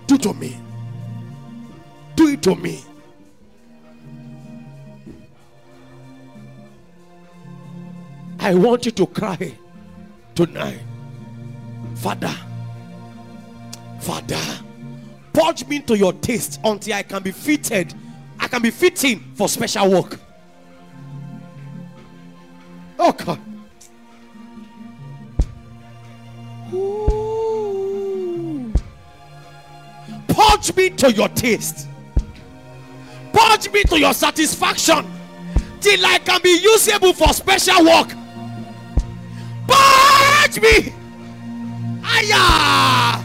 Do 0.06 0.16
to 0.16 0.32
me. 0.32 0.56
Do 2.14 2.28
it 2.28 2.42
to 2.44 2.54
me. 2.54 2.82
I 8.46 8.54
want 8.54 8.86
you 8.86 8.92
to 8.92 9.08
cry 9.08 9.52
tonight. 10.36 10.78
Father, 11.96 12.32
Father, 13.98 14.40
purge 15.32 15.66
me 15.66 15.80
to 15.80 15.98
your 15.98 16.12
taste 16.12 16.60
until 16.62 16.94
I 16.94 17.02
can 17.02 17.24
be 17.24 17.32
fitted. 17.32 17.92
I 18.38 18.46
can 18.46 18.62
be 18.62 18.70
fitting 18.70 19.18
for 19.34 19.48
special 19.48 19.90
work. 19.90 20.20
Oh 23.00 23.10
God. 23.10 23.40
Ooh. 26.72 28.72
Purge 30.28 30.76
me 30.76 30.90
to 30.90 31.12
your 31.12 31.28
taste. 31.30 31.88
Purge 33.32 33.72
me 33.72 33.82
to 33.82 33.98
your 33.98 34.14
satisfaction 34.14 35.04
till 35.80 36.06
I 36.06 36.20
can 36.20 36.40
be 36.42 36.60
usable 36.62 37.12
for 37.12 37.32
special 37.32 37.84
work. 37.84 38.12
Purge 39.68 40.60
me. 40.64 40.92
Aya. 42.14 43.20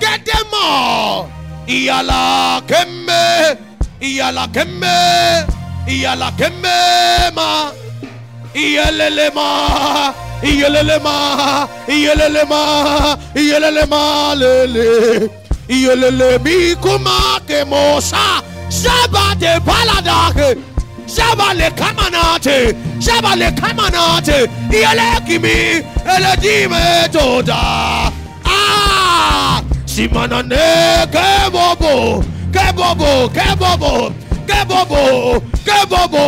Get 0.00 0.24
them 0.26 0.46
all. 0.54 1.28
Iyala 1.66 2.60
kemme. 2.66 3.56
Iyala 4.00 4.46
kemme. 4.52 4.96
Iyala 5.88 6.30
kemme 6.38 6.76
ma. 7.36 7.72
Iyelele 8.54 9.30
ma. 9.34 10.12
Iyelele 10.42 10.98
ma. 11.02 11.68
Iyelele 11.88 12.44
ma. 12.48 13.16
Iyelele 13.34 13.84
ma 13.92 14.34
lele. 14.34 15.30
Iyelele 15.68 16.38
mi 16.44 16.74
kuma 16.82 17.40
ke 17.46 17.64
mosa. 17.64 18.42
Shaba 18.68 19.34
de 19.40 19.52
paladake. 19.66 20.58
Shaba 21.14 21.54
le 21.54 21.68
kamanate. 21.70 22.74
Shaba 23.04 23.36
le 23.36 23.50
kamanate. 23.52 24.48
Iyele 24.70 25.08
kimi. 25.26 25.82
Ele 26.14 26.32
dime 26.40 27.08
toda. 27.12 28.12
Ah. 28.44 29.62
Simana 29.86 30.42
ne 30.42 31.06
kebobo. 31.14 32.24
Kebobo. 32.54 33.28
Kebobo. 33.36 34.12
Kebobo. 34.48 35.42
Kebobo. 35.66 36.24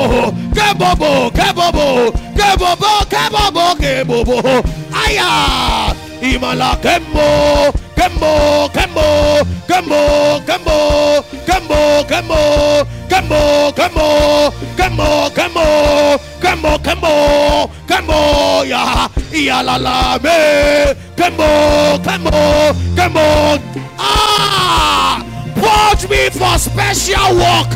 Kebobo. 0.54 1.30
Kebobo. 1.36 2.12
Kebobo. 2.36 2.90
Kebobo. 3.12 3.64
Kebobo. 3.80 4.64
Aya. 4.92 5.94
Imala 6.20 6.76
kembo. 6.82 7.72
Kembo. 7.96 8.68
Kembo. 8.74 9.06
Kembo. 9.68 10.00
Kembo. 10.46 10.76
Kembo. 11.46 12.04
Kembo. 12.10 12.86
Come 13.14 13.30
on, 13.30 13.72
come 13.74 13.96
on, 13.96 14.52
come 14.76 14.98
on, 14.98 15.30
come 15.30 15.56
on, 15.56 16.18
come 16.40 16.64
on, 16.64 16.82
come 16.82 17.04
on, 17.04 17.70
come 17.86 18.10
on, 18.10 18.66
yeah, 18.66 19.08
yeah, 19.30 19.62
la 19.62 19.76
la, 19.76 20.18
me. 20.18 20.94
Come 21.16 21.38
on, 21.38 22.02
come 22.02 22.26
on, 22.26 22.96
come 22.96 23.16
on. 23.16 23.60
Ah, 24.00 25.24
purge 25.54 26.10
me 26.10 26.28
for 26.30 26.58
special 26.58 27.36
work. 27.36 27.70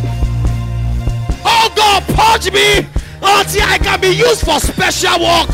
Oh 1.45 1.73
God, 1.77 2.03
purge 2.09 2.53
me 2.53 2.79
until 3.23 3.63
I 3.63 3.79
can 3.79 4.01
be 4.01 4.09
used 4.09 4.45
for 4.45 4.59
special 4.59 5.21
work. 5.21 5.51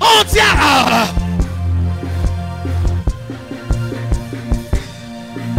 Until. 0.00 0.44
Uh, 0.44 1.17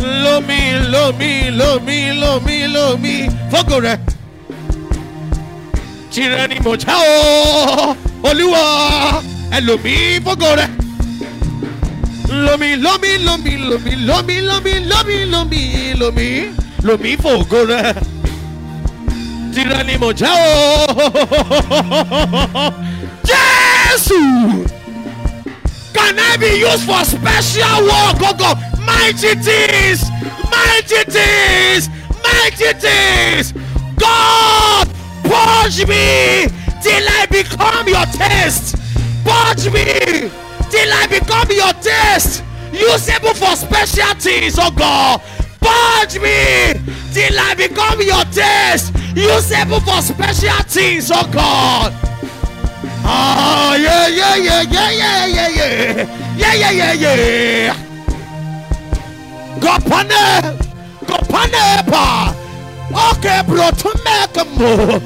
ah. 0.01 0.23
Lomi, 0.23 0.61
lomi, 0.93 1.51
lomi, 1.59 1.97
lomi, 2.21 2.67
lomi. 2.75 3.15
Fọ́gò 3.51 3.77
rẹ̀. 3.85 3.97
Tirẹ̀ 6.11 6.47
ni 6.49 6.57
mo 6.65 6.75
já 6.83 6.95
o. 6.97 7.95
Olúwa, 8.29 8.63
ẹlòmí 9.57 9.93
fọ́gò 10.25 10.49
rẹ̀. 10.59 10.69
Lomi, 12.45 12.69
lomi, 12.85 13.11
lomi, 13.25 13.53
lomi, 13.69 13.91
lomi, 14.07 14.35
lomi, 14.49 14.73
lomi, 14.89 15.25
lomi, 15.31 15.57
lomi, 15.99 16.27
lomi 16.87 17.11
fọ́gò 17.23 17.59
rẹ̀. 17.71 17.93
Tirẹ̀ 19.53 19.83
ni 19.87 19.95
mo 20.01 20.09
já 20.19 20.31
o. 20.33 20.49
Jésù. 23.29 24.19
Can 25.99 26.17
I 26.17 26.37
be 26.37 26.59
used 26.59 26.85
for 26.87 27.03
special 27.03 27.83
work, 27.83 28.23
oh 28.23 28.33
God? 28.33 28.57
Mighty 28.87 29.35
things, 29.35 30.01
mighty 30.49 31.03
things, 31.11 31.89
mighty 32.23 32.71
things. 32.79 33.51
God, 33.99 34.87
purge 35.27 35.85
me 35.85 36.47
till 36.81 37.03
I 37.03 37.27
become 37.29 37.87
your 37.87 38.05
taste. 38.15 38.77
Purge 39.27 39.67
me 39.75 40.31
till 40.71 40.89
I 40.89 41.05
become 41.11 41.51
your 41.51 41.73
taste. 41.83 42.43
Usable 42.71 43.35
for 43.35 43.55
special 43.57 44.15
things, 44.15 44.55
oh 44.57 44.71
God. 44.71 45.21
Purge 45.59 46.17
me 46.17 46.79
till 47.13 47.37
I 47.37 47.53
become 47.55 48.01
your 48.01 48.23
taste. 48.31 48.95
Usable 49.15 49.81
for 49.81 50.01
special 50.01 50.63
things, 50.63 51.11
oh 51.13 51.29
God. 51.31 52.08
Ah, 53.11 53.73
yeah, 53.75 54.07
yeah, 54.07 54.35
yeah, 54.35 54.61
yeah, 54.61 54.91
yeah, 54.91 55.25
yeah, 55.25 55.49
yeah, 55.49 56.53
yeah, 56.53 56.53
yeah, 56.53 56.93
yeah, 56.93 57.15
yeah. 57.15 57.75
Gopane, 59.57 60.53
gopane 61.09 61.65
pa. 61.89 62.29
Okay, 63.13 63.41
bro, 63.47 63.71
to 63.71 63.89
make 64.05 64.37
a 64.37 64.45
move. 64.57 65.01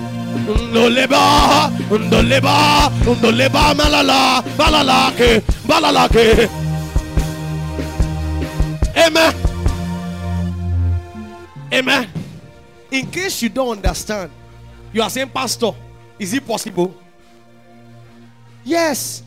Ndoleba, 0.71 1.71
ndoleba, 1.89 2.91
ndoleba, 3.19 3.73
malala, 3.73 4.43
balalake, 4.57 5.41
balalake. 5.65 6.49
Amen. 8.97 9.33
Amen. 11.73 12.07
In 12.91 13.09
case 13.09 13.41
you 13.43 13.49
don't 13.49 13.77
understand, 13.77 14.29
you 14.91 15.01
are 15.01 15.09
saying, 15.09 15.29
Pastor, 15.29 15.71
is 16.19 16.33
it 16.33 16.45
possible? 16.45 16.93
Yes. 18.63 19.23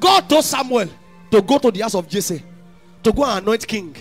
God 0.00 0.28
told 0.28 0.44
Samuel 0.44 0.88
to 1.30 1.42
go 1.42 1.58
to 1.58 1.70
the 1.70 1.80
house 1.80 1.94
of 1.94 2.08
Jesse 2.08 2.42
to 3.02 3.12
go 3.12 3.24
and 3.24 3.42
anoint 3.42 3.66
king. 3.66 3.96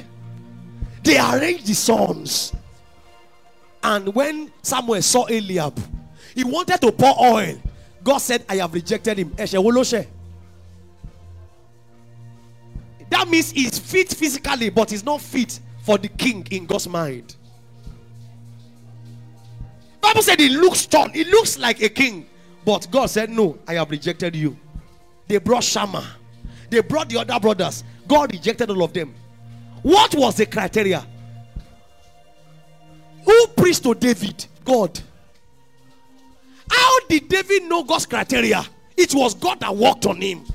They 1.03 1.17
arranged 1.17 1.67
the 1.67 1.73
sons. 1.73 2.53
And 3.81 4.13
when 4.13 4.51
Samuel 4.61 5.01
saw 5.01 5.25
Eliab, 5.27 5.79
he 6.35 6.43
wanted 6.43 6.81
to 6.81 6.91
pour 6.91 7.15
oil. 7.19 7.57
God 8.03 8.17
said, 8.17 8.45
I 8.49 8.57
have 8.57 8.73
rejected 8.73 9.17
him. 9.17 9.33
That 13.09 13.29
means 13.29 13.51
he's 13.51 13.79
fit 13.79 14.09
physically, 14.09 14.69
but 14.69 14.91
he's 14.91 15.05
not 15.05 15.21
fit 15.21 15.59
for 15.83 15.97
the 15.97 16.09
king 16.09 16.45
in 16.51 16.65
God's 16.65 16.89
mind. 16.89 17.36
Bible 20.07 20.21
said 20.21 20.39
he 20.39 20.47
looks 20.47 20.79
strong, 20.79 21.11
he 21.11 21.25
looks 21.25 21.59
like 21.59 21.81
a 21.81 21.89
king, 21.89 22.25
but 22.63 22.87
God 22.89 23.07
said, 23.07 23.29
No, 23.29 23.59
I 23.67 23.73
have 23.73 23.91
rejected 23.91 24.37
you. 24.37 24.57
They 25.27 25.37
brought 25.37 25.65
Shammah, 25.65 26.05
they 26.69 26.79
brought 26.79 27.09
the 27.09 27.17
other 27.17 27.37
brothers. 27.41 27.83
God 28.07 28.31
rejected 28.31 28.69
all 28.69 28.83
of 28.83 28.93
them. 28.93 29.13
What 29.81 30.15
was 30.15 30.37
the 30.37 30.45
criteria? 30.45 31.05
Who 33.25 33.47
preached 33.47 33.83
to 33.83 33.93
David? 33.95 34.45
God. 34.63 34.97
How 36.71 36.99
did 37.09 37.27
David 37.27 37.63
know 37.63 37.83
God's 37.83 38.05
criteria? 38.05 38.65
It 38.95 39.13
was 39.13 39.33
God 39.33 39.59
that 39.59 39.75
worked 39.75 40.05
on 40.05 40.21
him. 40.21 40.45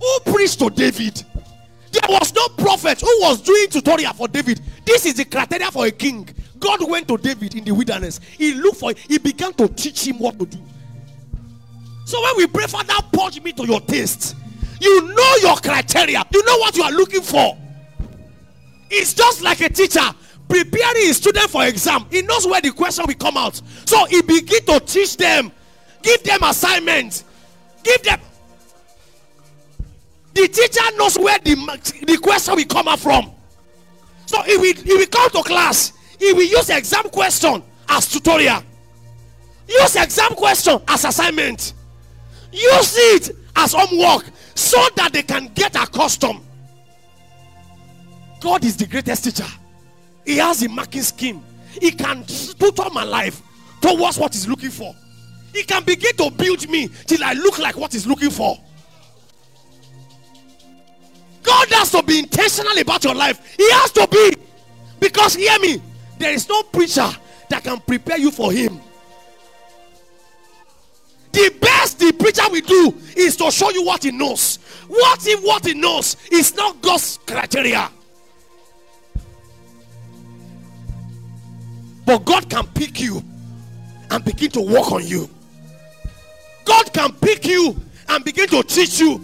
Who 0.00 0.32
preached 0.32 0.60
to 0.60 0.70
David? 0.70 1.24
There 1.90 2.08
was 2.08 2.32
no 2.32 2.46
prophet 2.50 3.00
who 3.00 3.20
was 3.20 3.42
doing 3.42 3.68
tutorial 3.68 4.12
for 4.12 4.28
David. 4.28 4.60
This 4.84 5.06
is 5.06 5.14
the 5.14 5.24
criteria 5.24 5.72
for 5.72 5.86
a 5.86 5.90
king. 5.90 6.28
God 6.58 6.88
went 6.88 7.08
to 7.08 7.16
David 7.16 7.54
in 7.54 7.64
the 7.64 7.72
wilderness. 7.72 8.20
He 8.36 8.54
looked 8.54 8.78
for 8.78 8.92
he 9.08 9.18
began 9.18 9.52
to 9.54 9.68
teach 9.68 10.06
him 10.06 10.18
what 10.18 10.38
to 10.38 10.46
do. 10.46 10.58
So 12.04 12.22
when 12.22 12.36
we 12.38 12.46
pray, 12.46 12.66
Father, 12.66 12.94
purge 13.12 13.42
me 13.42 13.52
to 13.52 13.66
your 13.66 13.80
taste. 13.80 14.34
You 14.80 15.14
know 15.14 15.34
your 15.42 15.56
criteria. 15.56 16.24
You 16.32 16.44
know 16.44 16.56
what 16.58 16.76
you 16.76 16.82
are 16.82 16.92
looking 16.92 17.22
for. 17.22 17.56
It's 18.90 19.12
just 19.12 19.42
like 19.42 19.60
a 19.60 19.68
teacher 19.68 20.00
preparing 20.48 21.02
his 21.02 21.18
student 21.18 21.50
for 21.50 21.66
exam. 21.66 22.06
He 22.10 22.22
knows 22.22 22.46
where 22.46 22.60
the 22.60 22.72
question 22.72 23.04
will 23.06 23.14
come 23.14 23.36
out. 23.36 23.60
So 23.84 24.06
he 24.06 24.22
begin 24.22 24.64
to 24.66 24.80
teach 24.80 25.16
them, 25.16 25.52
give 26.02 26.22
them 26.22 26.42
assignments, 26.42 27.24
give 27.82 28.02
them. 28.02 28.20
The 30.32 30.48
teacher 30.48 30.96
knows 30.96 31.18
where 31.18 31.38
the, 31.40 31.54
the 32.06 32.18
question 32.18 32.54
will 32.54 32.64
come 32.64 32.88
out 32.88 33.00
from. 33.00 33.32
So 34.26 34.40
he 34.42 34.56
will, 34.56 34.74
he 34.74 34.94
will 34.94 35.06
come 35.06 35.30
to 35.30 35.42
class. 35.42 35.92
He 36.18 36.32
will 36.32 36.42
use 36.42 36.70
exam 36.70 37.04
question 37.10 37.62
as 37.88 38.08
tutorial. 38.08 38.62
Use 39.68 39.96
exam 39.96 40.34
question 40.34 40.80
as 40.88 41.04
assignment. 41.04 41.74
Use 42.52 42.94
it 42.96 43.36
as 43.56 43.72
homework 43.72 44.24
so 44.54 44.82
that 44.96 45.12
they 45.12 45.22
can 45.22 45.48
get 45.54 45.76
accustomed. 45.76 46.40
God 48.40 48.64
is 48.64 48.76
the 48.76 48.86
greatest 48.86 49.24
teacher. 49.24 49.48
He 50.24 50.36
has 50.36 50.62
a 50.62 50.68
marking 50.68 51.02
scheme. 51.02 51.42
He 51.80 51.90
can 51.90 52.24
tutor 52.24 52.90
my 52.92 53.04
life 53.04 53.42
towards 53.80 54.18
what 54.18 54.32
he's 54.32 54.48
looking 54.48 54.70
for. 54.70 54.94
He 55.52 55.62
can 55.62 55.84
begin 55.84 56.14
to 56.16 56.30
build 56.30 56.68
me 56.68 56.88
till 57.06 57.22
I 57.24 57.32
look 57.32 57.58
like 57.58 57.76
what 57.76 57.92
he's 57.92 58.06
looking 58.06 58.30
for. 58.30 58.58
God 61.42 61.68
has 61.70 61.90
to 61.92 62.02
be 62.02 62.18
intentional 62.18 62.76
about 62.78 63.04
your 63.04 63.14
life. 63.14 63.56
He 63.56 63.70
has 63.72 63.90
to 63.92 64.06
be. 64.10 64.34
Because, 65.00 65.34
hear 65.34 65.58
me, 65.60 65.80
there 66.18 66.32
is 66.32 66.48
no 66.48 66.62
preacher 66.64 67.08
that 67.48 67.64
can 67.64 67.80
prepare 67.80 68.18
you 68.18 68.30
for 68.30 68.52
him. 68.52 68.80
The 71.32 71.54
best 71.60 71.98
the 71.98 72.12
preacher 72.12 72.42
will 72.50 72.60
do 72.60 72.94
is 73.16 73.36
to 73.36 73.50
show 73.50 73.70
you 73.70 73.84
what 73.84 74.02
he 74.02 74.10
knows. 74.10 74.56
What 74.88 75.26
if 75.26 75.42
what 75.44 75.66
he 75.66 75.74
knows 75.74 76.16
is 76.30 76.54
not 76.56 76.80
God's 76.82 77.18
criteria? 77.26 77.90
But 82.04 82.24
God 82.24 82.48
can 82.48 82.66
pick 82.68 83.00
you 83.00 83.22
and 84.10 84.24
begin 84.24 84.50
to 84.52 84.62
work 84.62 84.90
on 84.92 85.06
you. 85.06 85.28
God 86.64 86.92
can 86.92 87.12
pick 87.12 87.46
you 87.46 87.76
and 88.08 88.24
begin 88.24 88.48
to 88.48 88.62
teach 88.62 88.98
you. 88.98 89.20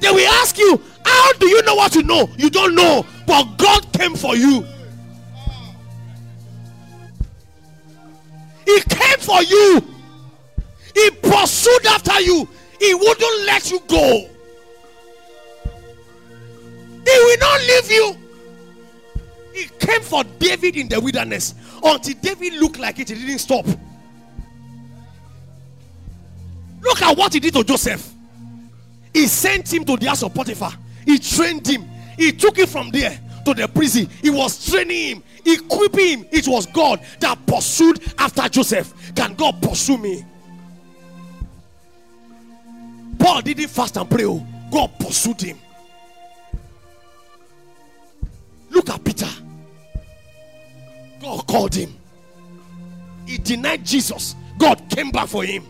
They 0.00 0.10
will 0.10 0.28
ask 0.34 0.58
you, 0.58 0.80
How 1.04 1.32
do 1.34 1.46
you 1.46 1.62
know 1.62 1.76
what 1.76 1.94
you 1.94 2.02
know? 2.02 2.28
You 2.36 2.50
don't 2.50 2.74
know, 2.74 3.06
but 3.26 3.56
God 3.56 3.92
came 3.92 4.16
for 4.16 4.36
you. 4.36 4.66
He 8.64 8.80
came 8.80 9.18
for 9.18 9.42
you. 9.42 9.82
He 10.94 11.10
pursued 11.10 11.86
after 11.86 12.20
you. 12.20 12.48
He 12.78 12.94
wouldn't 12.94 13.46
let 13.46 13.70
you 13.70 13.80
go. 13.86 14.28
He 17.04 17.18
will 17.18 17.38
not 17.38 17.60
leave 17.60 17.90
you. 17.90 18.16
He 19.54 19.68
came 19.78 20.00
for 20.02 20.24
David 20.38 20.76
in 20.76 20.88
the 20.88 21.00
wilderness. 21.00 21.54
Until 21.82 22.14
David 22.20 22.54
looked 22.54 22.78
like 22.78 22.98
it, 22.98 23.08
he 23.08 23.14
didn't 23.14 23.38
stop. 23.38 23.66
Look 26.80 27.02
at 27.02 27.16
what 27.16 27.32
he 27.32 27.40
did 27.40 27.54
to 27.54 27.64
Joseph. 27.64 28.12
He 29.12 29.26
sent 29.26 29.72
him 29.72 29.84
to 29.84 29.96
the 29.96 30.06
house 30.06 30.22
of 30.22 30.34
Potiphar. 30.34 30.72
He 31.04 31.18
trained 31.18 31.66
him. 31.66 31.88
He 32.16 32.32
took 32.32 32.56
him 32.58 32.66
from 32.66 32.90
there 32.90 33.18
to 33.44 33.54
the 33.54 33.68
prison. 33.68 34.08
He 34.20 34.30
was 34.30 34.70
training 34.70 35.16
him, 35.16 35.22
equipping 35.44 36.20
him. 36.20 36.26
It 36.30 36.46
was 36.48 36.66
God 36.66 37.00
that 37.20 37.44
pursued 37.46 38.00
after 38.18 38.48
Joseph. 38.48 39.14
Can 39.14 39.34
God 39.34 39.60
pursue 39.62 39.98
me? 39.98 40.24
Paul 43.18 43.42
didn't 43.42 43.68
fast 43.68 43.96
and 43.96 44.08
pray. 44.10 44.24
oh. 44.24 44.44
God 44.70 44.90
pursued 44.98 45.40
him. 45.40 45.58
Look 48.70 48.88
at 48.88 49.04
Peter. 49.04 49.28
God 51.20 51.46
called 51.46 51.74
him. 51.74 51.94
He 53.26 53.38
denied 53.38 53.84
Jesus. 53.84 54.34
God 54.58 54.82
came 54.88 55.10
back 55.10 55.28
for 55.28 55.44
him. 55.44 55.64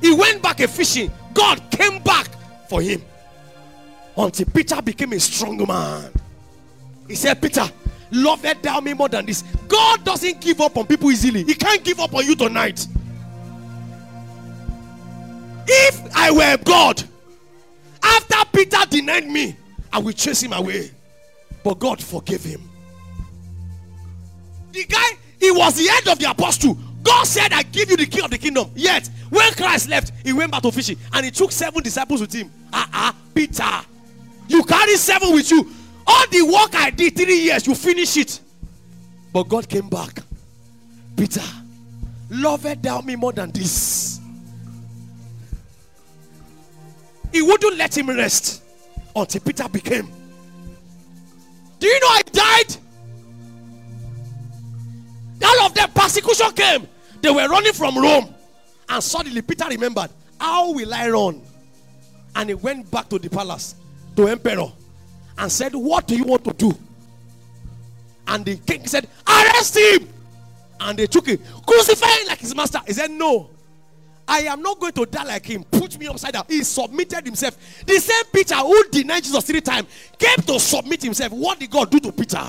He 0.00 0.12
went 0.12 0.42
back 0.42 0.60
a 0.60 0.68
fishing. 0.68 1.12
God 1.32 1.62
came 1.70 2.02
back 2.02 2.28
for 2.68 2.80
him. 2.82 3.02
Until 4.16 4.46
Peter 4.46 4.80
became 4.82 5.12
a 5.14 5.20
strong 5.20 5.56
man. 5.66 6.10
He 7.08 7.14
said, 7.14 7.40
Peter, 7.40 7.68
love 8.10 8.42
that 8.42 8.62
thou 8.62 8.80
me 8.80 8.94
more 8.94 9.08
than 9.08 9.26
this. 9.26 9.42
God 9.68 10.04
doesn't 10.04 10.40
give 10.40 10.60
up 10.60 10.76
on 10.76 10.86
people 10.86 11.10
easily. 11.10 11.44
He 11.44 11.54
can't 11.54 11.82
give 11.82 11.98
up 11.98 12.14
on 12.14 12.24
you 12.26 12.36
tonight. 12.36 12.86
If 15.66 16.16
I 16.16 16.30
were 16.30 16.56
God, 16.62 17.02
after 18.02 18.36
Peter 18.52 18.78
denied 18.88 19.28
me, 19.28 19.56
I 19.92 19.98
will 19.98 20.12
chase 20.12 20.42
him 20.42 20.52
away. 20.52 20.90
But 21.62 21.78
God 21.78 22.02
forgave 22.02 22.44
him. 22.44 22.68
The 24.72 24.84
guy, 24.84 25.10
he 25.38 25.50
was 25.50 25.76
the 25.76 25.86
head 25.86 26.08
of 26.08 26.18
the 26.18 26.30
apostle. 26.30 26.76
God 27.02 27.24
said, 27.24 27.52
I 27.52 27.62
give 27.62 27.90
you 27.90 27.96
the 27.96 28.06
key 28.06 28.22
of 28.22 28.30
the 28.30 28.38
kingdom. 28.38 28.70
Yet, 28.74 29.08
when 29.30 29.52
Christ 29.54 29.88
left, 29.88 30.12
he 30.24 30.32
went 30.32 30.50
back 30.50 30.62
to 30.62 30.72
fishing 30.72 30.96
and 31.12 31.24
he 31.24 31.30
took 31.30 31.52
seven 31.52 31.82
disciples 31.82 32.20
with 32.20 32.32
him. 32.32 32.50
Ah, 32.72 33.08
uh-uh, 33.08 33.12
Peter, 33.34 33.70
you 34.48 34.62
carry 34.64 34.96
seven 34.96 35.32
with 35.32 35.50
you. 35.50 35.70
All 36.06 36.26
the 36.30 36.42
work 36.42 36.74
I 36.74 36.90
did 36.90 37.16
three 37.16 37.40
years, 37.40 37.66
you 37.66 37.74
finish 37.74 38.16
it. 38.16 38.40
But 39.32 39.44
God 39.44 39.68
came 39.68 39.88
back. 39.88 40.18
Peter, 41.16 41.42
loveth 42.30 42.82
thou 42.82 43.00
me 43.00 43.16
more 43.16 43.32
than 43.32 43.50
this? 43.50 44.20
He 47.32 47.40
wouldn't 47.40 47.76
let 47.76 47.96
him 47.96 48.08
rest 48.10 48.62
until 49.16 49.40
Peter 49.40 49.68
became. 49.68 50.08
Do 51.78 51.86
you 51.86 52.00
know 52.00 52.08
I 52.08 52.22
died? 52.30 52.76
All 55.44 55.66
of 55.66 55.74
them 55.74 55.90
persecution 55.90 56.52
came. 56.52 56.88
They 57.20 57.30
were 57.30 57.48
running 57.48 57.72
from 57.72 57.98
Rome. 57.98 58.34
And 58.88 59.02
suddenly 59.02 59.42
Peter 59.42 59.66
remembered, 59.68 60.10
How 60.38 60.72
will 60.72 60.92
I 60.92 61.08
run? 61.08 61.42
And 62.34 62.50
he 62.50 62.54
went 62.54 62.90
back 62.90 63.08
to 63.10 63.18
the 63.18 63.28
palace 63.28 63.74
to 64.16 64.28
emperor 64.28 64.70
and 65.38 65.50
said, 65.50 65.74
What 65.74 66.06
do 66.06 66.16
you 66.16 66.24
want 66.24 66.44
to 66.44 66.52
do? 66.52 66.76
And 68.26 68.44
the 68.44 68.56
king 68.56 68.86
said, 68.86 69.08
Arrest 69.26 69.76
him. 69.76 70.08
And 70.80 70.98
they 70.98 71.06
took 71.06 71.26
him, 71.26 71.38
crucify 71.66 72.06
him 72.06 72.28
like 72.28 72.38
his 72.38 72.54
master. 72.54 72.80
He 72.86 72.92
said, 72.92 73.10
No, 73.10 73.50
I 74.26 74.40
am 74.40 74.62
not 74.62 74.80
going 74.80 74.92
to 74.92 75.06
die 75.06 75.24
like 75.24 75.46
him. 75.46 75.64
Put 75.64 75.98
me 75.98 76.08
upside 76.08 76.32
down. 76.32 76.44
He 76.48 76.62
submitted 76.64 77.24
himself. 77.24 77.56
The 77.86 77.98
same 77.98 78.24
Peter 78.32 78.56
who 78.56 78.88
denied 78.88 79.24
Jesus 79.24 79.44
three 79.44 79.60
times 79.60 79.88
came 80.18 80.36
to 80.46 80.58
submit 80.58 81.02
himself. 81.02 81.32
What 81.32 81.58
did 81.58 81.70
God 81.70 81.90
do 81.90 82.00
to 82.00 82.12
Peter? 82.12 82.44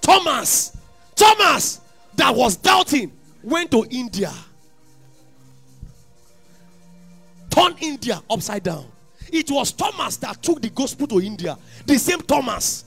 Thomas, 0.00 0.76
Thomas, 1.14 1.80
that 2.14 2.34
was 2.34 2.56
doubting, 2.56 3.12
went 3.42 3.70
to 3.70 3.86
India. 3.90 4.32
turn 7.58 7.76
India 7.80 8.22
upside 8.30 8.62
down. 8.62 8.86
It 9.32 9.50
was 9.50 9.72
Thomas 9.72 10.16
that 10.18 10.42
took 10.42 10.62
the 10.62 10.70
gospel 10.70 11.06
to 11.08 11.20
India. 11.20 11.56
The 11.86 11.98
same 11.98 12.20
Thomas. 12.20 12.84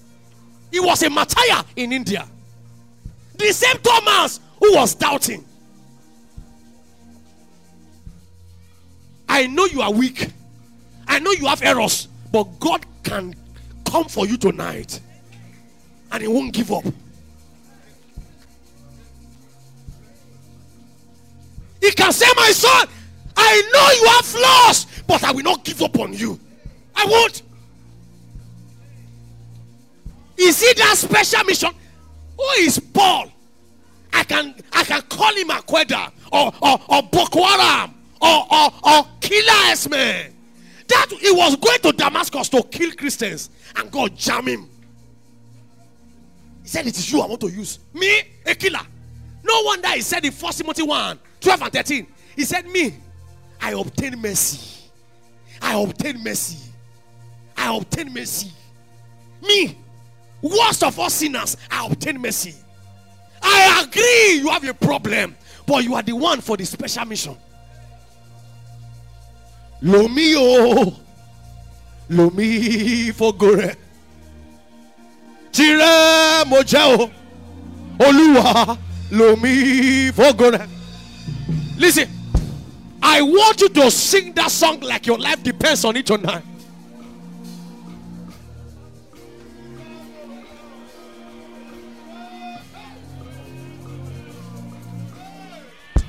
He 0.72 0.80
was 0.80 1.04
a 1.04 1.10
Messiah 1.10 1.64
in 1.76 1.94
India. 1.94 2.28
The 3.38 3.54
same 3.54 3.78
Thomas 3.78 4.40
who 4.60 4.74
was 4.76 4.96
doubting. 4.96 5.46
I 9.28 9.48
know 9.48 9.66
you 9.66 9.82
are 9.82 9.92
weak. 9.92 10.30
I 11.08 11.20
know 11.20 11.32
you 11.32 11.48
have 11.48 11.62
errors. 11.62 12.08
But 12.32 12.60
God 12.60 12.86
can 13.04 13.36
come 13.86 14.06
for 14.06 14.26
you 14.26 14.38
tonight. 14.38 15.00
And 16.12 16.22
He 16.22 16.28
won't 16.28 16.54
give 16.54 16.72
up. 16.72 16.86
He 21.82 21.92
can 21.92 22.14
say, 22.14 22.28
My 22.36 22.52
son, 22.52 22.88
I 23.36 23.62
know 23.74 24.02
you 24.02 24.10
have 24.12 24.26
flaws, 24.26 24.86
but 25.12 25.26
I 25.26 25.34
will 25.34 25.44
not 25.44 25.66
give 25.66 25.82
up 25.82 26.00
on 26.00 26.14
you. 26.14 26.40
I 26.96 27.06
won't. 27.06 27.42
Is 30.38 30.64
it 30.64 30.78
that 30.78 30.96
special 30.96 31.44
mission? 31.44 31.70
Who 32.38 32.46
is 32.60 32.80
Paul? 32.80 33.30
I 34.14 34.24
can 34.24 34.56
I 34.72 34.86
can 34.86 35.02
call 35.02 35.36
him 35.36 35.52
Al-Qaeda 35.52 36.14
or 36.32 36.54
or, 36.62 36.80
or 36.88 37.04
Boko 37.04 37.42
or 37.42 37.90
or, 38.22 38.72
or 38.84 39.08
Killer 39.20 39.72
S-Man. 39.72 40.34
That 40.88 41.08
he 41.20 41.32
was 41.32 41.58
going 41.58 41.80
to 41.80 41.92
Damascus 41.92 42.48
to 42.50 42.64
kill 42.64 42.94
Christians 42.94 43.50
and 43.76 43.92
God 43.92 44.16
jam 44.16 44.48
him. 44.48 44.70
He 46.64 46.70
said, 46.70 46.88
It 46.88 46.98
is 46.98 47.12
you 47.12 47.20
I 47.20 47.28
want 47.28 47.42
to 47.42 47.50
use. 47.50 47.80
Me, 47.94 48.22
a 48.46 48.56
killer. 48.56 48.80
No 49.44 49.62
wonder 49.64 49.90
he 49.90 50.02
said 50.02 50.24
in 50.24 50.32
1 50.32 50.54
Timothy 50.54 50.84
1 50.84 51.20
12 51.42 51.62
and 51.64 51.74
13. 51.74 52.08
He 52.38 52.44
said, 52.46 52.66
Me, 52.68 52.94
I 53.60 53.74
obtain 53.74 54.18
mercy. 54.22 54.81
I 55.62 55.82
obtain 55.82 56.24
mercy. 56.24 56.58
I 57.56 57.76
obtain 57.76 58.14
mercy. 58.14 58.52
Me, 59.42 59.78
worst 60.42 60.84
of 60.84 60.98
all 61.00 61.10
sinners, 61.10 61.58
I 61.70 61.86
obtain 61.86 62.20
mercy. 62.22 62.56
I 63.42 63.84
agree 63.86 64.40
you 64.42 64.50
have 64.50 64.64
a 64.68 64.74
problem, 64.74 65.36
but 65.66 65.84
you 65.84 65.96
are 65.96 66.04
the 66.04 66.14
one 66.14 66.42
for 66.42 66.58
the 66.58 66.66
special 66.66 67.06
mission. 67.06 67.38
Lomi 69.82 70.34
o, 70.36 70.94
lomi 72.10 73.12
fogore. 73.12 73.76
Tire 75.52 76.46
mo 76.48 76.62
jẹ́ 76.64 76.98
o, 77.00 77.10
Olúwa 78.00 78.78
lomi 79.12 80.12
fogore. 80.12 80.68
Listen, 81.78 82.08
I 83.04 83.22
want 83.22 83.62
you 83.62 83.70
to 83.70 83.92
sing 83.92 84.34
that 84.34 84.52
song 84.52 84.80
like 84.82 85.08
your 85.08 85.18
life 85.18 85.42
depends 85.44 85.84
on 85.86 85.96
it 85.98 86.06
tonight. 86.06 86.44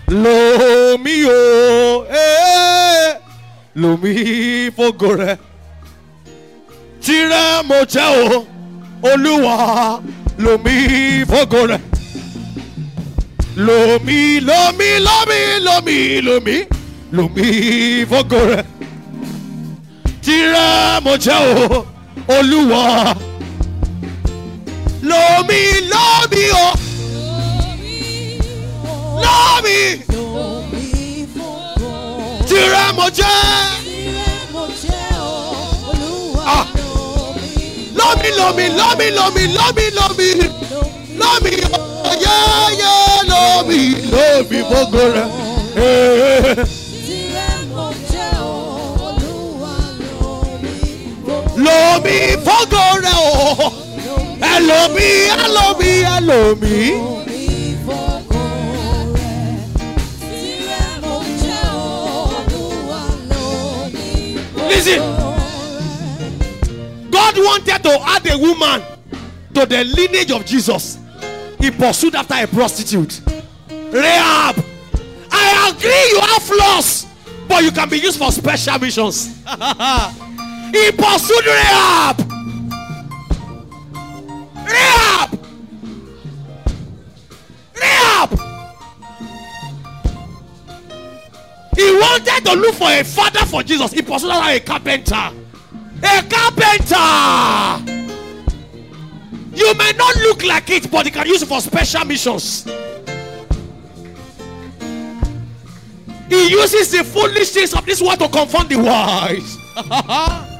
Lomi 0.08 1.24
o, 1.24 2.04
eh, 2.10 3.18
lo 3.76 3.88
lomi 3.96 4.70
fogore. 4.70 5.38
Tire 7.00 7.62
mo 7.64 7.84
jẹ́ 7.84 8.36
o, 8.36 8.46
Olúwa 9.02 10.02
lomi 10.38 11.24
fogore. 11.26 11.80
Lomi, 13.56 14.40
lomi, 14.40 14.98
lomi, 14.98 16.20
lomi, 16.22 16.66
lomi, 17.12 18.04
lomi 18.04 18.06
fogore. 18.08 18.64
Tire 20.22 21.00
mo 21.04 21.12
jẹ́ 21.24 21.38
o, 21.76 21.86
Olúwa. 22.34 22.82
Lomi, 25.02 25.60
lomi 25.92 26.42
o, 26.62 26.66
lomi. 29.24 29.78
Tire 32.48 32.84
mo 32.96 33.06
jẹ́. 33.18 33.40
Ah. 36.54 36.66
Lomi, 37.98 38.28
lomi, 38.38 38.64
lomi, 38.78 39.06
lomi, 39.18 39.44
lomi, 39.56 39.84
lomi, 39.98 40.28
lomi, 41.20 41.54
oh, 41.74 42.14
yeah, 42.24 42.66
yeah, 42.80 43.14
lomi, 43.30 43.80
lomi. 51.62 52.36
Lomi 52.36 52.36
fogore 52.44 53.12
o. 53.14 53.56
Oh. 53.58 53.82
Elomi, 54.40 55.00
eh, 55.00 55.44
elomi, 55.44 55.86
eh, 55.86 56.16
elomi. 56.16 56.90
Eh, 56.90 57.22
Listen. 64.68 65.00
God 67.10 67.36
wanted 67.36 67.82
to 67.82 67.98
add 68.04 68.26
a 68.30 68.38
woman 68.38 68.82
to 69.54 69.66
the 69.66 69.84
lineage 69.84 70.30
of 70.32 70.44
Jesus. 70.44 70.98
He 71.60 71.70
pursued 71.70 72.14
after 72.14 72.34
a 72.34 72.46
prostitute. 72.46 73.20
Rahab. 73.92 74.64
I 75.30 75.70
agree 75.70 76.08
you 76.10 76.20
have 76.20 76.42
flaws, 76.42 77.06
but 77.46 77.62
you 77.62 77.70
can 77.70 77.88
be 77.88 77.98
used 77.98 78.18
for 78.18 78.32
special 78.32 78.78
missions. 78.78 79.42
he 80.72 80.90
pursued 80.92 81.44
Rahab. 81.44 82.18
Rahab. 84.64 85.46
Rahab. 87.76 88.30
He 91.76 91.92
wanted 91.94 92.44
to 92.46 92.54
look 92.54 92.74
for 92.74 92.90
a 92.90 93.04
father 93.04 93.44
for 93.44 93.62
Jesus. 93.62 93.92
He 93.92 94.00
pursued 94.00 94.30
after 94.30 94.50
a 94.50 94.60
carpenter. 94.60 95.30
A 96.02 96.22
carpenter. 96.22 97.92
You 99.54 99.74
may 99.74 99.92
not 99.92 100.16
look 100.16 100.42
like 100.44 100.70
it, 100.70 100.90
but 100.90 101.04
you 101.04 101.12
can 101.12 101.26
use 101.26 101.42
it 101.42 101.46
for 101.46 101.60
special 101.60 102.06
missions. 102.06 102.64
He 106.30 106.48
uses 106.48 106.90
the 106.90 107.04
foolish 107.04 107.50
things 107.50 107.74
of 107.74 107.84
this 107.84 108.00
world 108.00 108.20
to 108.20 108.28
confound 108.28 108.70
the 108.70 108.76
wise. 108.78 109.58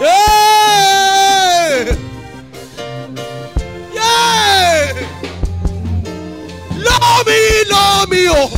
yeah! 0.00 1.84
Yeah! 3.94 4.92
Love 6.76 7.26
me, 7.26 7.40
love 7.70 8.08
me, 8.10 8.26
oh. 8.28 8.48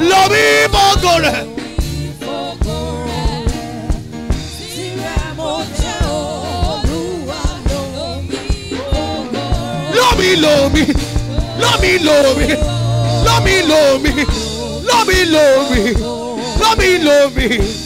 Love 0.00 0.30
me, 0.32 0.66
Bogore. 0.72 1.46
Love 9.94 10.18
me, 10.18 10.36
love 10.36 10.72
me. 10.74 10.84
Love 11.58 11.80
me, 11.80 11.98
love 11.98 12.36
me. 12.38 12.46
Love 13.24 13.44
me, 13.44 13.62
love 13.62 14.02
me. 14.02 14.24
Love 14.84 15.06
me, 15.06 15.24
love 15.24 15.70
me. 15.70 15.94
Love 16.58 16.78
me, 16.78 16.98
love 16.98 17.36
me. 17.36 17.77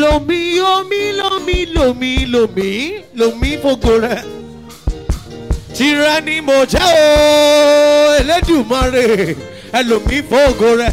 Lomi, 0.00 0.58
lomi, 0.58 1.12
lomi, 1.12 1.66
lomi, 1.74 2.26
lomi, 2.26 3.04
lomi 3.14 3.58
fogore. 3.62 4.16
Tìrẹ 5.76 6.20
ni 6.24 6.40
mo 6.40 6.64
jẹ́ 6.72 6.82
o, 6.82 8.14
Elédùmarè, 8.20 9.34
ẹlòmí 9.78 10.18
fogore. 10.30 10.88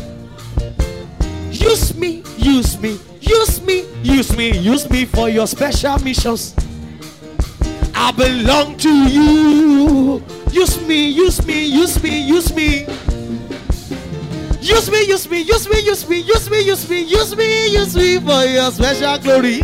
Use 1.69 1.93
me, 1.99 2.21
use 2.37 2.77
me, 2.81 2.91
use 3.21 3.61
me, 3.67 3.77
use 4.03 4.31
me, 4.37 4.47
use 4.73 4.89
me 4.89 5.05
for 5.05 5.29
your 5.29 5.47
special 5.47 5.97
missions. 6.03 6.53
I 7.95 8.11
belong 8.11 8.75
to 8.77 8.89
you. 8.89 10.21
Use 10.51 10.77
me, 10.87 10.99
use 11.09 11.45
me, 11.45 11.65
use 11.65 12.01
me, 12.03 12.11
use 12.35 12.53
me. 12.53 12.85
Use 12.85 12.85
me, 12.85 12.85
use 14.67 14.91
me, 14.91 15.03
use 15.05 15.29
me, 15.29 15.41
use 15.41 15.69
me, 15.69 15.79
use 15.79 16.09
me, 16.09 16.19
use 16.19 16.49
me, 16.49 16.59
use 16.61 16.89
me, 16.89 17.01
use 17.01 17.35
me 17.35 17.67
use 17.69 17.95
me 17.95 18.19
for 18.19 18.43
your 18.45 18.71
special 18.71 19.17
glory. 19.19 19.61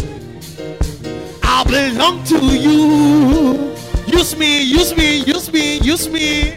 I 1.43 1.63
belong 1.65 2.23
to 2.25 2.37
you. 2.39 3.73
Use 4.07 4.37
me, 4.37 4.63
use 4.63 4.95
me, 4.95 5.17
use 5.23 5.51
me, 5.51 5.77
use 5.79 6.09
me. 6.09 6.53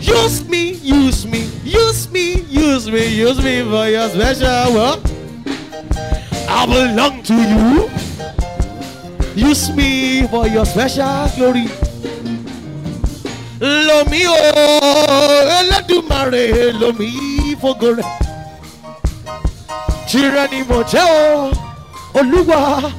Use 0.00 0.48
me, 0.48 0.70
use 0.82 1.26
me, 1.26 1.40
use 1.64 2.10
me, 2.10 2.42
use 2.42 2.90
me, 2.90 3.06
use 3.14 3.44
me 3.44 3.62
for 3.70 3.88
your 3.88 4.08
special 4.08 4.74
work. 4.74 5.00
I 6.48 6.66
belong 6.66 7.22
to 7.24 7.34
you. 7.34 7.90
Use 9.34 9.70
me 9.72 10.26
for 10.28 10.46
your 10.48 10.64
special 10.64 11.28
glory. 11.36 11.68
Lomi 13.60 14.26
o 14.26 14.34
Elédùmarè 15.58 16.72
lomi 16.80 17.10
fògo 17.60 17.88
rẹ̀ 17.98 18.10
tirẹ̀ 20.08 20.48
ni 20.50 20.62
mo 20.68 20.82
jẹ́ 20.82 21.52
olúwa 22.18 22.92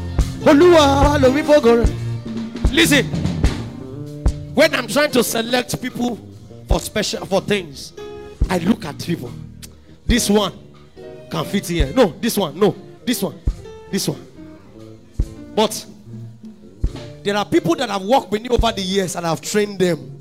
olúwa 0.49 1.17
lomi 1.21 1.41
fògo 1.43 1.71
rẹ̀. 1.79 1.89
listen 2.71 3.05
when 4.55 4.73
i'm 4.75 4.87
trying 4.87 5.11
to 5.11 5.23
select 5.23 5.81
people 5.81 6.17
for 6.67 6.79
special 6.79 7.25
for 7.25 7.41
things 7.41 7.93
i 8.49 8.57
look 8.59 8.85
at 8.85 8.97
people 9.05 9.31
this 10.07 10.29
one 10.29 10.53
can 11.31 11.45
fit 11.45 11.67
here 11.67 11.91
no 11.95 12.13
this 12.21 12.37
one 12.37 12.53
no 12.59 12.75
this 13.05 13.23
one 13.23 13.35
this 13.91 14.07
one 14.07 14.19
but 15.55 15.85
there 17.23 17.35
are 17.35 17.45
people 17.45 17.75
that 17.75 17.89
I've 17.89 18.01
worked 18.03 18.31
with 18.31 18.41
me 18.41 18.49
over 18.49 18.71
the 18.71 18.81
years 18.81 19.15
and 19.15 19.27
I've 19.27 19.41
trained 19.41 19.77
them. 19.79 20.19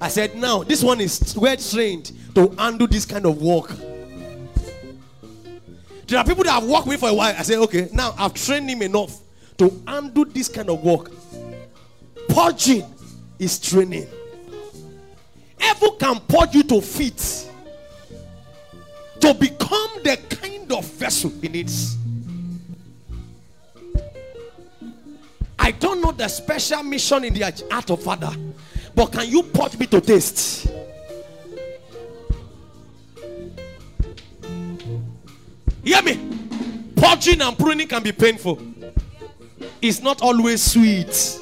I 0.00 0.08
said, 0.08 0.34
now 0.34 0.62
this 0.62 0.82
one 0.82 1.00
is 1.00 1.36
well 1.36 1.56
trained 1.56 2.12
to 2.34 2.54
undo 2.58 2.86
this 2.86 3.04
kind 3.04 3.26
of 3.26 3.40
work. 3.42 3.70
There 6.06 6.18
are 6.18 6.24
people 6.24 6.42
that 6.44 6.52
have 6.52 6.64
worked 6.64 6.86
with 6.86 6.94
me 6.94 7.08
for 7.08 7.10
a 7.10 7.14
while. 7.14 7.34
I 7.36 7.42
said, 7.42 7.58
okay, 7.58 7.88
now 7.92 8.14
I've 8.18 8.34
trained 8.34 8.68
him 8.68 8.82
enough 8.82 9.18
to 9.58 9.82
undo 9.86 10.24
this 10.24 10.48
kind 10.48 10.70
of 10.70 10.82
work. 10.82 11.12
Purging 12.28 12.84
is 13.38 13.58
training. 13.58 14.08
Ever 15.60 15.90
can 15.98 16.18
purge 16.20 16.54
you 16.54 16.62
to 16.64 16.80
fit 16.80 17.46
to 19.20 19.34
become 19.34 19.90
the 20.02 20.18
kind 20.30 20.72
of 20.72 20.84
vessel 20.84 21.30
he 21.40 21.48
needs. 21.48 21.96
I 25.58 25.72
don't 25.72 26.00
know 26.00 26.10
the 26.10 26.26
special 26.26 26.82
mission 26.82 27.24
in 27.24 27.34
the 27.34 27.42
heart 27.70 27.90
of 27.90 28.02
Father, 28.02 28.32
but 28.94 29.12
can 29.12 29.28
you 29.28 29.42
purge 29.42 29.78
me 29.78 29.86
to 29.86 30.00
taste? 30.00 30.68
Hear 35.82 36.02
me? 36.02 36.20
Purging 36.96 37.40
and 37.40 37.58
pruning 37.58 37.88
can 37.88 38.02
be 38.02 38.12
painful. 38.12 38.60
It's 39.80 40.00
not 40.02 40.20
always 40.20 40.62
sweet. 40.62 41.40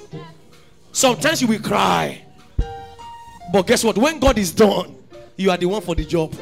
Sometimes 0.92 1.42
you 1.42 1.48
will 1.48 1.60
cry. 1.60 2.24
But 3.52 3.66
guess 3.66 3.82
what? 3.82 3.98
When 3.98 4.18
God 4.18 4.38
is 4.38 4.52
done, 4.52 4.96
you 5.36 5.50
are 5.50 5.56
the 5.56 5.66
one 5.66 5.82
for 5.82 5.94
the 5.94 6.04
job. 6.04 6.34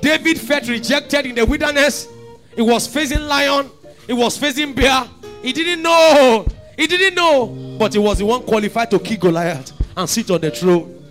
David 0.00 0.40
felt 0.40 0.68
rejected 0.68 1.26
in 1.26 1.34
the 1.34 1.44
wilderness. 1.44 2.08
He 2.56 2.62
was 2.62 2.86
facing 2.86 3.20
lion. 3.20 3.70
He 4.06 4.12
was 4.12 4.36
facing 4.36 4.72
bear. 4.72 5.04
He 5.42 5.52
didn't 5.52 5.82
know. 5.82 6.46
He 6.76 6.86
didn't 6.86 7.14
know. 7.14 7.69
But 7.80 7.94
he 7.94 7.98
was 7.98 8.18
the 8.18 8.26
one 8.26 8.42
qualified 8.42 8.90
to 8.90 8.98
kill 8.98 9.16
Goliath 9.16 9.72
and 9.96 10.06
sit 10.06 10.30
on 10.30 10.42
the 10.42 10.50
throne. 10.50 11.02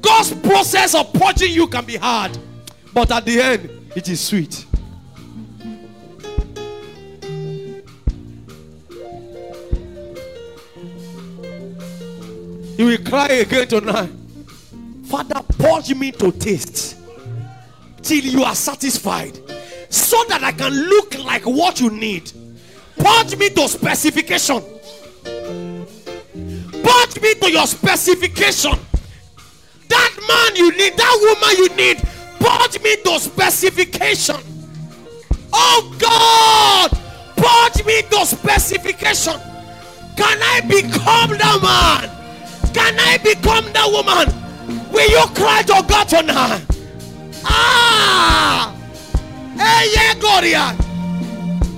God's 0.00 0.32
process 0.32 0.94
of 0.94 1.12
purging 1.12 1.52
you 1.52 1.66
can 1.66 1.84
be 1.84 1.96
hard. 1.96 2.38
But 2.94 3.12
at 3.12 3.26
the 3.26 3.38
end, 3.38 3.68
it 3.94 4.08
is 4.08 4.18
sweet. 4.18 4.64
You 12.78 12.86
will 12.86 13.04
cry 13.04 13.28
again 13.28 13.68
tonight. 13.68 14.08
Father, 15.04 15.42
purge 15.58 15.94
me 15.94 16.10
to 16.12 16.32
taste 16.32 16.96
till 18.00 18.24
you 18.24 18.44
are 18.44 18.54
satisfied 18.54 19.36
so 19.90 20.24
that 20.30 20.42
I 20.42 20.52
can 20.52 20.72
look 20.72 21.18
like 21.22 21.44
what 21.44 21.82
you 21.82 21.90
need. 21.90 22.32
Purge 22.96 23.36
me 23.36 23.50
to 23.50 23.68
specification. 23.68 24.62
Purge 27.08 27.22
me 27.22 27.34
to 27.34 27.50
your 27.50 27.66
specification. 27.66 28.72
That 29.88 30.12
man 30.28 30.56
you 30.56 30.70
need, 30.76 30.94
that 30.98 31.16
woman 31.20 31.56
you 31.56 31.68
need, 31.74 31.96
purge 32.38 32.82
me 32.82 32.96
to 32.96 33.18
specification. 33.18 34.36
Oh 35.52 35.96
God, 35.98 36.90
purge 37.36 37.86
me 37.86 38.02
to 38.02 38.26
specification. 38.26 39.40
Can 40.16 40.38
I 40.42 40.60
become 40.68 41.38
that 41.38 41.60
man? 41.62 42.74
Can 42.74 42.98
I 42.98 43.16
become 43.18 43.72
that 43.72 43.88
woman? 43.90 44.92
Will 44.92 45.08
you 45.08 45.26
cry 45.34 45.62
to 45.62 45.84
God 45.88 46.08
tonight? 46.08 46.62
Ah! 47.44 48.74
Hey, 49.56 49.88
yeah, 49.94 50.14
Gloria. 50.20 50.76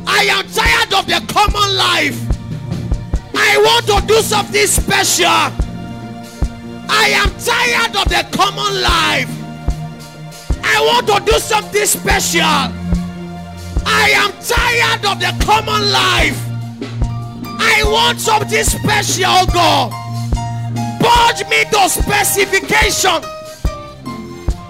I 0.06 0.24
am 0.24 0.48
tired 0.48 0.92
of 0.92 1.06
the 1.06 1.32
common 1.32 1.76
life. 1.76 2.39
I 3.34 3.56
want 3.64 3.86
to 3.86 4.06
do 4.06 4.20
something 4.22 4.66
special. 4.66 5.26
I 6.92 7.08
am 7.14 7.30
tired 7.38 7.96
of 7.96 8.08
the 8.08 8.26
common 8.36 8.82
life. 8.82 9.30
I 10.62 10.80
want 10.80 11.06
to 11.08 11.32
do 11.32 11.38
something 11.38 11.86
special. 11.86 12.42
I 13.86 14.10
am 14.14 14.32
tired 14.42 15.04
of 15.06 15.20
the 15.20 15.32
common 15.44 15.90
life. 15.90 16.38
I 17.60 17.82
want 17.84 18.20
something 18.20 18.64
special, 18.64 19.24
oh 19.26 19.46
God. 19.52 19.92
Purge 21.00 21.48
me 21.48 21.64
to 21.70 21.88
specification. 21.88 23.24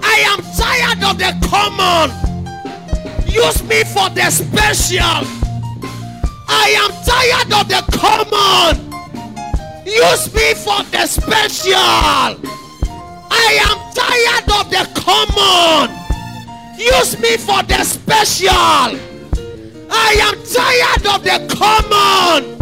I 0.02 0.18
am 0.30 0.40
tired 0.56 1.02
of 1.04 1.18
the 1.18 1.32
common. 1.48 2.10
Use 3.26 3.62
me 3.64 3.84
for 3.84 4.10
the 4.10 4.30
special. 4.30 5.39
I 6.50 6.70
am 6.82 6.92
tired 7.06 7.52
of 7.60 7.68
the 7.68 7.82
common. 7.98 8.76
Use 9.86 10.34
me 10.34 10.54
for 10.54 10.82
the 10.90 11.06
special. 11.06 11.76
I 13.30 13.58
am 13.68 13.78
tired 13.94 14.50
of 14.60 14.70
the 14.70 14.84
common. 15.00 15.90
Use 16.78 17.18
me 17.20 17.36
for 17.38 17.62
the 17.64 17.84
special. 17.84 18.98
I 19.90 20.12
am 20.28 20.36
tired 20.44 21.06
of 21.14 21.24
the 21.24 21.56
common. 21.56 22.58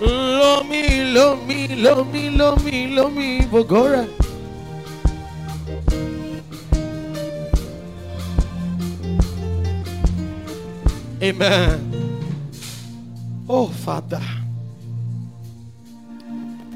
Lomi, 0.00 1.12
lomi, 1.14 1.68
lomi, 1.82 2.30
lomi, 2.36 2.88
lomi, 2.94 3.40
Bogora. 3.50 4.23
Amen. 11.22 11.90
Oh, 13.48 13.68
Father, 13.68 14.20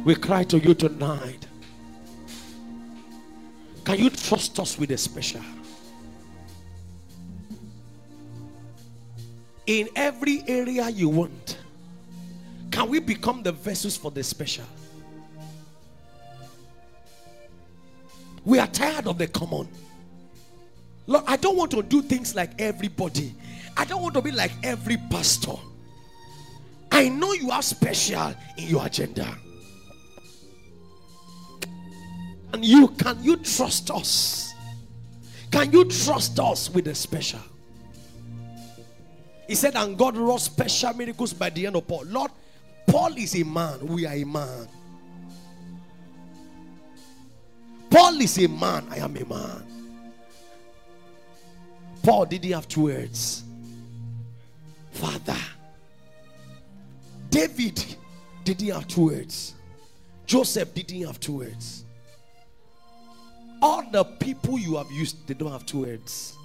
we 0.05 0.15
cry 0.15 0.44
to 0.44 0.59
you 0.59 0.74
tonight. 0.74 1.47
Can 3.85 3.98
you 3.98 4.10
trust 4.10 4.59
us 4.60 4.78
with 4.78 4.90
a 4.90 4.98
special? 4.98 5.40
In 9.66 9.89
every 9.97 10.44
area 10.47 10.89
you 10.89 11.09
want, 11.09 11.59
can 12.70 12.89
we 12.89 13.01
become 13.01 13.43
the 13.43 13.52
vessels 13.52 13.97
for 13.97 14.10
the 14.10 14.23
special? 14.23 14.65
We 18.44 18.59
are 18.59 18.66
tired 18.66 19.06
of 19.06 19.19
the 19.19 19.27
common. 19.27 19.69
Lord, 21.06 21.24
I 21.27 21.36
don't 21.36 21.56
want 21.56 21.70
to 21.73 21.82
do 21.82 22.02
things 22.02 22.35
like 22.35 22.59
everybody. 22.60 23.35
I 23.79 23.85
don't 23.85 24.03
want 24.03 24.15
to 24.15 24.21
be 24.21 24.33
like 24.33 24.51
every 24.65 24.97
pastor. 24.97 25.55
I 26.91 27.09
know 27.09 27.33
you 27.33 27.53
are 27.53 27.63
special 27.63 28.35
in 28.57 28.67
your 28.67 28.85
agenda. 28.85 29.39
And 32.53 32.65
you 32.65 32.89
can 32.89 33.23
you 33.23 33.37
trust 33.37 33.93
us? 33.93 34.53
Can 35.53 35.71
you 35.71 35.85
trust 35.85 36.41
us 36.41 36.69
with 36.69 36.87
the 36.87 36.95
special? 36.95 37.39
He 39.47 39.55
said, 39.55 39.77
and 39.77 39.97
God 39.97 40.17
wrought 40.17 40.41
special 40.41 40.93
miracles 40.95 41.33
by 41.33 41.49
the 41.49 41.67
end 41.67 41.77
of 41.77 41.87
Paul. 41.87 42.03
Lord, 42.07 42.33
Paul 42.87 43.17
is 43.17 43.41
a 43.41 43.45
man. 43.45 43.87
We 43.87 44.07
are 44.07 44.15
a 44.15 44.25
man. 44.25 44.69
Paul 47.89 48.21
is 48.21 48.39
a 48.39 48.49
man. 48.49 48.87
I 48.91 48.99
am 48.99 49.17
a 49.17 49.25
man. 49.25 49.65
Paul 52.03 52.27
didn't 52.27 52.53
have 52.53 52.67
two 52.67 52.85
words. 52.85 53.45
Father. 54.99 55.39
David 57.31 57.85
didn't 58.43 58.69
have 58.69 58.89
two 58.89 59.07
words. 59.07 59.55
Joseph 60.27 60.75
didn't 60.75 61.07
have 61.07 61.20
two 61.20 61.39
words. 61.39 61.85
All 63.62 63.89
the 63.91 64.03
people 64.03 64.59
you 64.59 64.77
have 64.77 64.91
used, 64.91 65.27
they 65.29 65.35
don't 65.35 65.53
have 65.53 65.65
two 65.65 65.83
words. 65.83 66.37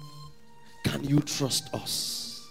Can 0.84 1.02
you 1.02 1.18
trust 1.20 1.72
us? 1.74 2.48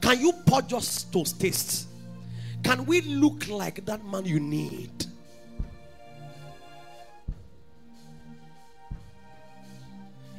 Can 0.00 0.20
you 0.20 0.32
purge 0.46 0.72
us 0.72 1.04
to 1.04 1.24
taste? 1.24 1.86
Can 2.64 2.84
we 2.86 3.02
look 3.02 3.46
like 3.48 3.84
that 3.86 4.04
man 4.04 4.24
you 4.24 4.40
need? 4.40 5.06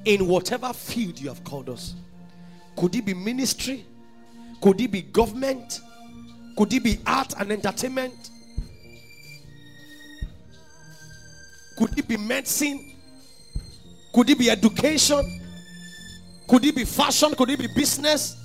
In 0.06 0.28
whatever 0.28 0.74
field 0.74 1.20
you 1.20 1.28
have 1.30 1.44
called 1.44 1.70
us. 1.70 1.96
Could 2.76 2.96
it 2.96 3.06
be 3.06 3.14
ministry? 3.14 3.86
Could 4.62 4.80
it 4.82 4.92
be 4.92 5.02
government? 5.02 5.82
Could 6.58 6.74
it 6.74 6.84
be 6.84 7.00
art 7.06 7.34
and 7.40 7.52
entertainment? 7.52 8.32
Could 11.78 11.98
it 11.98 12.08
be 12.08 12.18
medicine? 12.18 12.96
Could 14.14 14.30
it 14.30 14.40
be 14.40 14.50
education? 14.50 15.42
Could 16.48 16.66
it 16.66 16.76
be 16.76 16.86
fashion? 16.86 17.36
Could 17.36 17.52
it 17.52 17.60
be 17.60 17.68
business? 17.68 18.36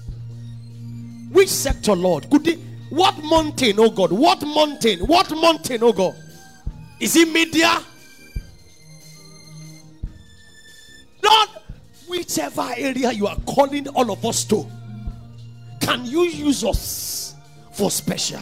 Which 1.30 1.48
sector, 1.48 1.94
Lord? 1.94 2.28
Could 2.28 2.46
it 2.48 2.58
what 2.90 3.16
mountain, 3.24 3.76
oh 3.78 3.88
God? 3.88 4.12
What 4.12 4.42
mountain? 4.46 5.00
What 5.06 5.30
mountain, 5.30 5.82
oh 5.82 5.94
God? 5.94 6.14
Is 7.00 7.16
it 7.16 7.32
media? 7.32 7.80
Lord, 11.22 11.48
whichever 12.08 12.68
area 12.76 13.12
you 13.12 13.26
are 13.26 13.38
calling 13.46 13.88
all 13.88 14.10
of 14.10 14.24
us 14.24 14.44
to, 14.44 14.66
can 15.80 16.04
you 16.04 16.22
use 16.22 16.64
us 16.64 17.34
for 17.72 17.90
special? 17.90 18.40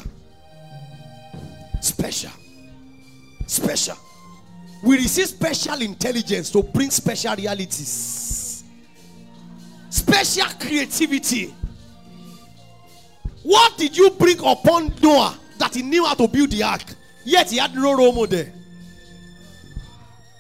Special. 1.81 2.31
Special. 3.47 3.97
We 4.83 4.97
receive 4.97 5.29
special 5.29 5.83
intelligence 5.83 6.51
to 6.51 6.63
bring 6.63 6.91
special 6.91 7.37
realities, 7.37 8.65
special 9.91 10.47
creativity. 10.59 11.55
What 13.43 13.77
did 13.77 13.97
you 13.97 14.11
bring 14.11 14.39
upon 14.41 14.95
Noah 15.03 15.39
that 15.59 15.75
he 15.75 15.83
knew 15.83 16.05
how 16.05 16.15
to 16.15 16.29
build 16.29 16.51
the 16.51 16.63
ark? 16.63 16.83
Yet 17.25 17.51
he 17.51 17.59
had 17.59 17.75
no 17.75 17.97
role 17.97 18.13
model. 18.13 18.47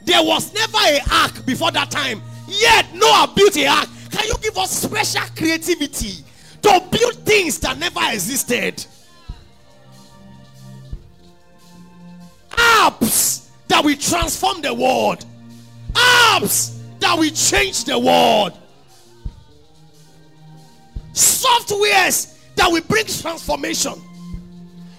There 0.04 0.22
was 0.22 0.52
never 0.54 0.78
a 0.78 1.00
ark 1.12 1.44
before 1.44 1.70
that 1.72 1.90
time. 1.90 2.22
Yet 2.50 2.92
Noah 2.94 3.32
built 3.34 3.56
a 3.58 3.66
ark. 3.66 3.88
Can 4.10 4.26
you 4.26 4.34
give 4.42 4.58
us 4.58 4.82
special 4.82 5.22
creativity 5.36 6.24
to 6.62 6.82
build 6.90 7.14
things 7.24 7.60
that 7.60 7.78
never 7.78 8.00
existed? 8.10 8.84
Apps 12.50 13.48
that 13.68 13.84
will 13.84 13.94
transform 13.94 14.62
the 14.62 14.74
world. 14.74 15.24
Apps 15.92 16.76
that 16.98 17.16
will 17.16 17.30
change 17.30 17.84
the 17.84 17.96
world. 17.96 18.52
Softwares 21.12 22.36
that 22.56 22.68
will 22.68 22.82
bring 22.82 23.06
transformation. 23.06 23.94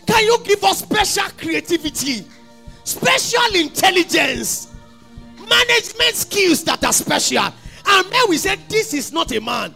Can 0.08 0.24
you 0.24 0.38
give 0.46 0.64
us 0.64 0.80
special 0.80 1.30
creativity, 1.38 2.26
special 2.86 3.56
intelligence, 3.56 4.71
management 5.52 6.16
skills 6.16 6.64
that 6.64 6.84
are 6.84 6.94
special? 6.94 7.54
And 7.86 8.12
then 8.12 8.24
we 8.30 8.38
said, 8.38 8.60
This 8.70 8.94
is 8.94 9.12
not 9.12 9.32
a 9.32 9.42
man. 9.42 9.76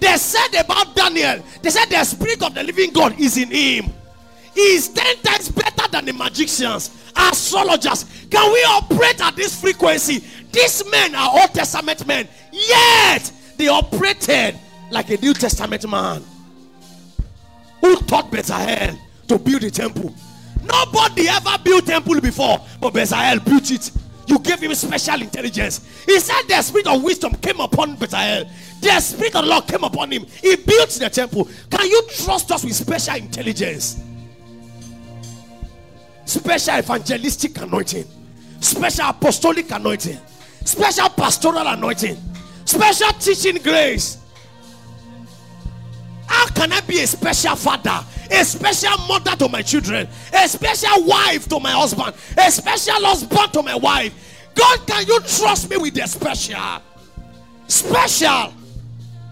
They 0.00 0.16
said 0.16 0.60
about 0.62 0.94
Daniel, 0.94 1.42
they 1.62 1.70
said 1.70 1.86
the 1.86 2.04
spirit 2.04 2.42
of 2.42 2.54
the 2.54 2.62
living 2.62 2.92
God 2.92 3.18
is 3.18 3.36
in 3.38 3.50
him. 3.50 3.92
He 4.54 4.60
is 4.60 4.88
10 4.88 5.16
times 5.18 5.50
better 5.50 5.88
than 5.90 6.04
the 6.06 6.12
magicians, 6.12 6.90
astrologers. 7.16 8.04
Can 8.30 8.52
we 8.52 8.58
operate 8.64 9.20
at 9.20 9.36
this 9.36 9.60
frequency? 9.60 10.22
These 10.52 10.90
men 10.90 11.14
are 11.14 11.40
Old 11.40 11.52
Testament 11.52 12.06
men, 12.06 12.28
yet 12.52 13.30
they 13.56 13.68
operated 13.68 14.58
like 14.90 15.10
a 15.10 15.16
New 15.16 15.34
Testament 15.34 15.88
man 15.88 16.22
who 17.80 17.96
taught 18.02 18.30
Bezalel 18.30 18.98
to 19.28 19.38
build 19.38 19.64
a 19.64 19.70
temple. 19.70 20.14
Nobody 20.62 21.28
ever 21.28 21.56
built 21.62 21.86
temple 21.86 22.20
before, 22.20 22.58
but 22.80 22.94
Bezalel 22.94 23.44
built 23.44 23.70
it. 23.70 23.90
You 24.26 24.38
gave 24.40 24.60
him 24.60 24.74
special 24.74 25.22
intelligence. 25.22 25.80
He 26.04 26.18
said 26.18 26.42
the 26.48 26.60
spirit 26.62 26.86
of 26.88 27.02
wisdom 27.02 27.34
came 27.36 27.60
upon 27.60 27.96
Bezalel. 27.96 28.48
The 28.80 29.00
spirit 29.00 29.36
of 29.36 29.44
the 29.44 29.50
Lord 29.50 29.66
came 29.66 29.84
upon 29.84 30.10
him. 30.10 30.26
He 30.42 30.56
built 30.56 30.90
the 30.90 31.08
temple. 31.08 31.48
Can 31.70 31.86
you 31.86 32.02
trust 32.08 32.50
us 32.50 32.64
with 32.64 32.74
special 32.74 33.16
intelligence? 33.16 34.02
Special 36.24 36.78
evangelistic 36.78 37.56
anointing, 37.60 38.04
special 38.60 39.10
apostolic 39.10 39.70
anointing, 39.70 40.18
special 40.64 41.08
pastoral 41.10 41.66
anointing, 41.66 42.16
special 42.64 43.12
teaching 43.12 43.62
grace. 43.62 44.18
How 46.26 46.48
can 46.48 46.72
I 46.72 46.80
be 46.80 47.00
a 47.00 47.06
special 47.06 47.54
father, 47.54 48.04
a 48.30 48.44
special 48.44 48.96
mother 49.06 49.36
to 49.36 49.48
my 49.48 49.62
children, 49.62 50.08
a 50.32 50.48
special 50.48 51.04
wife 51.04 51.48
to 51.48 51.60
my 51.60 51.72
husband, 51.72 52.14
a 52.36 52.50
special 52.50 53.04
husband 53.04 53.52
to 53.52 53.62
my 53.62 53.74
wife? 53.74 54.12
God, 54.54 54.86
can 54.86 55.06
you 55.06 55.20
trust 55.20 55.70
me 55.70 55.76
with 55.76 55.94
the 55.94 56.06
special? 56.06 56.82
Special. 57.66 58.54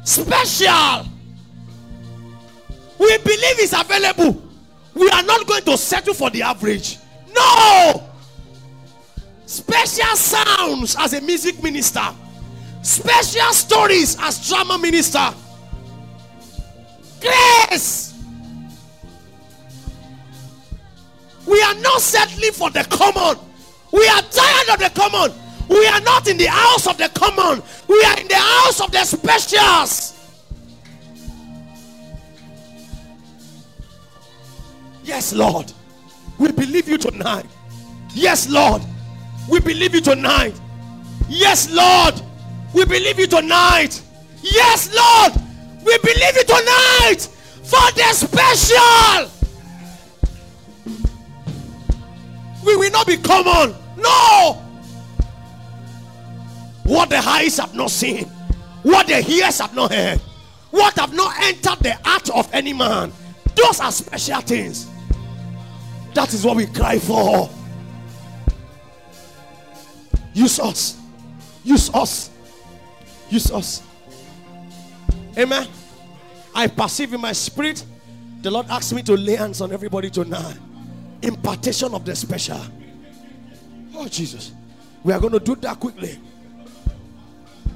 Special. 0.05 1.07
We 2.99 3.19
believe 3.19 3.59
it's 3.59 3.73
available. 3.73 4.43
We 4.95 5.11
are 5.11 5.23
not 5.23 5.47
going 5.47 5.65
to 5.65 5.77
settle 5.77 6.15
for 6.15 6.31
the 6.31 6.43
average. 6.43 6.99
No. 7.35 8.03
Special 9.47 10.16
sounds 10.16 10.97
as 10.99 11.12
a 11.15 11.21
music 11.21 11.62
minister, 11.62 12.05
special 12.83 13.53
stories 13.53 14.16
as 14.21 14.49
drama 14.49 14.79
minister. 14.79 15.35
Grace. 17.21 18.14
We 21.47 21.61
are 21.62 21.75
not 21.75 22.01
settling 22.01 22.53
for 22.53 22.71
the 22.71 22.85
common. 22.85 23.39
We 23.93 24.07
are 24.09 24.23
tired 24.23 24.69
of 24.71 24.79
the 24.79 24.91
common. 24.95 25.33
We 25.69 25.87
are 25.87 26.01
not 26.01 26.29
in 26.29 26.37
the 26.37 26.47
house 26.47 26.87
of 26.87 26.99
the 26.99 27.09
common. 27.11 27.62
We 27.89 28.03
are 28.03 28.19
in 28.19 28.29
the 28.29 28.37
house 28.37 28.81
of 28.81 28.91
the 28.91 29.05
specials. 29.05 30.11
Yes, 35.05 35.33
Lord. 35.33 35.73
We 36.39 36.51
believe 36.51 36.89
you 36.89 36.99
tonight. 36.99 37.47
Yes, 38.15 38.49
Lord. 38.49 38.83
We 39.49 39.61
believe 39.61 39.95
you 39.95 40.01
tonight. 40.01 40.59
Yes, 41.29 41.71
Lord. 41.71 42.21
We 42.73 42.85
believe 42.85 43.19
you 43.19 43.27
tonight. 43.27 44.03
Yes, 44.43 44.95
Lord. 44.95 45.33
We 45.85 45.99
believe 45.99 46.37
you 46.37 46.45
tonight 46.45 47.29
for 47.62 47.93
the 47.93 48.12
special. 48.12 49.44
We 52.65 52.77
will 52.77 52.91
not 52.91 53.07
be 53.07 53.16
common. 53.16 53.74
No. 53.97 54.62
What 56.85 57.11
the 57.11 57.19
eyes 57.19 57.59
have 57.59 57.74
not 57.74 57.91
seen, 57.91 58.27
what 58.82 59.07
the 59.07 59.24
ears 59.31 59.61
have 59.61 59.74
not 59.74 59.93
heard, 59.93 60.20
what 60.70 60.99
have 60.99 61.15
not 61.15 61.35
entered 61.43 61.78
the 61.81 61.95
heart 62.05 62.28
of 62.31 62.53
any 62.53 62.73
man. 62.73 63.12
Those 63.55 63.81
are 63.81 63.93
special 63.93 64.41
things. 64.41 64.89
That 66.15 66.32
is 66.32 66.45
what 66.45 66.57
we 66.57 66.66
cry 66.66 66.99
for. 66.99 67.49
Use 70.35 70.61
us. 70.61 71.01
Use 71.62 71.91
us. 71.95 72.31
Use 73.31 73.51
us. 73.51 73.82
Amen. 75.39 75.66
I 76.55 76.66
perceive 76.66 77.15
in 77.15 77.20
my 77.20 77.32
spirit. 77.32 77.85
The 78.43 78.51
Lord 78.51 78.66
asked 78.69 78.93
me 78.93 79.03
to 79.05 79.16
lay 79.16 79.36
hands 79.36 79.61
on 79.61 79.73
everybody 79.73 80.11
tonight. 80.11 80.59
Impartation 81.24 81.94
of 81.94 82.05
the 82.05 82.14
special. 82.14 82.60
Oh, 83.94 84.06
Jesus. 84.09 84.52
We 85.02 85.12
are 85.12 85.20
going 85.20 85.32
to 85.32 85.40
do 85.40 85.55
that 85.56 85.80
quickly. 85.80 86.18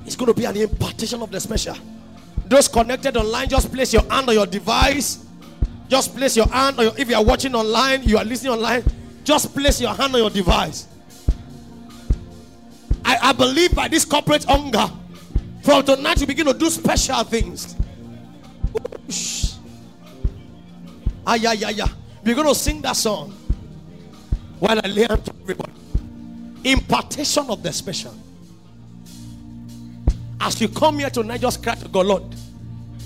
It's 0.05 0.17
going 0.17 0.33
to 0.33 0.35
be 0.35 0.45
an 0.45 0.57
impartation 0.57 1.23
of 1.23 1.31
the 1.31 1.41
special. 1.41 1.77
Those 2.47 2.69
connected 2.69 3.17
online, 3.17 3.49
just 3.49 3.73
place 3.73 3.93
your 3.93 4.03
hand 4.03 4.29
on 4.29 4.35
your 4.35 4.47
device. 4.47 5.25
Just 5.89 6.15
place 6.15 6.37
your 6.37 6.47
hand, 6.49 6.77
your, 6.77 6.93
if 6.99 7.09
you 7.09 7.17
are 7.17 7.25
watching 7.25 7.55
online, 7.55 8.03
you 8.03 8.19
are 8.19 8.25
listening 8.25 8.53
online, 8.53 8.85
just 9.25 9.55
place 9.55 9.81
your 9.81 9.95
hand 9.95 10.15
on 10.15 10.21
your 10.21 10.31
device. 10.31 10.87
I, 13.03 13.19
I 13.23 13.33
believe 13.33 13.75
by 13.75 13.89
this 13.89 14.05
corporate 14.05 14.45
hunger, 14.45 14.87
from 15.63 15.85
tonight 15.85 16.21
you 16.21 16.27
begin 16.27 16.45
to 16.45 16.53
do 16.53 16.69
special 16.69 17.25
things. 17.25 17.75
Ah, 21.27 21.37
yeah, 21.37 21.53
yeah, 21.53 21.71
yeah. 21.71 21.89
We're 22.23 22.35
going 22.35 22.49
to 22.49 22.55
sing 22.55 22.83
that 22.83 22.97
song 22.97 23.35
while 24.59 24.81
I 24.83 24.89
lay 24.89 25.07
hand 25.07 25.25
to 25.25 25.33
everybody. 25.43 25.73
Impartation 26.65 27.47
of 27.49 27.63
the 27.63 27.73
special. 27.73 28.15
As 30.41 30.61
you 30.61 30.69
come 30.69 30.99
here 30.99 31.11
tonight, 31.11 31.41
just 31.41 31.63
cry 31.63 31.75
to 31.75 31.89
God, 31.89 32.07
Lord, 32.07 32.23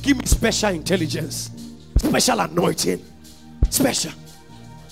give 0.03 0.19
me 0.19 0.25
special 0.27 0.71
intelligence, 0.71 1.51
special 1.97 2.41
anointing, 2.41 3.05
special. 3.71 4.13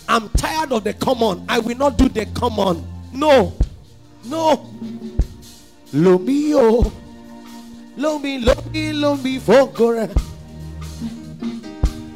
I'm 0.08 0.28
tired 0.30 0.72
of 0.72 0.84
the 0.84 0.94
common. 0.94 1.44
I 1.48 1.58
will 1.60 1.76
not 1.76 1.96
do 1.96 2.08
the 2.08 2.26
common. 2.26 2.84
No, 3.12 3.52
no. 4.24 4.66
Lomi 5.92 6.54
o, 6.54 6.92
lomi, 7.96 8.38
lomi, 8.38 8.92
lomi, 8.92 9.38
fokore. 9.38 10.08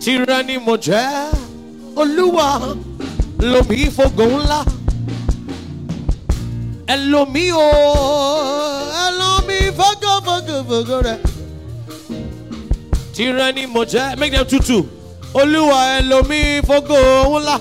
Tyranny 0.00 0.58
mo 0.58 0.76
jẹ́ 0.76 1.32
Olúwa, 3.44 3.52
lomi 3.52 3.90
fògo 3.96 4.24
ńlá. 4.26 4.60
Ẹlòmí 6.94 7.44
o, 7.52 7.66
ẹlòmí 9.06 9.56
fọ́gọ́ 9.78 10.14
fọ́gọ́ 10.26 10.58
fọ́gọ́ 10.68 10.98
rẹ̀. 11.06 11.18
Tìrẹ 13.14 13.46
ni 13.54 13.66
mo 13.66 13.82
jẹ́. 13.84 14.16
Make 14.18 14.32
them 14.32 14.46
tutu. 14.46 14.78
Olúwa 15.34 15.78
ẹ 15.96 16.02
lomi 16.10 16.40
fógo 16.68 16.96
ńlá. 17.40 17.56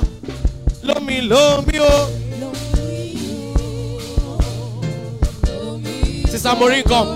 Lomi 0.87 1.21
lomi 1.31 1.77
o. 1.79 1.93
Sister 6.31 6.55
Maureen 6.59 6.83
come. 6.83 7.09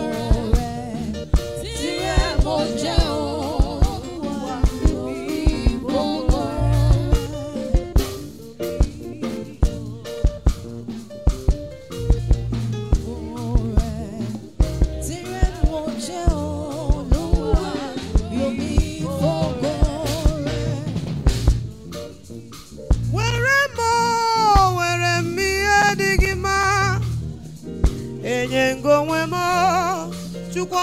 Were 2.46 3.07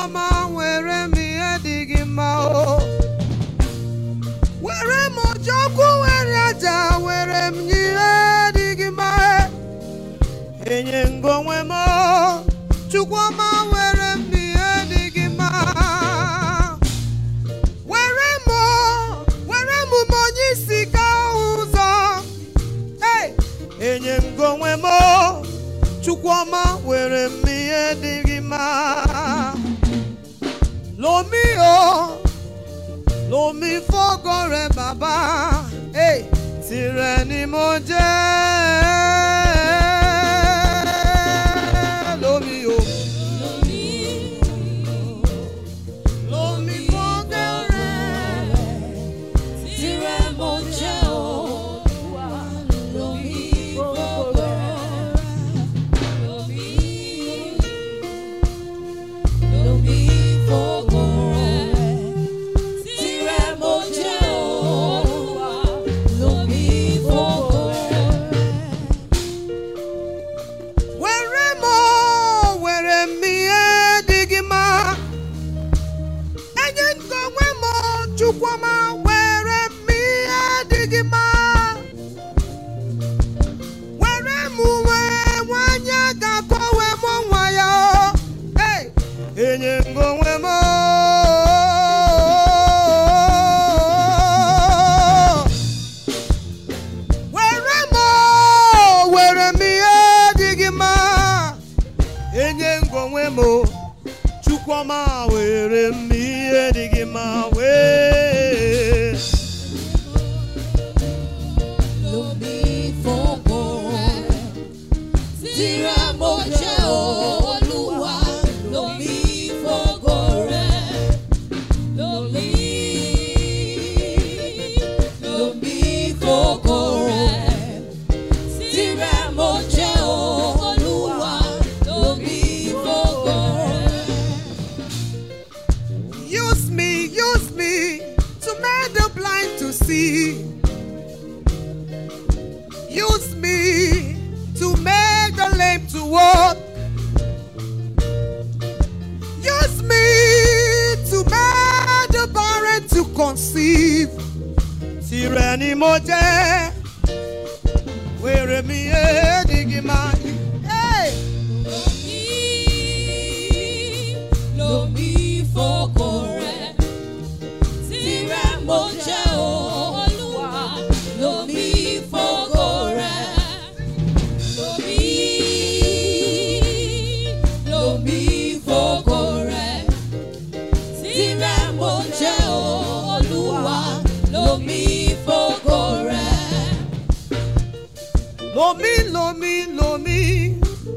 chukwuma 0.04 0.54
were 0.54 1.08
mi 1.08 1.36
adịghị 1.38 2.04
mma 2.04 2.36
o. 2.40 2.78
Were 4.60 5.08
mo 5.14 5.22
jọkwu 5.44 5.86
were 6.02 6.36
aja 6.48 6.98
were 6.98 7.50
m 7.50 7.70
ihe 7.70 7.96
adịghị 8.46 8.90
mma. 8.90 9.10
Enye 10.66 11.04
ngonwe 11.10 11.62
mo, 11.64 12.44
chukwuma 12.90 13.48
were 13.72 14.16
m 14.16 14.32
ihe 14.32 14.64
adịghị 14.76 15.28
mma. 15.28 15.50
were 17.88 18.30
mụ 18.46 18.60
were 19.48 19.80
m 19.88 19.92
onye 20.20 20.48
isi 20.52 20.86
ka 20.92 21.06
ụzọ 21.32 22.22
enye 23.80 24.14
m 24.20 24.24
gị 24.36 24.44
onwe 24.52 24.72
m 24.76 24.86
chukwuma 26.04 26.62
were 26.84 27.28
m 27.28 27.44
ihe 27.48 27.94
dịghị 28.02 28.40
mma 28.40 29.03
lomi 31.84 31.92
o 31.92 32.18
lomi 33.30 33.72
fọgọrẹ 33.88 34.64
bàbá 34.76 35.14
Hey! 35.94 36.18
tìrẹ 36.68 37.24
ni 37.28 37.40
mo 37.52 37.66
jẹ́ 37.88 39.03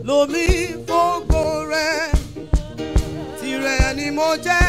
lomi 0.07 0.47
fógo 0.87 1.43
rẹ 1.71 1.89
tìrẹ 3.41 3.93
ni 3.97 4.11
mo 4.17 4.35
jẹ 4.45 4.66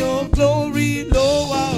your 0.00 0.24
glory. 0.30 1.04
Lower, 1.04 1.69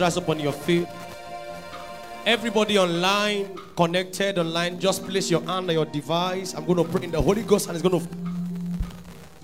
rise 0.00 0.16
up 0.16 0.28
on 0.28 0.40
your 0.40 0.52
feet. 0.52 0.88
Everybody 2.26 2.78
online, 2.78 3.56
connected 3.76 4.38
online, 4.38 4.78
just 4.78 5.06
place 5.06 5.30
your 5.30 5.40
hand 5.42 5.68
on 5.68 5.74
your 5.74 5.84
device. 5.84 6.54
I'm 6.54 6.64
going 6.64 6.78
to 6.78 6.84
pray 6.84 7.04
in 7.04 7.10
the 7.10 7.20
Holy 7.20 7.42
Ghost 7.42 7.68
and 7.68 7.76
it's 7.76 7.86
going 7.86 8.00
to 8.00 8.06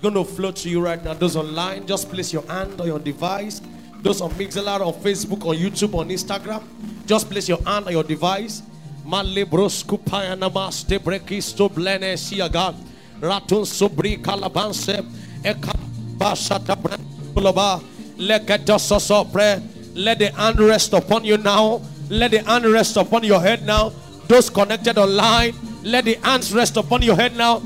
going 0.01 0.13
to 0.13 0.23
flow 0.23 0.51
to 0.51 0.69
you 0.69 0.79
right 0.79 1.03
now. 1.03 1.13
Those 1.13 1.35
online, 1.35 1.87
just 1.87 2.09
place 2.09 2.31
your 2.31 2.43
hand 2.43 2.79
on 2.79 2.87
your 2.87 2.99
device. 2.99 3.61
Those 4.01 4.21
on 4.21 4.29
Mixlr, 4.31 4.85
on 4.85 4.93
Facebook, 5.01 5.45
on 5.45 5.55
YouTube, 5.55 5.95
on 5.95 6.09
Instagram, 6.09 6.63
just 7.05 7.29
place 7.29 7.49
your 7.49 7.61
hand 7.63 7.87
on 7.87 7.91
your 7.91 8.03
device. 8.03 8.61
Malebros 9.05 9.83
kupaya 9.85 10.35
namaste 10.37 10.99
brekisto 10.99 11.69
blene 11.73 12.13
siaga 12.13 12.75
ratun 13.21 13.65
sobri 13.65 14.21
kalabanse 14.21 15.01
eka 15.43 15.73
basata 16.17 16.75
brandulaba 16.75 17.81
leketa 18.17 18.77
sosopre 18.77 19.61
let 19.97 20.19
the 20.19 20.31
hand 20.31 20.59
rest 20.59 20.93
upon 20.93 21.25
you 21.25 21.37
now. 21.37 21.81
Let 22.09 22.31
the 22.31 22.43
hand 22.43 22.65
rest 22.65 22.95
upon 22.95 23.23
your 23.23 23.41
head 23.41 23.65
now. 23.65 23.91
Those 24.27 24.49
connected 24.49 24.97
online 24.97 25.53
let 25.83 26.05
the 26.05 26.15
hands 26.15 26.53
rest 26.53 26.75
upon 26.77 27.01
your 27.01 27.15
head 27.15 27.35
now. 27.37 27.61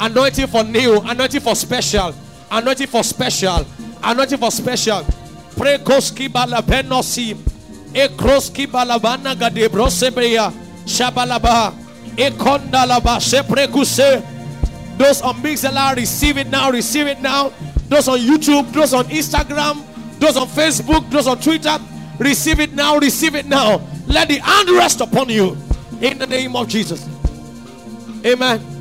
Anointing 0.00 0.46
for 0.46 0.64
new 0.64 0.98
anointing 1.00 1.40
for 1.40 1.54
special 1.54 2.14
anointing 2.50 2.86
for 2.86 3.04
special 3.04 3.66
anointing 4.02 4.38
for 4.38 4.50
special. 4.50 5.04
Pray 5.56 5.76
koski 5.78 6.28
balabenosi 6.28 7.36
ekroski 7.92 8.66
balabana 8.66 9.34
gadebrosebreya 9.34 10.52
shabalaba. 10.86 11.74
Ekondalaba 12.16 13.20
seprekuse 13.20 14.24
those 14.96 15.20
on 15.22 15.34
Mixlr 15.36 15.96
receive 15.96 16.38
it 16.38 16.48
now 16.48 16.70
receive 16.70 17.06
it 17.06 17.20
now. 17.20 17.52
Those 17.88 18.08
on 18.08 18.18
YouTube 18.18 18.72
those 18.72 18.94
on 18.94 19.04
Instagram 19.06 19.84
those 20.20 20.36
on 20.36 20.46
Facebook 20.46 21.10
those 21.10 21.26
on 21.26 21.40
Twitter 21.40 21.76
receive 22.18 22.60
it 22.60 22.72
now 22.74 22.98
receive 22.98 23.34
it 23.34 23.46
now. 23.46 23.80
Let 24.06 24.28
the 24.28 24.38
hand 24.38 24.70
rest 24.70 25.00
upon 25.00 25.28
you. 25.28 25.56
In 26.00 26.18
the 26.18 26.26
name 26.26 26.56
of 26.56 26.68
Jesus. 26.68 27.08
Amen 28.24 28.79